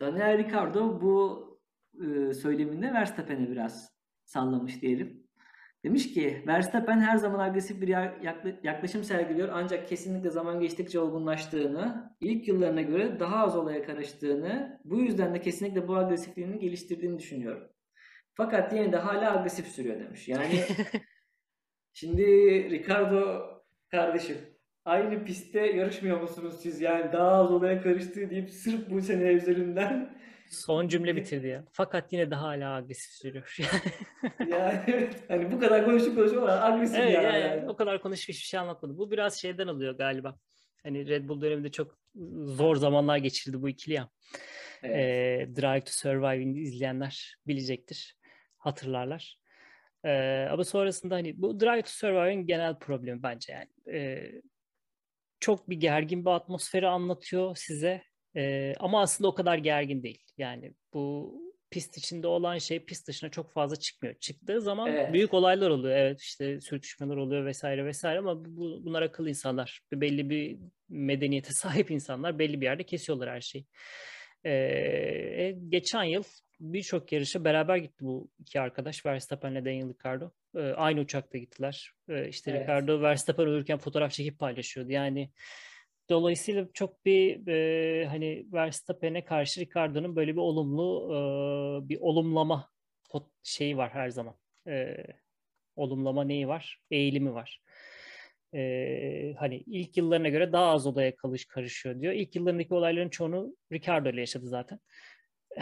Daniel 0.00 0.38
Ricciardo 0.38 1.00
bu 1.00 1.50
e, 1.94 2.34
söyleminde 2.34 2.92
Verstappen'e 2.92 3.50
biraz 3.50 3.92
sallamış 4.24 4.82
diyelim. 4.82 5.26
Demiş 5.84 6.14
ki 6.14 6.44
Verstappen 6.46 7.00
her 7.00 7.16
zaman 7.16 7.38
agresif 7.38 7.80
bir 7.80 7.88
yakla- 7.88 8.60
yaklaşım 8.62 9.04
sergiliyor 9.04 9.48
ancak 9.52 9.88
kesinlikle 9.88 10.30
zaman 10.30 10.60
geçtikçe 10.60 11.00
olgunlaştığını, 11.00 12.16
ilk 12.20 12.48
yıllarına 12.48 12.82
göre 12.82 13.20
daha 13.20 13.36
az 13.36 13.56
olaya 13.56 13.82
karıştığını, 13.82 14.80
bu 14.84 15.00
yüzden 15.00 15.34
de 15.34 15.40
kesinlikle 15.40 15.88
bu 15.88 15.96
agresifliğini 15.96 16.58
geliştirdiğini 16.58 17.18
düşünüyorum. 17.18 17.68
Fakat 18.40 18.72
yine 18.72 18.92
de 18.92 18.96
hala 18.96 19.38
agresif 19.38 19.66
sürüyor 19.66 20.00
demiş. 20.00 20.28
Yani 20.28 20.64
şimdi 21.92 22.24
Ricardo 22.70 23.46
kardeşim 23.90 24.36
aynı 24.84 25.24
pistte 25.24 25.60
yarışmıyor 25.60 26.20
musunuz 26.20 26.54
siz? 26.62 26.80
Yani 26.80 27.12
daha 27.12 27.30
az 27.30 27.52
olaya 27.52 27.82
karıştığı 27.82 28.30
deyip 28.30 28.50
sırf 28.50 28.90
bu 28.90 29.00
sene 29.00 29.22
üzerinden 29.22 30.16
Son 30.50 30.88
cümle 30.88 31.16
bitirdi 31.16 31.46
ya. 31.46 31.64
Fakat 31.72 32.12
yine 32.12 32.30
de 32.30 32.34
hala 32.34 32.74
agresif 32.74 33.12
sürüyor. 33.12 33.56
yani 34.50 34.80
evet, 34.86 35.24
hani 35.28 35.52
bu 35.52 35.60
kadar 35.60 35.84
konuştuk 35.84 36.16
konuştuk 36.16 36.42
ama 36.42 36.52
agresif 36.52 36.98
evet, 36.98 37.14
yani. 37.14 37.24
yani, 37.24 37.40
yani. 37.40 37.68
o 37.68 37.76
kadar 37.76 38.02
konuşup 38.02 38.28
hiçbir 38.28 38.46
şey 38.46 38.60
anlatmadı. 38.60 38.98
Bu 38.98 39.10
biraz 39.10 39.40
şeyden 39.40 39.66
alıyor 39.66 39.98
galiba. 39.98 40.38
Hani 40.82 41.08
Red 41.08 41.28
Bull 41.28 41.40
döneminde 41.40 41.70
çok 41.70 41.98
zor 42.44 42.76
zamanlar 42.76 43.16
geçirdi 43.16 43.62
bu 43.62 43.68
ikili 43.68 43.94
ya. 43.94 44.08
Evet. 44.82 44.96
Ee, 44.96 45.48
Drive 45.56 45.80
to 45.80 45.90
Survive'ı 45.92 46.58
izleyenler 46.58 47.36
bilecektir. 47.46 48.19
Hatırlarlar. 48.60 49.38
Ee, 50.04 50.46
ama 50.50 50.64
sonrasında 50.64 51.14
hani 51.14 51.42
bu 51.42 51.60
Drive 51.60 51.82
to 51.82 51.90
Survive'ın 51.90 52.46
genel 52.46 52.78
problemi 52.78 53.22
bence 53.22 53.52
yani. 53.52 53.68
Ee, 53.98 54.32
çok 55.40 55.70
bir 55.70 55.76
gergin 55.76 56.24
bir 56.24 56.30
atmosferi 56.30 56.88
anlatıyor 56.88 57.56
size. 57.56 58.02
Ee, 58.36 58.74
ama 58.80 59.00
aslında 59.02 59.28
o 59.28 59.34
kadar 59.34 59.58
gergin 59.58 60.02
değil. 60.02 60.24
Yani 60.38 60.74
bu 60.94 61.34
pist 61.70 61.98
içinde 61.98 62.26
olan 62.26 62.58
şey 62.58 62.84
pist 62.84 63.08
dışına 63.08 63.30
çok 63.30 63.50
fazla 63.52 63.76
çıkmıyor. 63.76 64.14
Çıktığı 64.20 64.60
zaman 64.60 64.88
Evet. 64.88 65.12
büyük 65.12 65.34
olaylar 65.34 65.70
oluyor. 65.70 65.96
Evet 65.96 66.20
işte 66.20 66.60
sürtüşmeler 66.60 67.16
oluyor 67.16 67.44
vesaire 67.44 67.84
vesaire 67.84 68.18
ama 68.18 68.44
bu, 68.44 68.84
bunlar 68.84 69.02
akıllı 69.02 69.28
insanlar. 69.28 69.80
Belli 69.92 70.30
bir 70.30 70.58
medeniyete 70.88 71.52
sahip 71.52 71.90
insanlar 71.90 72.38
belli 72.38 72.60
bir 72.60 72.66
yerde 72.66 72.84
kesiyorlar 72.84 73.30
her 73.30 73.40
şeyi. 73.40 73.66
Ee, 74.46 75.56
geçen 75.68 76.02
yıl 76.04 76.22
birçok 76.60 77.12
yarışa 77.12 77.44
beraber 77.44 77.76
gitti 77.76 78.04
bu 78.04 78.30
iki 78.38 78.60
arkadaş. 78.60 79.06
Verstappen 79.06 79.52
ile 79.52 79.64
Daniel 79.64 79.88
Ricciardo. 79.88 80.30
Ee, 80.56 80.60
aynı 80.60 81.00
uçakta 81.00 81.38
gittiler. 81.38 81.92
Ee, 82.08 82.28
işte 82.28 82.50
Evet. 82.50 82.60
Ricciardo 82.60 83.02
Verstappen 83.02 83.46
uyurken 83.46 83.78
fotoğraf 83.78 84.12
çekip 84.12 84.38
paylaşıyordu. 84.38 84.92
Yani 84.92 85.30
dolayısıyla 86.10 86.68
çok 86.74 87.04
bir 87.04 87.46
e, 87.48 88.06
hani 88.06 88.46
Verstappen'e 88.52 89.24
karşı 89.24 89.60
Ricciardo'nun 89.60 90.16
böyle 90.16 90.32
bir 90.32 90.40
olumlu 90.40 91.08
e, 91.10 91.88
bir 91.88 91.98
olumlama 92.00 92.70
şeyi 93.42 93.76
var 93.76 93.90
her 93.90 94.08
zaman. 94.10 94.34
E, 94.66 94.96
olumlama 95.76 96.24
neyi 96.24 96.48
var? 96.48 96.80
Eğilimi 96.90 97.34
var. 97.34 97.62
E, 98.54 99.34
hani 99.38 99.56
ilk 99.66 99.96
yıllarına 99.96 100.28
göre 100.28 100.52
daha 100.52 100.66
az 100.70 100.86
olaya 100.86 101.16
kalış 101.16 101.44
karışıyor 101.46 102.00
diyor. 102.00 102.12
İlk 102.12 102.36
yıllarındaki 102.36 102.74
olayların 102.74 103.08
çoğunu 103.08 103.56
Ricciardo 103.72 104.08
ile 104.08 104.20
yaşadı 104.20 104.46
zaten. 104.46 104.80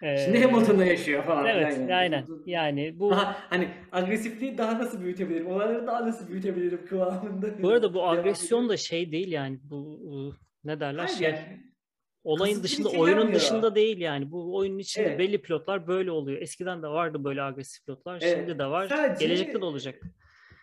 Şimdi 0.00 0.42
Hamilton'da 0.42 0.84
yaşıyor 0.84 1.24
falan. 1.24 1.46
Evet, 1.46 1.76
yani. 1.78 1.94
aynen. 1.94 2.24
Yani 2.46 2.98
bu 2.98 3.10
Daha, 3.10 3.36
hani 3.50 3.68
agresifliği 3.92 4.58
daha 4.58 4.78
nasıl 4.78 5.00
büyütebilirim? 5.00 5.46
Olayları 5.46 5.86
daha 5.86 6.06
nasıl 6.06 6.28
büyütebilirim 6.28 6.86
kıvamında. 6.86 7.62
bu 7.62 7.68
arada 7.68 7.94
bu 7.94 8.08
agresyon 8.08 8.68
da 8.68 8.76
şey 8.76 9.12
değil 9.12 9.32
yani 9.32 9.58
bu 9.62 10.34
ne 10.64 10.80
derler 10.80 11.04
Hayır 11.04 11.18
şey 11.18 11.28
yani 11.30 11.38
olayın 12.24 12.62
dışında 12.62 12.90
şey 12.90 13.00
oyunun 13.00 13.18
yapmıyor. 13.18 13.40
dışında 13.40 13.74
değil 13.74 13.98
yani 13.98 14.30
bu 14.30 14.56
oyunun 14.56 14.78
içinde 14.78 15.06
Evet. 15.06 15.18
belli 15.18 15.42
pilotlar 15.42 15.86
böyle 15.86 16.10
oluyor. 16.10 16.42
Eskiden 16.42 16.82
de 16.82 16.86
vardı 16.88 17.24
böyle 17.24 17.42
agresif 17.42 17.86
pilotlar. 17.86 18.18
Evet. 18.22 18.36
Şimdi 18.38 18.58
de 18.58 18.66
var. 18.66 18.88
Sadece- 18.88 19.24
Gelecekte 19.26 19.60
de 19.60 19.64
olacak. 19.64 20.00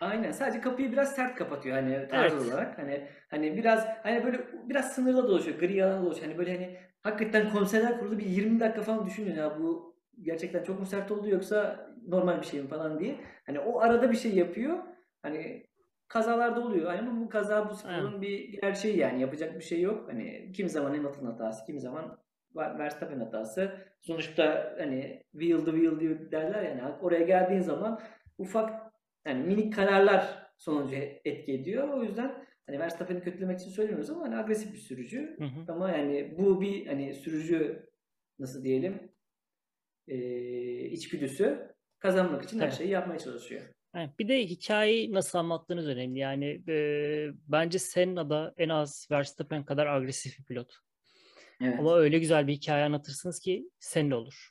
Aynen. 0.00 0.30
Sadece 0.30 0.60
kapıyı 0.60 0.92
biraz 0.92 1.14
sert 1.14 1.34
kapatıyor 1.34 1.76
hani 1.76 2.08
tarz 2.08 2.32
Evet. 2.32 2.42
olarak. 2.46 2.78
Hani 2.78 3.08
hani 3.28 3.56
biraz 3.56 3.86
hani 4.02 4.24
böyle 4.24 4.38
biraz 4.68 4.92
sınırda 4.92 5.28
dolaşıyor. 5.28 5.58
Gri 5.58 5.84
alanda 5.84 6.04
dolaşıyor. 6.06 6.26
Hani 6.26 6.38
böyle 6.38 6.52
hani 6.54 6.76
hakikaten 7.02 7.50
konserler 7.50 7.98
kurulu 7.98 8.18
bir 8.18 8.26
20 8.26 8.60
dakika 8.60 8.82
falan 8.82 9.06
düşünüyor 9.06 9.36
ya 9.36 9.58
bu 9.60 9.96
gerçekten 10.22 10.64
çok 10.64 10.80
mu 10.80 10.86
sert 10.86 11.10
oldu 11.10 11.28
yoksa 11.28 11.90
normal 12.08 12.40
bir 12.40 12.46
şey 12.46 12.60
mi 12.62 12.68
falan 12.68 12.98
diye. 12.98 13.16
Hani 13.46 13.60
o 13.60 13.80
arada 13.80 14.10
bir 14.10 14.16
şey 14.16 14.34
yapıyor. 14.34 14.78
Hani 15.22 15.66
kazalar 16.08 16.56
da 16.56 16.60
oluyor. 16.60 16.86
Hani 16.86 17.10
bu, 17.10 17.20
bu 17.20 17.28
kaza 17.28 17.70
bu 17.70 17.74
sporun 17.74 18.22
bir 18.22 18.48
gerçeği 18.60 18.98
yani 18.98 19.20
yapacak 19.20 19.54
bir 19.58 19.64
şey 19.64 19.80
yok. 19.80 20.08
Hani 20.12 20.52
kimi 20.52 20.70
zaman 20.70 20.90
Hamilton 20.90 21.26
hatası, 21.26 21.66
kimi 21.66 21.80
zaman 21.80 22.18
Ver- 22.56 22.78
Verstappen 22.78 23.20
hatası. 23.20 23.70
Sonuçta 24.02 24.74
hani 24.78 25.22
wheel 25.32 25.64
the 25.64 25.70
wheel 25.70 26.00
diyor 26.00 26.30
derler 26.30 26.62
yani 26.62 26.82
oraya 27.00 27.22
geldiğin 27.24 27.60
zaman 27.60 28.00
ufak 28.38 28.85
yani 29.26 29.44
minik 29.46 29.74
kararlar 29.74 30.46
sonucu 30.56 30.96
etki 31.24 31.52
ediyor. 31.52 31.88
O 31.88 32.02
yüzden 32.02 32.46
hani 32.66 32.78
Verstappen'i 32.78 33.22
kötülemek 33.22 33.60
için 33.60 33.70
söylemiyoruz 33.70 34.10
ama 34.10 34.24
hani 34.24 34.36
agresif 34.36 34.72
bir 34.72 34.78
sürücü. 34.78 35.36
Hı 35.38 35.44
hı. 35.44 35.72
Ama 35.72 35.90
yani 35.90 36.34
bu 36.38 36.60
bir 36.60 36.86
hani 36.86 37.14
sürücü 37.14 37.90
nasıl 38.38 38.64
diyelim 38.64 39.12
eee 40.06 40.90
içgüdüsü 40.90 41.74
kazanmak 41.98 42.44
için 42.44 42.58
her 42.58 42.66
Tabii. 42.66 42.78
şeyi 42.78 42.90
yapmaya 42.90 43.18
çalışıyor. 43.18 43.62
Bir 44.18 44.28
de 44.28 44.46
hikayeyi 44.46 45.12
nasıl 45.12 45.38
anlattığınız 45.38 45.88
önemli. 45.88 46.18
Yani 46.18 46.62
e, 46.68 47.28
bence 47.48 47.78
Senna 47.78 48.30
da 48.30 48.54
en 48.56 48.68
az 48.68 49.08
Verstappen 49.10 49.64
kadar 49.64 49.86
agresif 49.86 50.38
bir 50.38 50.44
pilot. 50.44 50.74
Evet. 51.60 51.78
Ama 51.78 51.96
öyle 51.96 52.18
güzel 52.18 52.46
bir 52.46 52.52
hikaye 52.52 52.84
anlatırsınız 52.84 53.40
ki 53.40 53.70
Senna 53.78 54.16
olur. 54.16 54.50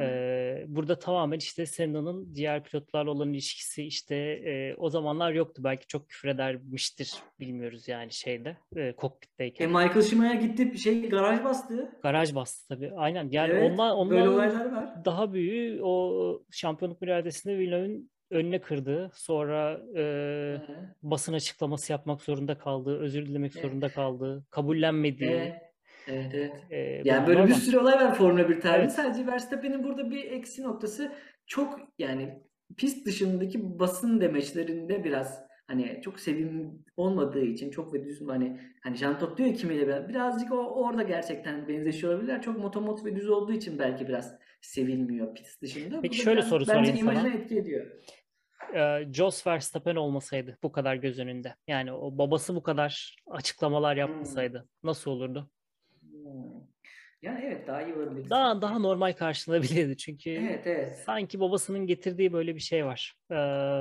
Ee, 0.00 0.64
burada 0.68 0.98
tamamen 0.98 1.38
işte 1.38 1.66
Senna'nın 1.66 2.34
diğer 2.34 2.64
pilotlarla 2.64 3.10
olan 3.10 3.32
ilişkisi 3.32 3.84
işte 3.84 4.16
e, 4.16 4.74
o 4.78 4.90
zamanlar 4.90 5.32
yoktu. 5.32 5.64
Belki 5.64 5.86
çok 5.86 6.08
küfür 6.08 6.28
edermiştir 6.28 7.14
bilmiyoruz 7.40 7.88
yani 7.88 8.12
şeyde 8.12 8.56
e, 8.76 8.80
E 8.82 8.96
kokpitteyken. 8.96 9.68
Michael 9.70 10.02
Schumacher 10.02 10.34
gitti 10.34 10.78
şey 10.78 11.08
garaj 11.08 11.44
bastı. 11.44 11.92
Garaj 12.02 12.34
bastı 12.34 12.68
tabii. 12.68 12.92
Aynen. 12.96 13.28
Yani 13.30 13.52
evet. 13.52 13.72
ondan 13.72 14.10
böyle 14.10 14.22
ondan 14.22 14.34
olaylar 14.34 14.72
var. 14.72 15.04
daha 15.04 15.32
büyüğü 15.32 15.82
o 15.82 16.42
şampiyonluk 16.50 17.00
mücadelesinde 17.00 17.58
Villeneuve'ün 17.58 18.10
önüne 18.30 18.60
kırdı. 18.60 19.10
Sonra 19.14 19.80
e, 19.96 20.04
basın 21.02 21.32
açıklaması 21.32 21.92
yapmak 21.92 22.22
zorunda 22.22 22.58
kaldı. 22.58 22.98
Özür 23.00 23.26
dilemek 23.26 23.52
Evet. 23.56 23.64
zorunda 23.64 23.88
kaldı. 23.88 24.44
Kabullenmediği. 24.50 25.30
Evet. 25.30 25.71
Evet, 26.08 26.30
evet. 26.34 26.52
e, 26.70 27.02
Yani 27.04 27.26
böyle 27.26 27.46
bir 27.46 27.52
sürü 27.54 27.78
olay 27.78 27.94
var 27.94 28.14
Formula 28.14 28.48
1 28.48 28.60
tarihinde. 28.60 28.82
Evet. 28.82 28.92
Sadece 28.92 29.26
Verstappen'in 29.26 29.84
burada 29.84 30.10
bir 30.10 30.24
eksi 30.24 30.62
noktası 30.62 31.12
çok 31.46 31.80
yani 31.98 32.42
pist 32.76 33.06
dışındaki 33.06 33.78
basın 33.78 34.20
demeçlerinde 34.20 35.04
biraz 35.04 35.42
hani 35.66 36.00
çok 36.04 36.20
sevim 36.20 36.84
olmadığı 36.96 37.44
için 37.44 37.70
çok 37.70 37.94
ve 37.94 38.04
düz 38.04 38.28
hani 38.28 38.60
hani 38.82 38.96
Jean 38.96 39.18
Todt 39.18 39.38
diyor 39.38 39.54
kimiyle 39.54 39.88
beraber 39.88 40.08
birazcık 40.08 40.52
o 40.52 40.56
orada 40.84 41.02
gerçekten 41.02 41.68
benzeşiyor 41.68 42.12
olabilirler. 42.12 42.42
Çok 42.42 42.58
motomot 42.58 43.04
ve 43.04 43.16
düz 43.16 43.28
olduğu 43.30 43.52
için 43.52 43.78
belki 43.78 44.08
biraz 44.08 44.34
sevilmiyor 44.60 45.34
pist 45.34 45.62
dışında. 45.62 46.00
Peki 46.00 46.18
Bu 46.18 46.22
şöyle 46.22 46.36
biraz 46.38 46.48
soru 46.48 46.60
bence 46.60 46.72
sorayım 46.72 46.96
sana. 46.96 47.12
imajına 47.12 47.34
etki 47.34 47.58
ediyor. 47.58 47.86
e, 48.74 49.12
Jos 49.12 49.46
Verstappen 49.46 49.96
olmasaydı 49.96 50.58
bu 50.62 50.72
kadar 50.72 50.94
göz 50.94 51.18
önünde. 51.18 51.54
Yani 51.66 51.92
o 51.92 52.18
babası 52.18 52.54
bu 52.54 52.62
kadar 52.62 53.16
açıklamalar 53.30 53.96
yapmasaydı 53.96 54.68
nasıl 54.82 55.10
olurdu? 55.10 55.50
Yani 57.22 57.40
evet 57.46 57.66
daha 57.66 57.82
iyi 57.82 57.94
olabilir. 57.94 58.30
Daha 58.30 58.62
daha 58.62 58.78
normal 58.78 59.12
karşılanabilirdi 59.12 59.96
çünkü 59.96 60.30
Evet 60.30 60.66
evet. 60.66 60.96
sanki 61.06 61.40
babasının 61.40 61.86
getirdiği 61.86 62.32
böyle 62.32 62.54
bir 62.54 62.60
şey 62.60 62.86
var. 62.86 63.16
Ee, 63.30 63.34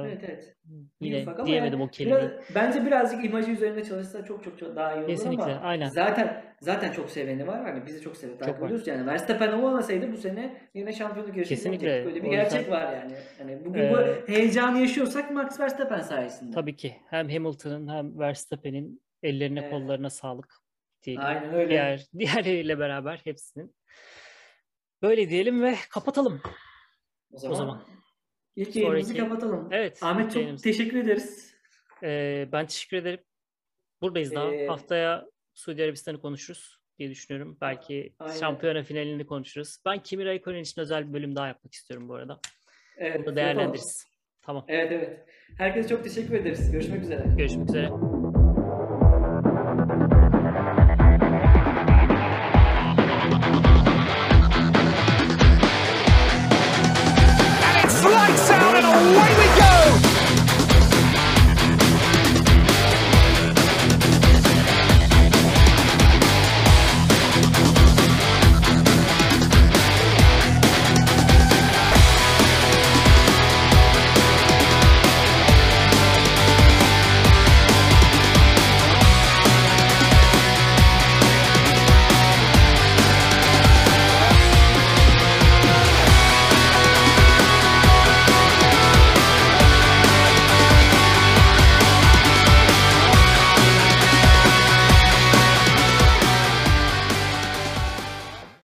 Evet 0.07 0.23
evet. 0.23 0.55
Yine 1.01 1.21
ufak 1.21 1.45
diyemedim 1.45 1.79
yani 1.79 1.87
o 1.87 1.91
kelimeyi. 1.91 2.21
biraz- 2.21 2.31
bence 2.55 2.85
birazcık 2.85 3.25
imajı 3.25 3.51
üzerinde 3.51 3.83
çalışsa 3.83 4.25
çok 4.25 4.43
çok 4.43 4.59
çok 4.59 4.75
daha 4.75 4.93
iyi 4.93 4.97
olur 4.97 5.07
Kesinlikle, 5.07 5.43
ama 5.43 5.59
aynen. 5.61 5.89
zaten 5.89 6.43
zaten 6.61 6.91
çok 6.91 7.09
seveni 7.09 7.47
var. 7.47 7.63
Hani 7.63 7.85
bizi 7.85 8.01
çok 8.01 8.17
sevip 8.17 8.39
takip 8.39 8.61
var. 8.61 8.65
ediyoruz 8.65 8.87
yani. 8.87 9.05
Verstappen 9.07 9.51
olmasaydı 9.51 10.11
bu 10.11 10.17
sene 10.17 10.57
yine 10.73 10.93
şampiyonluk 10.93 11.37
yarışına 11.37 11.55
Kesinlikle. 11.55 11.87
gidecektik. 11.87 12.07
Öyle 12.15 12.23
bir 12.23 12.29
O 12.29 12.31
yüzden- 12.41 12.49
gerçek 12.49 12.71
var 12.71 12.93
yani. 12.93 13.13
Hani 13.37 13.65
bugün 13.65 13.79
Ee, 13.79 13.91
bu 13.93 14.31
heyecanı 14.33 14.79
yaşıyorsak 14.79 15.31
Max 15.31 15.59
Verstappen 15.59 16.01
sayesinde. 16.01 16.51
Tabii 16.55 16.75
ki 16.75 16.95
hem 17.09 17.29
Hamilton'ın 17.29 17.87
hem 17.87 18.19
Verstappen'in 18.19 19.01
ellerine 19.23 19.59
Evet. 19.59 19.71
kollarına 19.71 20.09
sağlık 20.09 20.60
diyelim. 21.03 21.23
Aynen 21.25 21.53
öyle. 21.53 21.69
Diğer 21.69 22.05
diğerleriyle 22.19 22.79
beraber 22.79 23.21
hepsinin. 23.23 23.75
Böyle 25.01 25.29
diyelim 25.29 25.63
ve 25.63 25.75
kapatalım. 25.89 26.41
o 27.31 27.37
zaman, 27.37 27.55
zaman. 27.55 27.83
ilk 28.55 28.75
yayınımızı 28.75 29.07
Sonraki- 29.13 29.19
kapatalım. 29.29 29.67
Evet. 29.71 30.03
Ahmet 30.03 30.25
çok 30.25 30.35
yayınımız. 30.35 30.61
teşekkür 30.61 30.97
ederiz. 30.97 31.55
Ee, 32.03 32.49
ben 32.51 32.65
teşekkür 32.67 32.97
ederim. 32.97 33.19
Buradayız 34.01 34.31
daha. 34.31 34.53
Ee, 34.53 34.67
Haftaya 34.67 35.25
Suudi 35.53 35.83
Arabistan'ı 35.83 36.21
konuşuruz 36.21 36.77
diye 36.99 37.09
düşünüyorum. 37.09 37.57
Belki 37.61 38.15
Aynen. 38.19 38.39
şampiyona 38.39 38.83
finalini 38.83 39.25
konuşuruz. 39.25 39.77
Ben 39.85 40.03
Kimi 40.03 40.25
Raikkonen 40.25 40.61
için 40.61 40.81
özel 40.81 41.07
bir 41.07 41.13
bölüm 41.13 41.35
daha 41.35 41.47
yapmak 41.47 41.73
istiyorum 41.73 42.09
bu 42.09 42.13
arada. 42.15 42.39
Evet, 42.97 43.25
Bunu 43.27 43.35
değerlendiririz. 43.35 44.05
Tamam. 44.41 44.65
Evet 44.67 44.91
evet. 44.91 45.25
Herkese 45.57 45.89
çok 45.89 46.03
teşekkür 46.03 46.33
ederiz. 46.33 46.71
Görüşmek 46.71 47.01
üzere. 47.03 47.23
Görüşmek 47.37 47.69
üzere. 47.69 47.89